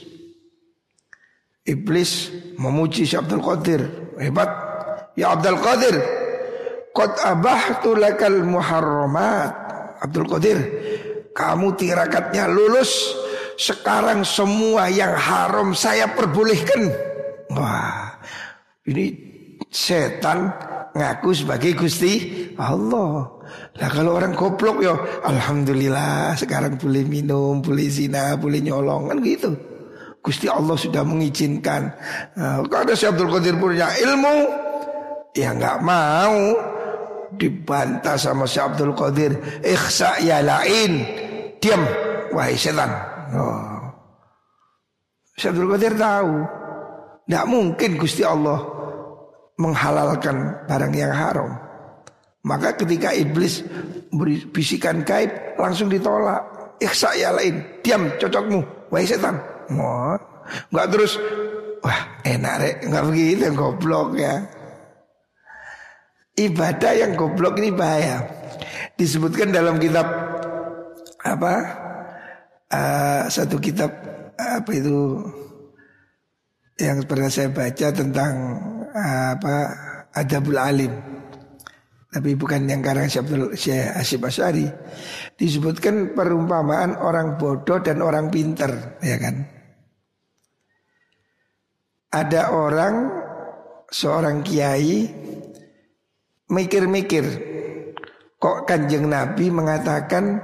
Iblis 1.66 2.30
memuji 2.58 3.06
Syekh 3.06 3.26
Qadir. 3.26 3.82
Hebat. 4.22 4.71
Ya 5.18 5.36
Abdul 5.36 5.58
Qadir. 5.60 5.96
Qad 6.92 7.12
abahtu 7.20 7.96
lakal 7.96 8.44
muharramat. 8.44 9.52
Abdul 10.04 10.28
Qadir. 10.28 10.58
Kamu 11.32 11.76
tirakatnya 11.76 12.48
lulus. 12.48 13.16
Sekarang 13.56 14.24
semua 14.24 14.88
yang 14.88 15.12
haram 15.12 15.76
saya 15.76 16.08
perbolehkan. 16.12 16.92
Wah. 17.52 18.16
Ini 18.82 19.04
setan 19.70 20.50
ngaku 20.92 21.30
sebagai 21.32 21.72
Gusti 21.78 22.44
Allah. 22.58 23.40
Lah 23.80 23.88
kalau 23.92 24.16
orang 24.16 24.36
goblok 24.36 24.84
ya 24.84 24.96
alhamdulillah 25.24 26.36
sekarang 26.36 26.76
boleh 26.76 27.04
minum, 27.04 27.64
boleh 27.64 27.88
zina, 27.88 28.36
boleh 28.36 28.60
nyolong 28.60 29.12
kan 29.12 29.18
gitu. 29.24 29.50
Gusti 30.22 30.46
Allah 30.46 30.78
sudah 30.78 31.02
mengizinkan. 31.02 31.90
Nah, 32.38 32.62
kalau 32.70 32.94
si 32.94 33.10
Abdul 33.10 33.26
Qadir 33.26 33.58
punya 33.58 33.90
ilmu, 33.90 34.34
ya 35.32 35.56
nggak 35.56 35.78
mau 35.80 36.36
dibantah 37.36 38.16
sama 38.20 38.44
si 38.44 38.60
Abdul 38.60 38.92
Qadir. 38.92 39.62
Ikhsa 39.64 40.20
ya 40.20 40.44
lain, 40.44 41.04
diam, 41.58 41.82
wahai 42.32 42.56
setan. 42.56 42.92
Oh. 43.32 43.80
Si 45.36 45.48
Abdul 45.48 45.72
Qadir 45.72 45.96
tahu, 45.96 46.32
nggak 47.28 47.48
mungkin 47.48 47.90
Gusti 47.96 48.22
Allah 48.22 48.60
menghalalkan 49.56 50.68
barang 50.68 50.92
yang 50.92 51.12
haram. 51.12 51.50
Maka 52.42 52.74
ketika 52.74 53.14
iblis 53.14 53.62
bisikan 54.50 55.06
gaib 55.06 55.30
langsung 55.56 55.86
ditolak. 55.86 56.42
Iksa 56.82 57.14
ya 57.14 57.30
lain, 57.30 57.62
diam 57.86 58.10
cocokmu, 58.18 58.90
wahai 58.90 59.06
setan. 59.06 59.38
Oh, 59.70 60.18
enggak 60.74 60.90
terus 60.90 61.14
wah 61.78 62.00
enak 62.26 62.54
rek, 62.58 62.76
enggak 62.90 63.04
begitu 63.06 63.46
goblok 63.54 64.18
ya. 64.18 64.42
Ibadah 66.32 66.92
yang 66.96 67.12
goblok 67.12 67.60
ini 67.60 67.72
bahaya. 67.72 68.24
Disebutkan 68.96 69.52
dalam 69.52 69.76
kitab 69.76 70.06
apa? 71.22 71.54
Uh, 72.72 73.28
satu 73.28 73.60
kitab 73.60 73.92
apa 74.40 74.70
itu 74.72 75.20
yang 76.80 77.04
pernah 77.04 77.28
saya 77.28 77.52
baca 77.52 77.92
tentang 77.92 78.32
uh, 78.96 79.28
apa 79.36 79.54
Adabul 80.16 80.56
Alim 80.56 80.92
tapi 82.12 82.36
bukan 82.36 82.68
yang 82.68 82.84
karang 82.84 83.08
Syekh 83.08 83.88
Asyib 83.96 84.28
Asyari 84.28 84.68
disebutkan 85.40 86.12
perumpamaan 86.12 87.00
orang 87.00 87.40
bodoh 87.40 87.80
dan 87.80 88.04
orang 88.04 88.28
pinter 88.28 89.00
ya 89.00 89.16
kan 89.16 89.48
ada 92.12 92.52
orang 92.52 93.08
seorang 93.88 94.44
kiai 94.44 95.08
mikir-mikir 96.52 97.24
kok 98.36 98.68
kanjeng 98.68 99.08
Nabi 99.08 99.48
mengatakan 99.48 100.38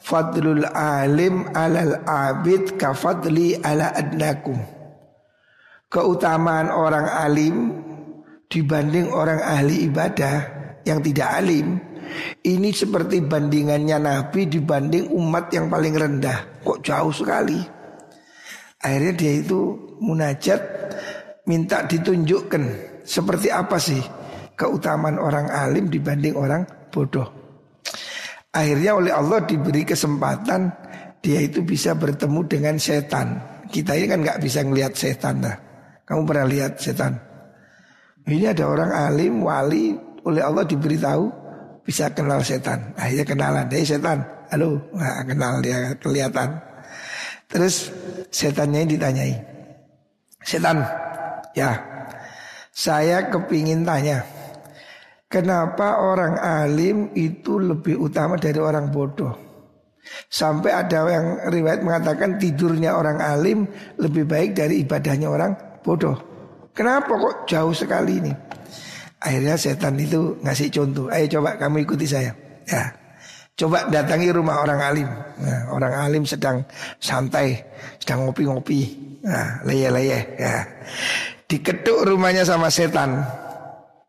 fadlul 0.00 0.64
alim 0.72 1.44
alal 1.52 2.00
abid 2.08 2.80
kafadli 2.80 3.60
ala 3.60 3.92
adnakum 3.92 4.56
keutamaan 5.92 6.72
orang 6.72 7.04
alim 7.04 7.56
dibanding 8.48 9.12
orang 9.12 9.44
ahli 9.44 9.84
ibadah 9.92 10.48
yang 10.88 11.04
tidak 11.04 11.28
alim 11.36 11.76
ini 12.44 12.72
seperti 12.74 13.24
bandingannya 13.24 13.96
Nabi 14.00 14.44
dibanding 14.44 15.08
umat 15.16 15.48
yang 15.54 15.72
paling 15.72 15.96
rendah. 15.96 16.60
Kok 16.60 16.84
jauh 16.84 17.14
sekali. 17.14 17.56
Akhirnya 18.82 19.12
dia 19.16 19.32
itu 19.40 19.78
munajat 20.02 20.60
minta 21.46 21.86
ditunjukkan 21.86 22.64
seperti 23.06 23.48
apa 23.48 23.78
sih 23.78 24.02
keutamaan 24.62 25.18
orang 25.18 25.50
alim 25.50 25.90
dibanding 25.90 26.38
orang 26.38 26.62
bodoh. 26.94 27.26
Akhirnya 28.54 28.94
oleh 28.94 29.10
Allah 29.10 29.42
diberi 29.42 29.82
kesempatan 29.82 30.70
dia 31.18 31.42
itu 31.42 31.66
bisa 31.66 31.98
bertemu 31.98 32.40
dengan 32.46 32.78
setan. 32.78 33.42
Kita 33.66 33.98
ini 33.98 34.06
kan 34.06 34.22
nggak 34.22 34.38
bisa 34.38 34.62
ngelihat 34.62 34.94
setan 34.94 35.42
lah. 35.42 35.56
Kamu 36.06 36.22
pernah 36.22 36.46
lihat 36.46 36.78
setan? 36.78 37.18
Ini 38.22 38.54
ada 38.54 38.70
orang 38.70 38.90
alim, 38.94 39.42
wali, 39.42 39.98
oleh 40.22 40.42
Allah 40.44 40.62
diberitahu 40.62 41.24
bisa 41.82 42.12
kenal 42.14 42.38
setan. 42.46 42.94
Akhirnya 42.94 43.26
kenalan, 43.26 43.66
dia 43.66 43.82
setan. 43.82 44.22
Halo, 44.52 44.78
nah, 44.94 45.24
kenal 45.26 45.58
dia 45.58 45.96
kelihatan. 45.98 46.54
Terus 47.50 47.90
setannya 48.30 48.86
ditanyai. 48.86 49.34
Setan, 50.44 50.84
ya 51.56 51.92
saya 52.72 53.28
kepingin 53.28 53.84
tanya. 53.84 54.24
Kenapa 55.32 56.04
orang 56.04 56.36
alim 56.36 57.08
itu 57.16 57.56
lebih 57.56 57.96
utama 57.96 58.36
dari 58.36 58.60
orang 58.60 58.92
bodoh? 58.92 59.32
Sampai 60.28 60.76
ada 60.76 61.08
yang 61.08 61.26
riwayat 61.48 61.80
mengatakan 61.80 62.36
tidurnya 62.36 62.92
orang 62.92 63.16
alim 63.16 63.64
lebih 63.96 64.28
baik 64.28 64.52
dari 64.52 64.84
ibadahnya 64.84 65.32
orang 65.32 65.56
bodoh. 65.80 66.20
Kenapa 66.76 67.16
kok 67.16 67.48
jauh 67.48 67.72
sekali 67.72 68.20
ini? 68.20 68.32
Akhirnya 69.24 69.56
setan 69.56 69.96
itu 69.96 70.36
ngasih 70.44 70.68
contoh. 70.68 71.08
Ayo 71.08 71.40
coba 71.40 71.56
kamu 71.56 71.88
ikuti 71.88 72.04
saya. 72.04 72.36
Ya. 72.68 72.92
Coba 73.56 73.88
datangi 73.88 74.28
rumah 74.36 74.60
orang 74.60 74.80
alim. 74.84 75.08
Nah, 75.40 75.72
orang 75.72 75.92
alim 75.96 76.24
sedang 76.28 76.60
santai, 77.00 77.56
sedang 77.96 78.28
ngopi-ngopi. 78.28 78.80
Nah, 79.24 79.64
leye-leye 79.64 80.20
ya. 80.36 80.66
Diketuk 81.48 82.04
rumahnya 82.04 82.44
sama 82.44 82.68
setan. 82.68 83.41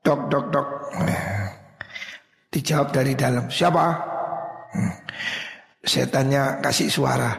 Dok, 0.03 0.27
dok, 0.27 0.45
dok. 0.51 0.67
Dijawab 2.51 2.91
dari 2.91 3.15
dalam. 3.15 3.47
Siapa? 3.47 3.85
Hmm. 4.75 4.93
Setannya 5.79 6.59
kasih 6.59 6.91
suara. 6.91 7.31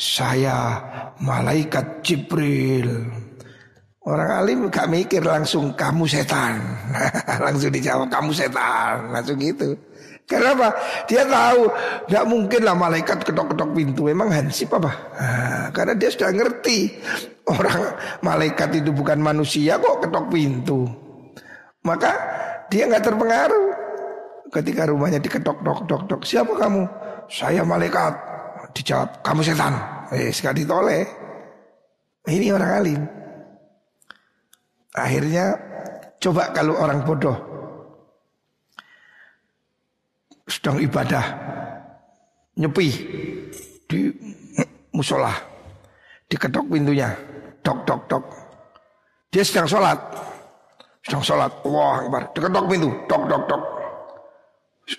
Saya 0.00 0.80
malaikat 1.20 2.00
Jibril. 2.00 3.04
Orang 4.06 4.32
alim 4.32 4.72
gak 4.72 4.88
mikir 4.88 5.20
langsung 5.20 5.76
kamu 5.76 6.08
setan. 6.08 6.56
langsung 7.44 7.68
dijawab 7.68 8.08
kamu 8.08 8.32
setan. 8.32 9.12
Langsung 9.12 9.36
gitu. 9.36 9.76
Kenapa? 10.24 10.72
Dia 11.06 11.22
tahu 11.28 11.70
tidak 12.08 12.26
mungkin 12.26 12.60
lah 12.64 12.74
malaikat 12.74 13.28
ketok-ketok 13.28 13.70
pintu. 13.76 14.08
Emang 14.08 14.32
hansip 14.32 14.72
apa? 14.72 14.90
Nah, 15.20 15.66
karena 15.70 15.94
dia 15.94 16.10
sudah 16.10 16.32
ngerti 16.32 16.96
orang 17.44 17.92
malaikat 18.24 18.72
itu 18.80 18.90
bukan 18.90 19.20
manusia 19.20 19.76
kok 19.76 20.00
ketok 20.00 20.26
pintu. 20.32 21.05
Maka 21.86 22.10
dia 22.66 22.90
nggak 22.90 23.06
terpengaruh. 23.06 23.66
Ketika 24.50 24.90
rumahnya 24.90 25.22
diketok 25.22 25.62
dok 25.62 25.86
dok 25.86 26.02
dok 26.10 26.22
siapa 26.26 26.50
kamu? 26.50 26.82
Saya 27.30 27.62
malaikat. 27.62 28.14
Dijawab 28.74 29.22
kamu 29.22 29.40
setan. 29.46 29.74
Eh 30.10 30.34
sekali 30.34 30.66
toleh. 30.66 31.06
Ini 32.26 32.50
orang 32.50 32.70
alim. 32.74 33.00
Akhirnya 34.98 35.54
coba 36.18 36.50
kalau 36.50 36.74
orang 36.74 37.06
bodoh 37.06 37.36
sedang 40.46 40.78
ibadah 40.78 41.26
nyepi 42.54 42.88
di 43.90 44.08
musola 44.94 45.34
diketok 46.30 46.70
pintunya 46.70 47.10
dok 47.60 47.82
dok 47.82 48.02
dok 48.06 48.24
Dia 49.36 49.44
sedang 49.44 49.68
sholat. 49.68 49.98
Sedang 51.06 51.22
sholat. 51.22 51.54
Wah, 51.62 52.02
akbar. 52.02 52.34
Diketok 52.34 52.66
pintu. 52.66 52.90
Dok, 53.06 53.22
dok, 53.30 53.42
dok. 53.46 53.62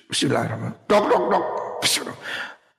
Bismillahirrahmanirrahim. 0.08 0.88
Dok, 0.88 1.04
dok, 1.12 1.24
dok. 1.28 1.46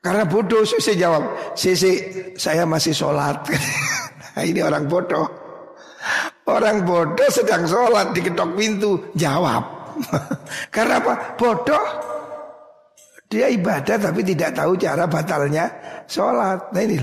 Karena 0.01 0.25
bodoh, 0.25 0.65
saya 0.65 0.97
jawab. 0.97 1.23
Sisi, 1.53 1.93
saya 2.41 2.65
masih 2.65 2.97
sholat. 2.97 3.45
nah, 4.33 4.45
ini 4.49 4.65
orang 4.65 4.89
bodoh. 4.89 5.29
Orang 6.49 6.89
bodoh 6.89 7.29
sedang 7.29 7.69
sholat 7.69 8.17
diketok 8.17 8.49
pintu. 8.57 8.97
Jawab. 9.13 9.93
Karena 10.75 10.97
apa? 10.97 11.37
Bodoh. 11.37 11.85
Dia 13.29 13.53
ibadah 13.53 14.01
tapi 14.01 14.25
tidak 14.25 14.57
tahu 14.57 14.73
cara 14.81 15.05
batalnya 15.05 15.69
sholat. 16.09 16.73
Nah 16.73 16.81
ini 16.81 16.97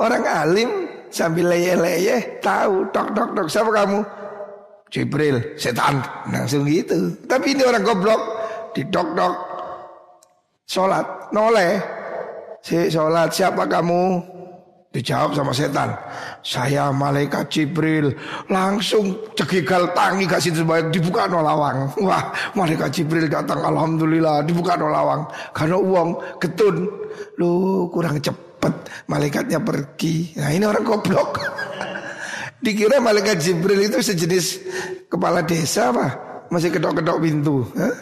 orang 0.00 0.24
alim 0.24 0.70
sambil 1.12 1.52
leye-leye 1.52 2.40
tahu 2.40 2.88
tok 2.88 3.12
tok 3.12 3.28
tok 3.36 3.44
siapa 3.44 3.68
kamu? 3.68 4.00
Jibril, 4.90 5.54
setan, 5.54 6.02
langsung 6.34 6.66
gitu. 6.66 7.14
Tapi 7.30 7.54
ini 7.54 7.62
orang 7.62 7.86
goblok 7.86 8.22
di 8.74 8.82
tok 8.90 9.14
tok 9.14 9.34
sholat 10.66 11.30
noleh. 11.30 11.78
Si 12.60 12.90
sholat 12.90 13.30
siapa 13.30 13.70
kamu? 13.70 14.18
Dijawab 14.90 15.38
sama 15.38 15.54
setan. 15.54 15.94
Saya 16.42 16.90
malaikat 16.90 17.46
Jibril. 17.46 18.10
Langsung 18.50 19.14
cegigal 19.38 19.94
tangi 19.94 20.26
kasih 20.26 20.50
sebanyak 20.50 20.90
dibuka 20.90 21.30
no 21.30 21.46
lawang. 21.46 21.94
Wah, 22.06 22.34
malaikat 22.58 22.90
Jibril 22.90 23.30
datang 23.30 23.62
alhamdulillah 23.62 24.42
dibuka 24.42 24.74
no 24.74 24.90
lawang. 24.90 25.22
Karena 25.54 25.78
uang 25.78 26.42
ketun. 26.42 26.90
Lu 27.38 27.86
kurang 27.94 28.18
cepet 28.18 28.74
malaikatnya 29.06 29.62
pergi. 29.62 30.34
Nah, 30.34 30.50
ini 30.50 30.66
orang 30.66 30.82
goblok. 30.82 31.38
Dikira 32.60 33.00
malaikat 33.00 33.40
Jibril 33.40 33.88
itu 33.88 34.04
sejenis 34.04 34.46
kepala 35.08 35.40
desa 35.40 35.88
apa? 35.92 36.06
Masih 36.52 36.68
kedok-kedok 36.68 37.18
pintu. 37.24 37.64
Hah? 37.72 37.96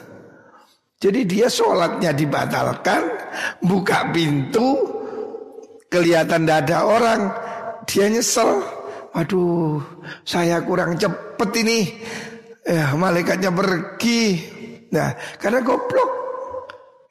Jadi 0.99 1.31
dia 1.31 1.47
sholatnya 1.47 2.11
dibatalkan, 2.11 3.07
buka 3.63 4.11
pintu, 4.11 4.75
kelihatan 5.87 6.43
tidak 6.43 6.59
ada 6.67 6.79
orang, 6.83 7.21
dia 7.87 8.11
nyesel. 8.11 8.59
Waduh, 9.15 9.79
saya 10.27 10.59
kurang 10.67 10.99
cepet 10.99 11.51
ini. 11.63 11.81
Ya, 12.67 12.93
malaikatnya 12.99 13.55
pergi. 13.55 14.43
Nah, 14.91 15.15
karena 15.39 15.63
goblok. 15.63 16.11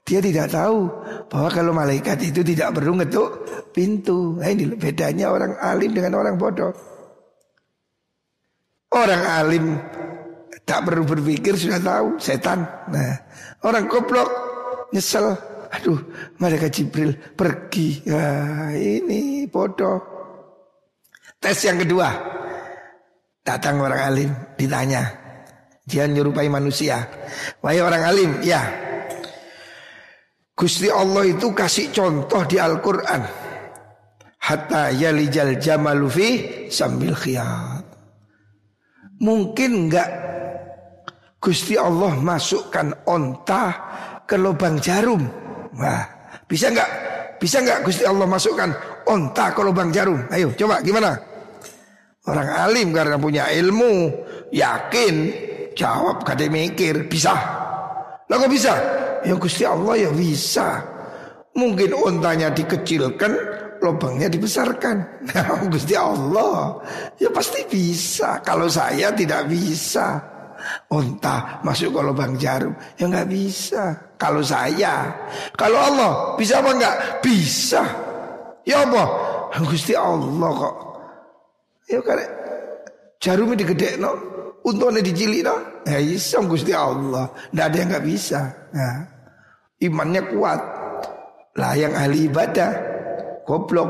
Dia 0.07 0.23
tidak 0.23 0.51
tahu 0.55 0.87
bahwa 1.27 1.49
kalau 1.51 1.71
malaikat 1.75 2.15
itu 2.23 2.39
tidak 2.39 2.79
perlu 2.79 2.95
ngetuk 2.95 3.43
pintu. 3.75 4.39
Nah, 4.39 4.51
ini 4.51 4.71
bedanya 4.75 5.31
orang 5.31 5.55
alim 5.59 5.91
dengan 5.91 6.19
orang 6.19 6.39
bodoh. 6.39 6.71
Orang 8.93 9.23
alim 9.23 9.65
tak 10.63 10.87
perlu 10.87 11.03
berpikir 11.03 11.55
sudah 11.59 11.79
tahu 11.79 12.07
setan. 12.19 12.63
Nah, 12.91 13.15
orang 13.63 13.87
goblok 13.87 14.29
nyesel 14.95 15.35
Aduh, 15.67 15.99
malaikat 16.39 16.71
Jibril 16.71 17.11
pergi. 17.35 18.07
Ya, 18.07 18.71
ini 18.71 19.45
bodoh. 19.51 19.99
Tes 21.37 21.59
yang 21.67 21.83
kedua. 21.83 22.09
Datang 23.43 23.79
orang 23.79 24.01
alim, 24.03 24.31
ditanya. 24.59 25.07
Dia 25.87 26.03
nyerupai 26.07 26.51
manusia. 26.51 27.07
Wahai 27.63 27.79
orang 27.79 28.03
alim, 28.03 28.31
ya. 28.43 28.59
Gusti 30.57 30.91
Allah 30.91 31.23
itu 31.29 31.53
kasih 31.53 31.93
contoh 31.93 32.43
di 32.43 32.57
Al-Quran. 32.59 33.21
Hatta 34.41 34.91
yalijal 34.91 35.55
jamalufi 35.59 36.67
sambil 36.71 37.15
khiyat. 37.15 37.76
Mungkin 39.17 39.89
enggak 39.89 40.09
Gusti 41.37 41.77
Allah 41.77 42.13
masukkan 42.17 42.93
onta 43.05 43.63
ke 44.25 44.35
lubang 44.37 44.77
jarum 44.77 45.25
Wah, 45.77 46.03
bisa 46.49 46.73
nggak? 46.73 46.89
Bisa 47.37 47.61
nggak 47.61 47.85
Gusti 47.85 48.03
Allah 48.03 48.25
masukkan 48.25 48.69
onta 49.05 49.53
ke 49.53 49.61
lubang 49.61 49.93
jarum? 49.93 50.25
Ayo, 50.33 50.49
coba 50.57 50.81
gimana? 50.81 51.13
Orang 52.27 52.49
alim 52.49 52.91
karena 52.91 53.15
punya 53.15 53.47
ilmu, 53.53 54.11
yakin, 54.51 55.15
jawab 55.77 56.25
gak 56.27 56.43
mikir, 56.49 57.07
bisa. 57.07 57.31
Lah 58.27 58.35
kok 58.35 58.51
bisa? 58.51 58.73
Ya 59.23 59.37
Gusti 59.37 59.63
Allah 59.63 59.95
ya 59.95 60.11
bisa. 60.11 60.81
Mungkin 61.55 61.95
ontanya 61.95 62.51
dikecilkan, 62.51 63.31
lubangnya 63.81 64.27
dibesarkan. 64.31 64.97
Nah, 65.27 65.67
Gusti 65.67 65.93
Allah 65.93 66.79
ya 67.19 67.29
pasti 67.29 67.61
bisa. 67.67 68.39
Kalau 68.41 68.71
saya 68.71 69.11
tidak 69.11 69.45
bisa. 69.51 70.37
Onta 70.89 71.61
masuk 71.61 71.93
ke 71.93 72.01
lubang 72.01 72.33
jarum 72.35 72.73
Ya 72.97 73.05
nggak 73.07 73.29
bisa 73.29 73.93
Kalau 74.17 74.41
saya 74.41 75.13
Kalau 75.53 75.77
Allah 75.77 76.11
bisa 76.35 76.59
apa 76.59 76.71
enggak? 76.73 76.95
Bisa 77.21 77.81
Ya 78.67 78.83
apa? 78.83 79.03
Gusti 79.63 79.93
Allah 79.95 80.51
kok 80.51 80.75
Ya 81.87 81.99
kan 82.03 82.19
Jarumnya 83.21 83.63
digede 83.63 83.95
no 84.01 84.11
Untungnya 84.65 84.99
dicilik 84.99 85.41
no 85.45 85.55
Ya 85.87 86.01
bisa 86.03 86.41
Gusti 86.43 86.73
Allah 86.75 87.31
Tidak 87.31 87.65
ada 87.65 87.77
yang 87.77 87.89
nggak 87.93 88.05
bisa 88.05 88.39
nah, 88.73 88.97
Imannya 89.79 90.21
kuat 90.33 90.61
Lah 91.57 91.73
yang 91.77 91.93
ahli 91.95 92.27
ibadah 92.27 92.86
Goblok 93.47 93.89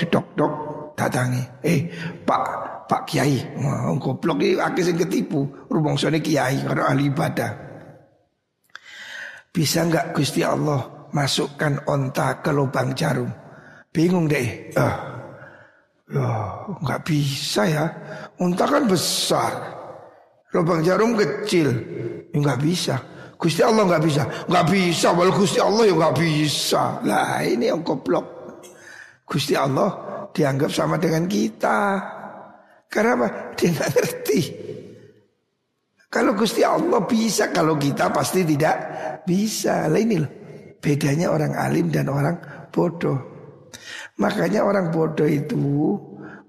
Didok-dok 0.00 0.52
Datangi 0.96 1.44
Eh 1.60 1.92
pak 2.24 2.66
Pak 2.86 3.02
Kiai, 3.02 3.42
wah 3.58 3.90
goblok 3.98 4.38
iki 4.38 4.62
akeh 4.62 4.82
sing 4.86 4.94
ketipu. 4.94 5.42
Rumangsane 5.66 6.22
Kiai 6.22 6.62
karena 6.62 6.86
ahli 6.86 7.10
ibadah. 7.10 7.50
Bisa 9.50 9.82
enggak 9.82 10.14
Gusti 10.14 10.46
Allah 10.46 11.10
masukkan 11.10 11.82
onta 11.90 12.38
ke 12.38 12.54
lubang 12.54 12.94
jarum? 12.94 13.26
Bingung 13.90 14.30
deh. 14.30 14.70
Ah. 14.78 14.94
Ya, 16.06 16.30
enggak 16.78 17.02
bisa 17.02 17.66
ya. 17.66 17.84
Onta 18.38 18.70
kan 18.70 18.86
besar. 18.86 19.50
Lubang 20.54 20.86
jarum 20.86 21.18
kecil. 21.18 21.74
Enggak 22.30 22.62
bisa. 22.62 23.02
Gusti 23.34 23.66
Allah 23.66 23.82
enggak 23.82 24.04
bisa. 24.06 24.22
Enggak 24.46 24.66
bisa, 24.70 25.08
walau 25.10 25.34
Gusti 25.34 25.58
Allah 25.58 25.90
ya 25.90 25.94
enggak 25.98 26.16
bisa. 26.22 27.02
Lah 27.02 27.42
ini 27.42 27.66
yang 27.66 27.82
goblok. 27.82 28.35
Gusti 29.26 29.58
Allah 29.58 29.90
dianggap 30.30 30.70
sama 30.70 30.96
dengan 31.02 31.26
kita. 31.26 31.98
Karena 32.86 33.18
apa? 33.18 33.28
Dia 33.58 33.74
nggak 33.74 33.90
ngerti. 33.98 34.40
Kalau 36.06 36.32
Gusti 36.38 36.62
Allah 36.62 37.02
bisa, 37.02 37.50
kalau 37.50 37.74
kita 37.74 38.08
pasti 38.14 38.46
tidak 38.46 38.76
bisa. 39.26 39.90
Lah 39.90 39.98
ini 39.98 40.22
loh, 40.22 40.30
bedanya 40.78 41.34
orang 41.34 41.58
alim 41.58 41.90
dan 41.90 42.06
orang 42.06 42.38
bodoh. 42.70 43.18
Makanya 44.22 44.62
orang 44.62 44.94
bodoh 44.94 45.26
itu 45.26 45.98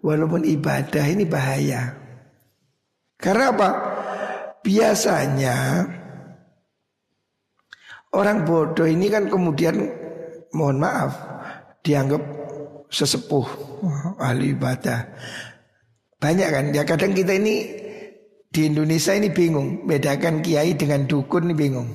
walaupun 0.05 0.45
ibadah 0.45 1.03
ini 1.09 1.25
bahaya. 1.25 1.91
Karena 3.17 3.49
apa? 3.49 3.69
Biasanya 4.61 5.57
orang 8.13 8.45
bodoh 8.45 8.85
ini 8.85 9.09
kan 9.09 9.25
kemudian 9.25 9.89
mohon 10.53 10.77
maaf 10.77 11.17
dianggap 11.81 12.36
sesepuh 12.87 13.47
ahli 14.17 14.55
ibadah. 14.55 15.07
Banyak 16.17 16.49
kan 16.49 16.65
ya 16.73 16.83
kadang 16.87 17.13
kita 17.13 17.37
ini 17.37 17.55
di 18.49 18.61
Indonesia 18.65 19.13
ini 19.13 19.29
bingung 19.29 19.85
bedakan 19.85 20.41
kiai 20.41 20.73
dengan 20.73 21.05
dukun 21.05 21.51
ini 21.51 21.55
bingung. 21.55 21.89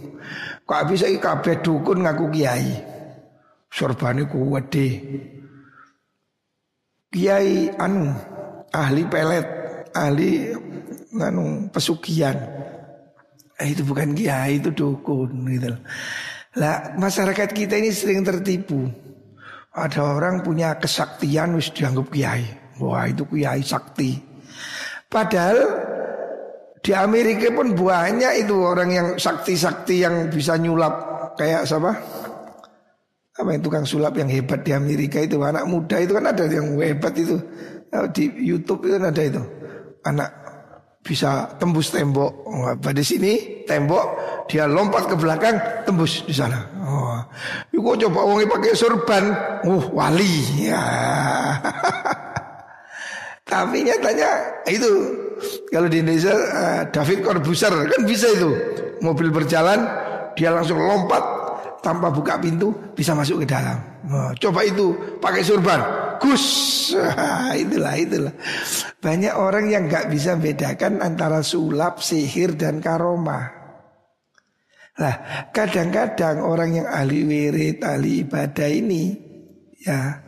Kok 0.63 0.83
bisa 0.87 1.11
kabeh 1.11 1.59
dukun 1.59 2.07
ngaku 2.07 2.31
kiai? 2.31 2.71
Sorbane 3.73 4.29
kuat 4.29 4.71
deh. 4.71 4.93
Kiai 7.13 7.73
anu 7.77 8.13
ahli 8.71 9.03
pelet, 9.09 9.47
ahli 9.97 10.55
anu 11.19 11.67
pesugihan. 11.73 12.37
Eh, 13.59 13.75
itu 13.75 13.83
bukan 13.83 14.15
kiai 14.15 14.63
itu 14.63 14.71
dukun 14.71 15.51
gitu. 15.51 15.73
Lah 16.63 16.95
masyarakat 17.01 17.49
kita 17.51 17.81
ini 17.81 17.91
sering 17.91 18.23
tertipu. 18.23 18.87
Ada 19.73 20.21
orang 20.21 20.45
punya 20.45 20.77
kesaktian 20.77 21.57
wis 21.57 21.73
dianggap 21.73 22.13
kiai. 22.13 22.45
Wah 22.77 23.09
itu 23.09 23.25
kiai 23.25 23.65
sakti. 23.65 24.21
Padahal 25.09 25.59
di 26.83 26.93
Amerika 26.93 27.49
pun 27.55 27.73
banyak 27.73 28.45
itu 28.45 28.57
orang 28.59 28.91
yang 28.93 29.09
sakti-sakti 29.17 30.05
yang 30.05 30.29
bisa 30.29 30.61
nyulap 30.61 30.95
kayak 31.41 31.65
siapa? 31.65 31.93
Apa 33.33 33.49
yang 33.49 33.63
tukang 33.65 33.89
sulap 33.89 34.13
yang 34.19 34.29
hebat 34.29 34.61
di 34.61 34.77
Amerika 34.77 35.25
itu 35.25 35.41
anak 35.41 35.65
muda 35.65 35.97
itu 35.97 36.13
kan 36.13 36.29
ada 36.29 36.45
yang 36.45 36.77
hebat 36.77 37.17
itu 37.17 37.41
di 38.13 38.25
YouTube 38.45 38.85
itu 38.85 39.01
kan 39.01 39.09
ada 39.09 39.23
itu 39.25 39.41
anak 40.05 40.42
bisa 41.03 41.51
tembus 41.59 41.91
tembok. 41.91 42.47
Wah, 42.47 42.75
pada 42.79 43.03
sini 43.03 43.67
tembok 43.67 44.07
dia 44.47 44.71
lompat 44.71 45.11
ke 45.11 45.15
belakang 45.19 45.59
tembus 45.83 46.23
di 46.23 46.35
sana. 46.35 46.63
Oh, 46.83 47.19
yuk 47.75 47.99
coba 48.07 48.27
uangnya 48.27 48.49
pakai 48.49 48.73
sorban, 48.79 49.25
uh 49.67 49.85
wali 49.91 50.71
ya. 50.71 50.83
Tapi 53.53 53.85
nyatanya 53.85 54.31
itu 54.71 54.89
kalau 55.69 55.91
di 55.91 56.01
Indonesia 56.01 56.33
uh, 56.33 56.83
David 56.89 57.21
Corbuzier 57.21 57.75
kan 57.75 58.01
bisa 58.07 58.31
itu. 58.33 58.51
Mobil 59.03 59.35
berjalan 59.35 59.83
dia 60.39 60.55
langsung 60.55 60.79
lompat 60.79 61.21
tanpa 61.83 62.09
buka 62.09 62.39
pintu 62.39 62.71
bisa 62.95 63.13
masuk 63.13 63.43
ke 63.43 63.47
dalam. 63.51 63.77
Oh, 64.09 64.31
coba 64.39 64.63
itu 64.63 64.95
pakai 65.19 65.43
surban. 65.43 65.83
Gus. 66.23 66.47
itulah 67.63 67.95
itulah. 67.99 68.35
Banyak 69.03 69.35
orang 69.35 69.67
yang 69.67 69.91
nggak 69.91 70.07
bisa 70.07 70.39
bedakan 70.39 71.03
antara 71.03 71.43
sulap, 71.43 71.99
sihir 71.99 72.55
dan 72.55 72.79
karomah. 72.79 73.51
Nah, 74.93 75.49
kadang-kadang 75.51 76.45
orang 76.45 76.79
yang 76.79 76.87
ahli 76.87 77.27
wirid, 77.27 77.83
ahli 77.83 78.23
ibadah 78.23 78.69
ini 78.71 79.03
ya 79.83 80.23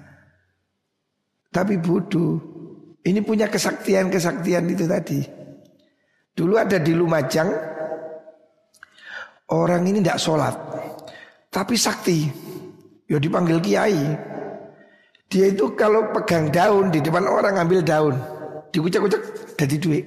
tapi 1.55 1.79
bodoh. 1.79 2.43
Ini 3.05 3.21
punya 3.23 3.47
kesaktian-kesaktian 3.47 4.65
itu 4.67 4.91
tadi. 4.91 5.21
Dulu 6.35 6.59
ada 6.59 6.83
di 6.83 6.91
Lumajang 6.97 7.47
orang 9.55 9.87
ini 9.87 10.03
tidak 10.03 10.19
sholat, 10.19 10.57
tapi 11.53 11.79
sakti. 11.79 12.27
Ya 13.07 13.21
dipanggil 13.21 13.61
kiai. 13.61 14.34
Dia 15.29 15.51
itu 15.51 15.72
kalau 15.75 16.12
pegang 16.14 16.53
daun 16.53 16.95
di 16.95 17.03
depan 17.03 17.27
orang 17.27 17.59
ambil 17.59 17.81
daun, 17.83 18.16
dikucak-kucak 18.70 19.22
jadi 19.59 19.77
duit. 19.81 20.05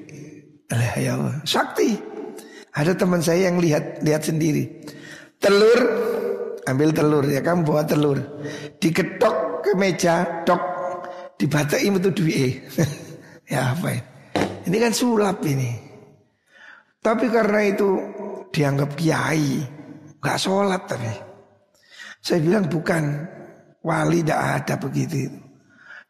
Alah 0.72 0.94
ya 1.00 1.12
Allah, 1.16 1.36
sakti. 1.48 1.96
Ada 2.78 2.94
teman 2.94 3.24
saya 3.24 3.50
yang 3.50 3.58
lihat 3.58 4.06
lihat 4.06 4.28
sendiri. 4.28 4.86
Telur 5.42 5.80
ambil 6.68 6.92
telur 6.92 7.26
ya 7.26 7.42
kamu 7.42 7.66
bawa 7.66 7.84
telur. 7.88 8.20
Diketok 8.78 9.66
ke 9.66 9.72
meja, 9.74 10.46
tok 10.46 10.62
dibatai 11.40 11.88
itu 11.88 12.10
duit. 12.14 12.54
ya 13.52 13.74
apa 13.74 13.88
ini? 13.96 14.04
Ini 14.68 14.78
kan 14.84 14.92
sulap 14.92 15.40
ini. 15.48 15.72
Tapi 17.00 17.26
karena 17.32 17.60
itu 17.64 17.90
dianggap 18.52 19.00
kiai, 19.00 19.64
nggak 20.20 20.38
sholat 20.38 20.82
tapi. 20.92 21.08
Saya 22.20 22.44
bilang 22.44 22.68
bukan 22.68 23.24
wali 23.88 24.20
tidak 24.20 24.42
ada 24.60 24.76
begitu. 24.76 25.32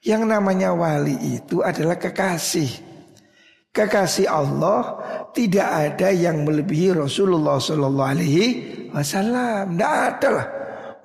Yang 0.02 0.24
namanya 0.26 0.74
wali 0.74 1.38
itu 1.38 1.62
adalah 1.62 2.02
kekasih 2.02 2.88
kekasih 3.78 4.26
Allah 4.26 4.98
tidak 5.38 5.70
ada 5.70 6.10
yang 6.10 6.42
melebihi 6.42 6.98
Rasulullah 6.98 7.62
Sallallahu 7.62 8.12
Alaihi 8.18 8.46
Wasallam. 8.90 9.78
Tidak 9.78 9.94
ada 9.94 10.30
lah. 10.34 10.48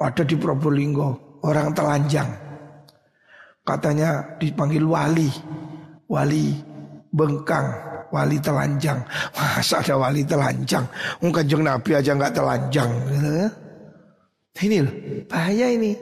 Ada 0.01 0.25
di 0.25 0.35
Probolinggo 0.41 1.39
orang 1.45 1.77
telanjang. 1.77 2.27
Katanya 3.63 4.41
dipanggil 4.41 4.83
wali, 4.83 5.31
wali 6.11 6.57
bengkang, 7.13 7.69
wali 8.11 8.41
telanjang. 8.41 8.99
Masa 9.37 9.85
ada 9.85 9.95
wali 10.01 10.25
telanjang? 10.25 10.83
Mungkin 11.21 11.63
Nabi 11.63 11.91
aja 11.93 12.17
nggak 12.17 12.35
telanjang. 12.35 12.91
Gitu. 13.13 13.31
Ini 14.67 14.77
loh, 14.83 14.95
bahaya 15.29 15.67
ini. 15.71 15.93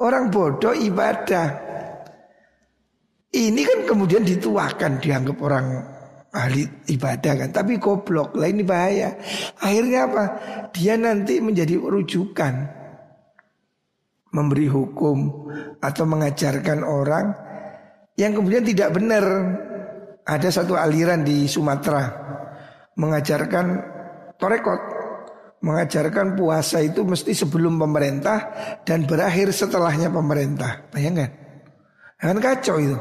Orang 0.00 0.32
bodoh 0.32 0.72
ibadah. 0.72 1.68
Ini 3.30 3.60
kan 3.62 3.78
kemudian 3.86 4.26
dituakan 4.26 4.98
dianggap 4.98 5.36
orang 5.38 5.66
ahli 6.34 6.66
ibadah 6.90 7.46
kan, 7.46 7.50
tapi 7.54 7.78
goblok 7.78 8.34
lah 8.34 8.50
ini 8.50 8.66
bahaya. 8.66 9.14
Akhirnya 9.62 10.10
apa? 10.10 10.24
Dia 10.74 10.98
nanti 10.98 11.38
menjadi 11.38 11.78
rujukan 11.78 12.54
memberi 14.30 14.66
hukum 14.70 15.46
atau 15.82 16.04
mengajarkan 16.06 16.80
orang 16.86 17.34
yang 18.18 18.34
kemudian 18.34 18.66
tidak 18.66 18.94
benar. 18.94 19.24
Ada 20.20 20.62
satu 20.62 20.78
aliran 20.78 21.26
di 21.26 21.50
Sumatera 21.50 22.06
mengajarkan 22.94 23.66
torekot, 24.38 24.80
mengajarkan 25.60 26.40
puasa 26.40 26.80
itu 26.80 27.04
mesti 27.04 27.36
sebelum 27.36 27.76
pemerintah 27.76 28.38
dan 28.84 29.04
berakhir 29.04 29.52
setelahnya 29.52 30.08
pemerintah. 30.08 30.88
Bayangkan. 30.88 31.30
Kan 32.20 32.36
kacau 32.40 32.76
itu. 32.80 32.98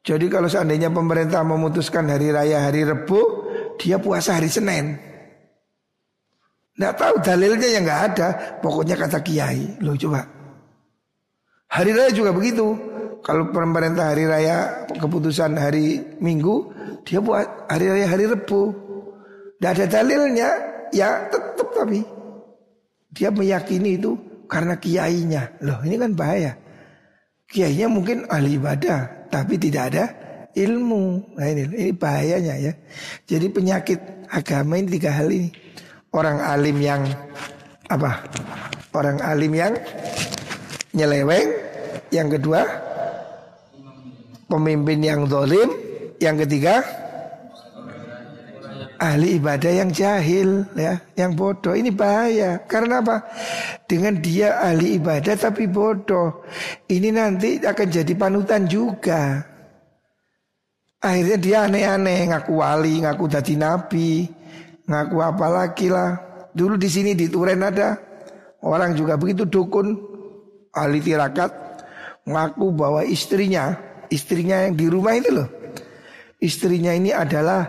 Jadi 0.00 0.32
kalau 0.32 0.48
seandainya 0.48 0.88
pemerintah 0.88 1.44
memutuskan 1.44 2.08
hari 2.08 2.32
raya 2.32 2.64
hari 2.68 2.88
Rebu, 2.88 3.20
dia 3.76 4.00
puasa 4.00 4.40
hari 4.40 4.48
Senin. 4.48 4.96
Nggak 6.80 6.94
tahu 6.96 7.14
dalilnya 7.20 7.68
yang 7.68 7.84
nggak 7.84 8.02
ada. 8.12 8.28
Pokoknya 8.64 8.96
kata 8.96 9.20
kiai. 9.20 9.76
Loh 9.84 9.92
coba. 10.00 10.24
Hari 11.68 11.90
raya 11.92 12.10
juga 12.16 12.32
begitu. 12.32 12.72
Kalau 13.20 13.52
pemerintah 13.52 14.16
hari 14.16 14.24
raya 14.24 14.88
keputusan 14.96 15.60
hari 15.60 16.16
Minggu, 16.24 16.72
dia 17.04 17.20
buat 17.20 17.68
hari 17.68 17.92
raya 17.92 18.06
hari 18.08 18.24
Rebu. 18.24 18.72
Tidak 19.60 19.70
ada 19.76 19.84
dalilnya, 19.84 20.48
ya 20.90 21.26
tetap 21.30 21.68
tapi 21.74 22.02
dia 23.10 23.30
meyakini 23.30 23.98
itu 23.98 24.14
karena 24.50 24.74
kiainya. 24.78 25.62
Loh 25.62 25.78
ini 25.86 25.96
kan 25.98 26.12
bahaya. 26.14 26.58
Kiainya 27.50 27.90
mungkin 27.90 28.26
ahli 28.30 28.58
ibadah, 28.58 29.30
tapi 29.30 29.58
tidak 29.58 29.94
ada 29.94 30.04
ilmu. 30.54 31.34
Nah 31.34 31.46
ini, 31.50 31.62
ini 31.70 31.92
bahayanya 31.94 32.54
ya. 32.58 32.72
Jadi 33.26 33.46
penyakit 33.50 33.98
agama 34.30 34.78
ini 34.78 34.98
tiga 34.98 35.10
hal 35.14 35.30
ini. 35.30 35.50
Orang 36.10 36.42
alim 36.42 36.78
yang 36.78 37.02
apa? 37.90 38.22
Orang 38.94 39.18
alim 39.22 39.54
yang 39.54 39.74
nyeleweng. 40.94 41.70
Yang 42.10 42.38
kedua, 42.38 42.66
pemimpin 44.50 44.98
yang 45.02 45.26
dolim. 45.30 45.70
Yang 46.18 46.46
ketiga, 46.46 46.82
ahli 49.00 49.40
ibadah 49.40 49.72
yang 49.72 49.90
jahil 49.90 50.68
ya, 50.76 51.00
yang 51.16 51.32
bodoh. 51.32 51.72
Ini 51.72 51.88
bahaya. 51.88 52.60
Karena 52.68 53.00
apa? 53.00 53.24
Dengan 53.88 54.20
dia 54.20 54.60
ahli 54.60 55.00
ibadah 55.00 55.34
tapi 55.40 55.64
bodoh. 55.64 56.44
Ini 56.84 57.08
nanti 57.08 57.56
akan 57.64 57.88
jadi 57.88 58.12
panutan 58.12 58.68
juga. 58.68 59.40
Akhirnya 61.00 61.38
dia 61.40 61.58
aneh-aneh, 61.64 62.28
ngaku 62.28 62.52
wali, 62.60 63.00
ngaku 63.00 63.24
dadi 63.24 63.56
nabi, 63.56 64.28
ngaku 64.84 65.16
apa 65.24 65.46
lagi 65.48 65.88
lah. 65.88 66.20
Dulu 66.52 66.76
di 66.76 66.92
sini 66.92 67.16
di 67.16 67.32
Turen 67.32 67.64
ada 67.64 67.96
orang 68.60 68.92
juga 68.92 69.16
begitu 69.16 69.48
dukun 69.48 69.96
ahli 70.76 71.00
tirakat 71.00 71.48
ngaku 72.28 72.66
bahwa 72.76 73.00
istrinya, 73.00 73.80
istrinya 74.12 74.68
yang 74.68 74.76
di 74.76 74.86
rumah 74.92 75.16
itu 75.16 75.32
loh. 75.32 75.48
Istrinya 76.36 76.92
ini 76.92 77.16
adalah 77.16 77.68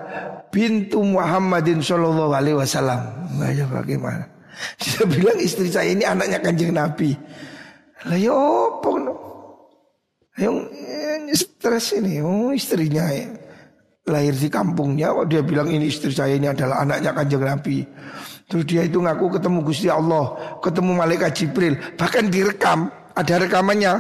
bintu 0.52 1.02
Muhammadin 1.02 1.80
Shallallahu 1.80 2.36
Alaihi 2.36 2.58
Wasallam. 2.60 3.02
Nah, 3.39 3.49
bagaimana? 3.72 4.28
Dia 4.84 5.08
bilang 5.08 5.39
istri 5.39 5.72
saya 5.72 5.95
ini 5.95 6.06
anaknya 6.06 6.38
kanjeng 6.43 6.76
Nabi. 6.76 7.16
Lah 8.06 8.18
ya 8.20 8.36
apa 8.36 8.89
no? 8.99 9.14
Yang 10.38 10.56
stres 11.38 11.97
ini, 11.97 12.20
oh 12.24 12.49
istrinya 12.52 13.08
ya. 13.12 13.30
lahir 14.10 14.34
di 14.34 14.49
kampungnya, 14.49 15.14
oh, 15.14 15.30
dia 15.30 15.45
bilang 15.45 15.70
ini 15.70 15.86
istri 15.86 16.10
saya 16.10 16.34
ini 16.34 16.49
adalah 16.49 16.82
anaknya 16.82 17.14
kanjeng 17.14 17.45
Nabi. 17.45 17.86
Terus 18.49 18.66
dia 18.66 18.82
itu 18.84 18.97
ngaku 18.97 19.38
ketemu 19.38 19.60
Gusti 19.62 19.88
Allah, 19.88 20.58
ketemu 20.60 20.91
malaikat 20.97 21.32
Jibril, 21.38 21.78
bahkan 21.95 22.28
direkam, 22.28 22.89
ada 23.14 23.34
rekamannya 23.38 23.93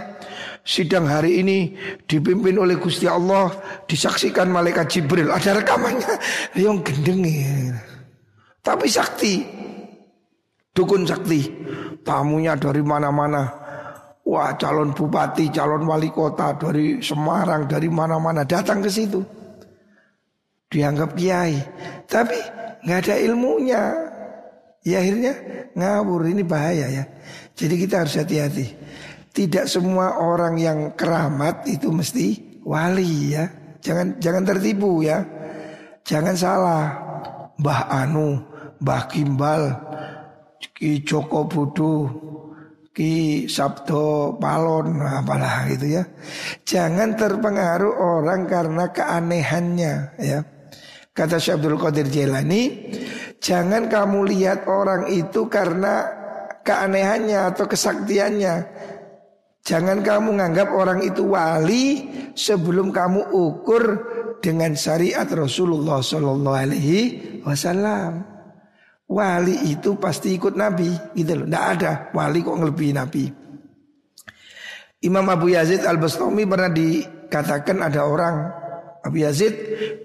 sidang 0.61 1.09
hari 1.09 1.41
ini 1.41 1.73
dipimpin 2.05 2.57
oleh 2.57 2.77
Gusti 2.77 3.09
Allah, 3.09 3.49
disaksikan 3.89 4.49
malaikat 4.49 4.87
Jibril, 4.89 5.29
ada 5.33 5.57
rekamannya. 5.57 6.13
Yang 6.61 6.77
gendeng 6.91 7.21
ya. 7.25 7.77
Tapi 8.61 8.85
sakti. 8.87 9.41
Dukun 10.71 11.03
sakti. 11.03 11.41
Tamunya 12.01 12.55
dari 12.57 12.81
mana-mana. 12.81 13.61
Wah, 14.21 14.53
calon 14.55 14.93
bupati, 14.93 15.49
calon 15.49 15.83
wali 15.89 16.13
kota 16.13 16.53
dari 16.53 17.01
Semarang, 17.01 17.65
dari 17.65 17.89
mana-mana 17.89 18.45
datang 18.45 18.79
ke 18.79 18.89
situ. 18.89 19.19
Dianggap 20.71 21.19
kiai, 21.19 21.59
tapi 22.07 22.37
nggak 22.85 22.99
ada 23.03 23.15
ilmunya. 23.19 23.81
Ya 24.81 25.03
akhirnya 25.03 25.33
ngawur 25.75 26.25
ini 26.31 26.41
bahaya 26.47 26.87
ya. 26.89 27.03
Jadi 27.53 27.75
kita 27.75 28.05
harus 28.05 28.17
hati-hati. 28.17 28.80
Tidak 29.31 29.63
semua 29.63 30.19
orang 30.19 30.59
yang 30.59 30.79
keramat 30.95 31.63
itu 31.67 31.87
mesti 31.87 32.59
wali 32.67 33.31
ya. 33.31 33.47
Jangan 33.79 34.19
jangan 34.19 34.43
tertipu 34.43 35.01
ya. 35.01 35.23
Jangan 36.03 36.35
salah. 36.35 36.85
Mbah 37.61 37.81
Anu, 37.93 38.41
Mbah 38.81 39.05
Kimbal, 39.05 39.69
Ki 40.73 41.05
Joko 41.05 41.45
Budu, 41.45 42.09
Ki 42.89 43.45
Sabdo 43.45 44.35
Palon, 44.41 44.97
apalah 44.97 45.69
gitu 45.69 46.01
ya. 46.01 46.03
Jangan 46.65 47.13
terpengaruh 47.13 47.93
orang 48.01 48.49
karena 48.49 48.89
keanehannya 48.89 49.93
ya. 50.17 50.39
Kata 51.11 51.37
Syekh 51.37 51.61
Abdul 51.61 51.77
Qadir 51.77 52.07
Jailani, 52.09 52.63
jangan 53.37 53.91
kamu 53.91 54.25
lihat 54.31 54.65
orang 54.65 55.11
itu 55.11 55.45
karena 55.51 56.07
keanehannya 56.65 57.51
atau 57.51 57.67
kesaktiannya, 57.67 58.55
Jangan 59.61 60.01
kamu 60.01 60.33
menganggap 60.33 60.73
orang 60.73 61.05
itu 61.05 61.21
wali 61.29 62.09
sebelum 62.33 62.89
kamu 62.89 63.29
ukur 63.29 63.83
dengan 64.41 64.73
syariat 64.73 65.29
Rasulullah 65.29 66.01
Shallallahu 66.01 66.57
Alaihi 66.57 67.01
Wasallam. 67.45 68.25
Wali 69.05 69.69
itu 69.69 69.99
pasti 70.01 70.33
ikut 70.33 70.57
Nabi, 70.57 70.89
gitu 71.13 71.43
loh. 71.43 71.45
Tidak 71.45 71.65
ada 71.77 71.91
wali 72.15 72.41
kok 72.41 72.57
ngelebihi 72.57 72.93
Nabi. 72.95 73.25
Imam 75.01 75.25
Abu 75.29 75.53
Yazid 75.53 75.85
Al 75.85 75.97
Bastami 76.01 76.45
pernah 76.45 76.69
dikatakan 76.69 77.85
ada 77.85 78.05
orang 78.05 78.35
Abu 79.01 79.25
Yazid 79.25 79.53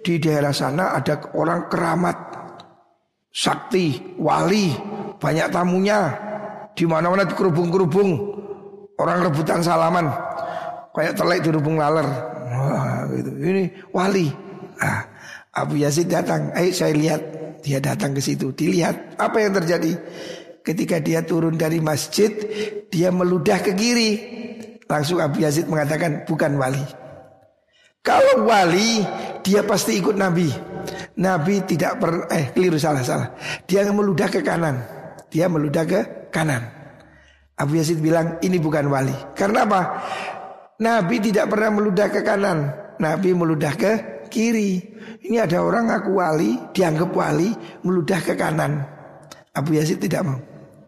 di 0.00 0.16
daerah 0.16 0.56
sana 0.56 0.96
ada 0.96 1.20
orang 1.36 1.68
keramat, 1.68 2.16
sakti, 3.28 4.16
wali, 4.20 4.72
banyak 5.20 5.48
tamunya, 5.52 6.00
di 6.72 6.88
mana-mana 6.88 7.28
kerubung-kerubung, 7.28 8.35
orang 9.00 9.28
rebutan 9.28 9.60
salaman, 9.60 10.08
kayak 10.92 11.16
telek 11.16 11.40
di 11.44 11.50
rubung 11.52 11.76
laler. 11.76 12.06
Wah, 12.46 13.04
gitu. 13.12 13.30
Ini 13.36 13.64
wali. 13.92 14.28
Ah, 14.80 15.08
Abu 15.56 15.80
Yazid 15.80 16.12
datang, 16.12 16.52
ayo 16.52 16.68
saya 16.72 16.92
lihat 16.92 17.20
dia 17.64 17.80
datang 17.80 18.12
ke 18.12 18.20
situ, 18.20 18.52
dilihat 18.52 19.16
apa 19.16 19.36
yang 19.40 19.56
terjadi. 19.56 19.96
Ketika 20.60 20.98
dia 20.98 21.22
turun 21.22 21.54
dari 21.54 21.78
masjid, 21.78 22.28
dia 22.90 23.14
meludah 23.14 23.62
ke 23.62 23.72
kiri. 23.72 24.12
Langsung 24.86 25.22
Abu 25.22 25.42
Yazid 25.42 25.70
mengatakan 25.70 26.26
bukan 26.26 26.58
wali. 26.58 26.82
Kalau 28.02 28.46
wali, 28.46 29.02
dia 29.42 29.62
pasti 29.66 29.98
ikut 29.98 30.14
Nabi. 30.14 30.46
Nabi 31.18 31.62
tidak 31.66 31.98
pernah, 31.98 32.26
eh 32.30 32.54
keliru 32.54 32.78
salah 32.78 33.02
salah. 33.02 33.34
Dia 33.66 33.86
meludah 33.90 34.30
ke 34.30 34.42
kanan. 34.42 34.78
Dia 35.30 35.50
meludah 35.50 35.82
ke 35.82 36.30
kanan. 36.30 36.75
Abu 37.56 37.80
Yazid 37.80 38.04
bilang 38.04 38.36
ini 38.44 38.60
bukan 38.60 38.84
wali. 38.92 39.16
Karena 39.32 39.64
apa? 39.64 39.80
Nabi 40.76 41.16
tidak 41.24 41.48
pernah 41.48 41.72
meludah 41.72 42.08
ke 42.12 42.20
kanan. 42.20 42.68
Nabi 43.00 43.32
meludah 43.32 43.72
ke 43.72 43.92
kiri. 44.28 44.80
Ini 45.24 45.42
ada 45.42 45.64
orang 45.64 45.88
aku 45.88 46.20
wali, 46.20 46.60
dianggap 46.76 47.10
wali, 47.16 47.48
meludah 47.80 48.20
ke 48.20 48.36
kanan. 48.36 48.84
Abu 49.56 49.80
Yazid 49.80 50.04
tidak 50.04 50.28
mau. 50.28 50.36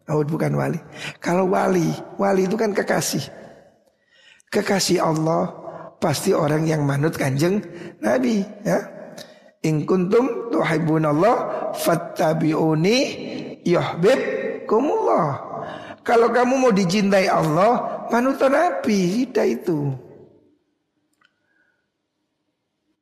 Oh 0.08 0.24
bukan 0.24 0.52
wali. 0.56 0.80
Kalau 1.20 1.48
wali, 1.52 1.88
wali 2.20 2.44
itu 2.44 2.56
kan 2.56 2.76
kekasih. 2.76 3.24
Kekasih 4.48 5.04
Allah 5.04 5.52
pasti 6.00 6.32
orang 6.32 6.64
yang 6.64 6.84
manut 6.84 7.16
kanjeng 7.16 7.60
Nabi 8.00 8.44
ya. 8.64 8.80
In 9.64 9.84
kuntum 9.84 10.52
Allah 10.52 11.36
fattabi'uni 11.76 12.98
yuhibbukumullah. 13.64 15.47
Kalau 16.08 16.32
kamu 16.32 16.54
mau 16.56 16.72
dicintai 16.72 17.28
Allah, 17.28 18.08
manut 18.08 18.40
Nabi, 18.40 19.28
tidak 19.28 19.60
itu. 19.60 19.92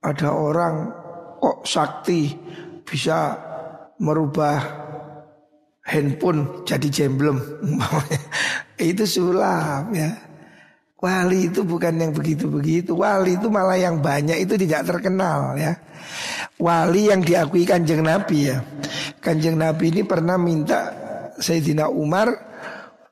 Ada 0.02 0.34
orang 0.34 0.90
kok 1.38 1.62
sakti 1.62 2.34
bisa 2.82 3.38
merubah 4.02 4.58
handphone 5.86 6.66
jadi 6.66 6.88
jemblem. 6.90 7.38
itu 8.82 9.06
sulap 9.06 9.86
ya. 9.94 10.10
Wali 10.98 11.46
itu 11.46 11.62
bukan 11.62 12.02
yang 12.02 12.10
begitu-begitu. 12.10 12.90
Wali 12.98 13.38
itu 13.38 13.46
malah 13.46 13.78
yang 13.78 14.02
banyak 14.02 14.42
itu 14.42 14.58
tidak 14.58 14.82
terkenal 14.82 15.54
ya. 15.54 15.78
Wali 16.58 17.06
yang 17.14 17.22
diakui 17.22 17.62
kanjeng 17.62 18.02
Nabi 18.02 18.50
ya. 18.50 18.58
Kanjeng 19.22 19.54
Nabi 19.54 19.94
ini 19.94 20.02
pernah 20.02 20.34
minta 20.34 20.90
Sayyidina 21.38 21.86
Umar 21.92 22.32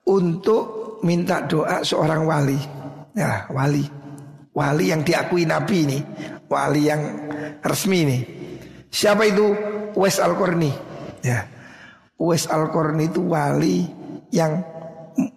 untuk 0.09 0.99
minta 1.05 1.45
doa 1.45 1.85
seorang 1.85 2.25
wali. 2.25 2.61
Ya, 3.17 3.49
wali. 3.53 3.85
Wali 4.55 4.95
yang 4.95 5.03
diakui 5.03 5.43
Nabi 5.49 5.77
ini 5.83 5.99
wali 6.55 6.87
yang 6.87 7.03
resmi 7.65 8.01
nih. 8.07 8.23
Siapa 8.93 9.27
itu? 9.27 9.47
Wes 9.99 10.23
Al-Qarni. 10.23 10.71
Ya. 11.27 11.51
Wes 12.15 12.47
Al-Qarni 12.47 13.11
itu 13.11 13.27
wali 13.27 13.87
yang 14.31 14.63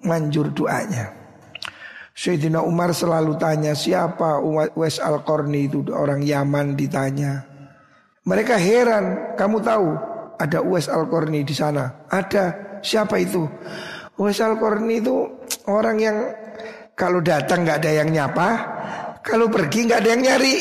manjur 0.05 0.53
doanya. 0.53 1.13
Sayyidina 2.18 2.65
Umar 2.65 2.97
selalu 2.97 3.38
tanya 3.38 3.78
siapa 3.78 4.41
Wes 4.74 4.97
Al-Qarni 4.97 5.70
itu 5.70 5.86
orang 5.93 6.22
Yaman 6.26 6.74
ditanya. 6.74 7.45
Mereka 8.26 8.57
heran, 8.57 9.38
kamu 9.38 9.57
tahu 9.61 9.88
ada 10.38 10.59
Wes 10.65 10.89
Al-Qarni 10.89 11.45
di 11.45 11.53
sana? 11.53 12.05
Ada. 12.09 12.65
Siapa 12.82 13.18
itu? 13.18 13.45
Wes 14.18 14.41
Al-Qarni 14.41 14.97
itu 14.97 15.30
orang 15.70 15.97
yang 16.01 16.18
kalau 16.97 17.22
datang 17.22 17.61
nggak 17.61 17.86
ada 17.86 17.91
yang 18.01 18.09
nyapa, 18.09 18.49
kalau 19.22 19.45
pergi 19.45 19.86
nggak 19.86 19.99
ada 20.01 20.09
yang 20.09 20.24
nyari. 20.26 20.55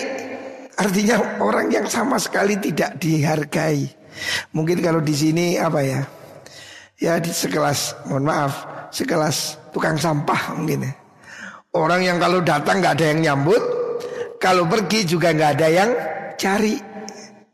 Artinya 0.77 1.41
orang 1.41 1.73
yang 1.73 1.89
sama 1.89 2.21
sekali 2.21 2.61
tidak 2.61 3.01
dihargai. 3.01 3.89
Mungkin 4.53 4.85
kalau 4.85 5.01
di 5.01 5.17
sini 5.17 5.57
apa 5.57 5.81
ya? 5.81 6.05
Ya 7.01 7.17
di 7.17 7.33
sekelas, 7.33 8.09
mohon 8.13 8.29
maaf, 8.29 8.69
sekelas 8.93 9.57
tukang 9.73 9.97
sampah 9.97 10.53
mungkin 10.53 10.85
ya. 10.85 10.93
Orang 11.73 12.05
yang 12.05 12.21
kalau 12.21 12.45
datang 12.45 12.85
nggak 12.85 13.01
ada 13.01 13.07
yang 13.09 13.21
nyambut, 13.25 13.61
kalau 14.37 14.69
pergi 14.69 15.09
juga 15.09 15.33
nggak 15.33 15.51
ada 15.57 15.69
yang 15.73 15.91
cari. 16.37 16.77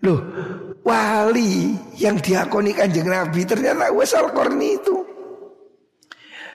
Loh, 0.03 0.19
wali 0.83 1.79
yang 1.95 2.19
diakoni 2.19 2.75
kanjeng 2.75 3.07
Nabi 3.07 3.47
ternyata 3.47 3.95
Wesal 3.95 4.35
Korni 4.35 4.83
itu. 4.83 5.12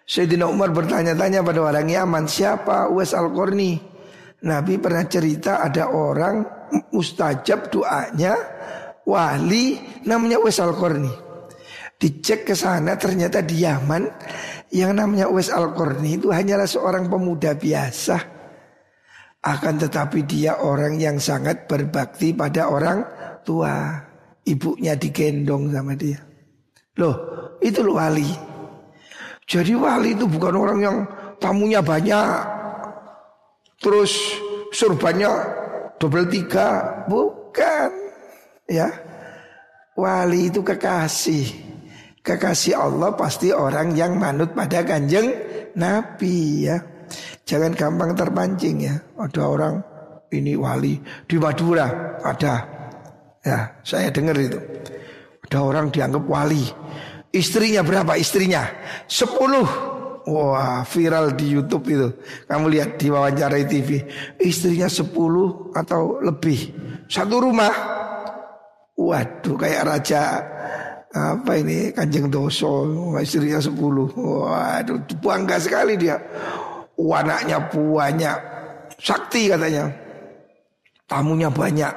Sayyidina 0.08 0.48
Umar 0.48 0.72
bertanya-tanya 0.72 1.44
pada 1.44 1.60
orang 1.68 1.92
Yaman, 1.92 2.32
siapa 2.32 2.88
Wesal 2.88 3.28
Korni? 3.36 3.98
Nabi 4.48 4.78
pernah 4.78 5.02
cerita 5.10 5.66
ada 5.66 5.90
orang 5.90 6.46
mustajab 6.94 7.74
doanya 7.74 8.38
wali 9.08 9.82
namanya 10.06 10.38
Wes 10.38 10.62
Al 10.62 10.78
Qarni. 10.78 11.10
Dicek 11.98 12.46
ke 12.46 12.54
sana 12.54 12.94
ternyata 12.94 13.42
di 13.42 13.66
Yaman 13.66 14.06
yang 14.70 14.94
namanya 14.94 15.26
Wes 15.34 15.50
Al 15.50 15.74
itu 16.06 16.30
hanyalah 16.30 16.70
seorang 16.70 17.10
pemuda 17.10 17.58
biasa. 17.58 18.38
Akan 19.42 19.82
tetapi 19.82 20.28
dia 20.28 20.62
orang 20.62 21.00
yang 21.02 21.18
sangat 21.18 21.66
berbakti 21.66 22.36
pada 22.38 22.70
orang 22.70 23.02
tua. 23.42 24.06
Ibunya 24.48 24.96
digendong 24.96 25.76
sama 25.76 25.92
dia. 25.92 26.24
Loh, 26.96 27.16
itu 27.60 27.84
loh 27.84 28.00
wali. 28.00 28.47
Jadi 29.48 29.72
wali 29.80 30.12
itu 30.12 30.28
bukan 30.28 30.54
orang 30.60 30.80
yang 30.84 30.98
tamunya 31.40 31.80
banyak. 31.80 32.28
Terus 33.80 34.12
surbannya 34.76 35.32
double 35.96 36.28
tiga. 36.28 37.00
Bukan 37.08 37.90
ya. 38.68 38.92
Wali 39.96 40.52
itu 40.52 40.60
kekasih. 40.62 41.48
Kekasih 42.22 42.76
Allah 42.76 43.16
pasti 43.16 43.56
orang 43.56 43.96
yang 43.96 44.20
manut 44.20 44.52
pada 44.52 44.84
kanjeng 44.84 45.32
Nabi 45.80 46.68
ya. 46.68 46.78
Jangan 47.48 47.72
gampang 47.72 48.12
terpancing 48.20 48.84
ya. 48.84 49.00
Ada 49.16 49.42
orang 49.48 49.76
ini 50.36 50.60
wali 50.60 51.00
di 51.24 51.40
Madura 51.40 52.20
ada. 52.20 52.56
Ya 53.48 53.80
saya 53.80 54.12
dengar 54.12 54.36
itu. 54.36 54.60
Ada 55.48 55.64
orang 55.64 55.88
dianggap 55.88 56.28
wali 56.28 56.68
istrinya 57.38 57.86
berapa 57.86 58.18
istrinya? 58.18 58.66
Sepuluh. 59.06 59.96
Wah 60.28 60.84
viral 60.84 61.40
di 61.40 61.56
Youtube 61.56 61.88
itu. 61.88 62.08
Kamu 62.52 62.68
lihat 62.68 63.00
di 63.00 63.08
wawancara 63.08 63.56
TV 63.64 64.04
Istrinya 64.36 64.92
10 64.92 65.08
atau 65.72 66.20
lebih. 66.20 66.76
Satu 67.08 67.40
rumah. 67.40 67.72
Waduh 68.98 69.56
kayak 69.56 69.86
raja 69.88 70.42
Apa 71.16 71.64
ini 71.64 71.96
Kanjeng 71.96 72.28
Doso. 72.28 72.84
Istrinya 73.16 73.64
10 73.64 73.72
Waduh 74.20 75.00
bangga 75.24 75.64
sekali 75.64 75.96
dia. 75.96 76.20
Anaknya 77.00 77.64
banyak. 77.72 78.38
Sakti 79.00 79.48
katanya. 79.48 79.88
Tamunya 81.08 81.48
banyak. 81.48 81.94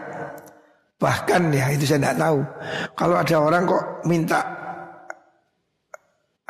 Bahkan 1.02 1.50
ya 1.50 1.66
itu 1.74 1.82
saya 1.82 1.98
tidak 1.98 2.16
tahu. 2.20 2.38
Kalau 2.94 3.16
ada 3.18 3.36
orang 3.42 3.62
kok 3.66 3.84
minta 4.06 4.59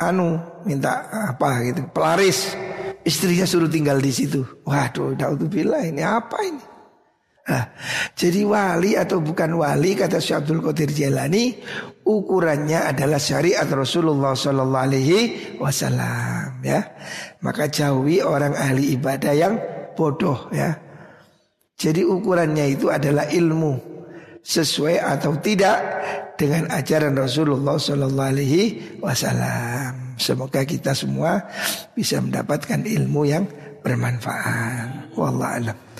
anu 0.01 0.41
minta 0.65 1.07
apa 1.29 1.61
gitu 1.69 1.85
pelaris. 1.93 2.57
Istrinya 3.01 3.45
suruh 3.49 3.69
tinggal 3.69 3.97
di 3.97 4.13
situ. 4.13 4.45
Waduh 4.65 5.17
naudzubillah 5.17 5.89
ini 5.89 6.05
apa 6.05 6.37
ini? 6.45 6.63
Nah, 7.41 7.65
jadi 8.13 8.45
wali 8.45 8.93
atau 8.93 9.17
bukan 9.17 9.57
wali 9.57 9.97
kata 9.97 10.21
Syekh 10.21 10.45
Abdul 10.45 10.61
Qadir 10.61 10.93
Jailani 10.93 11.57
ukurannya 12.05 12.93
adalah 12.93 13.17
syariat 13.17 13.65
Rasulullah 13.65 14.37
Sallallahu 14.37 14.85
Alaihi 14.85 15.19
Wasallam 15.57 16.61
ya. 16.61 16.85
Maka 17.41 17.65
jauhi 17.65 18.21
orang 18.21 18.53
ahli 18.53 18.93
ibadah 18.93 19.33
yang 19.33 19.57
bodoh 19.97 20.53
ya. 20.53 20.77
Jadi 21.81 22.05
ukurannya 22.05 22.77
itu 22.77 22.93
adalah 22.93 23.25
ilmu 23.25 23.73
sesuai 24.45 25.01
atau 25.01 25.33
tidak 25.41 25.77
dengan 26.41 26.65
ajaran 26.73 27.13
Rasulullah 27.13 27.77
Sallallahu 27.77 28.31
Alaihi 28.33 28.97
Wasallam. 28.97 30.17
Semoga 30.17 30.65
kita 30.65 30.97
semua 30.97 31.45
bisa 31.93 32.17
mendapatkan 32.17 32.81
ilmu 32.81 33.29
yang 33.29 33.45
bermanfaat. 33.85 35.13
Wallahu 35.13 35.53
a'lam. 35.61 35.90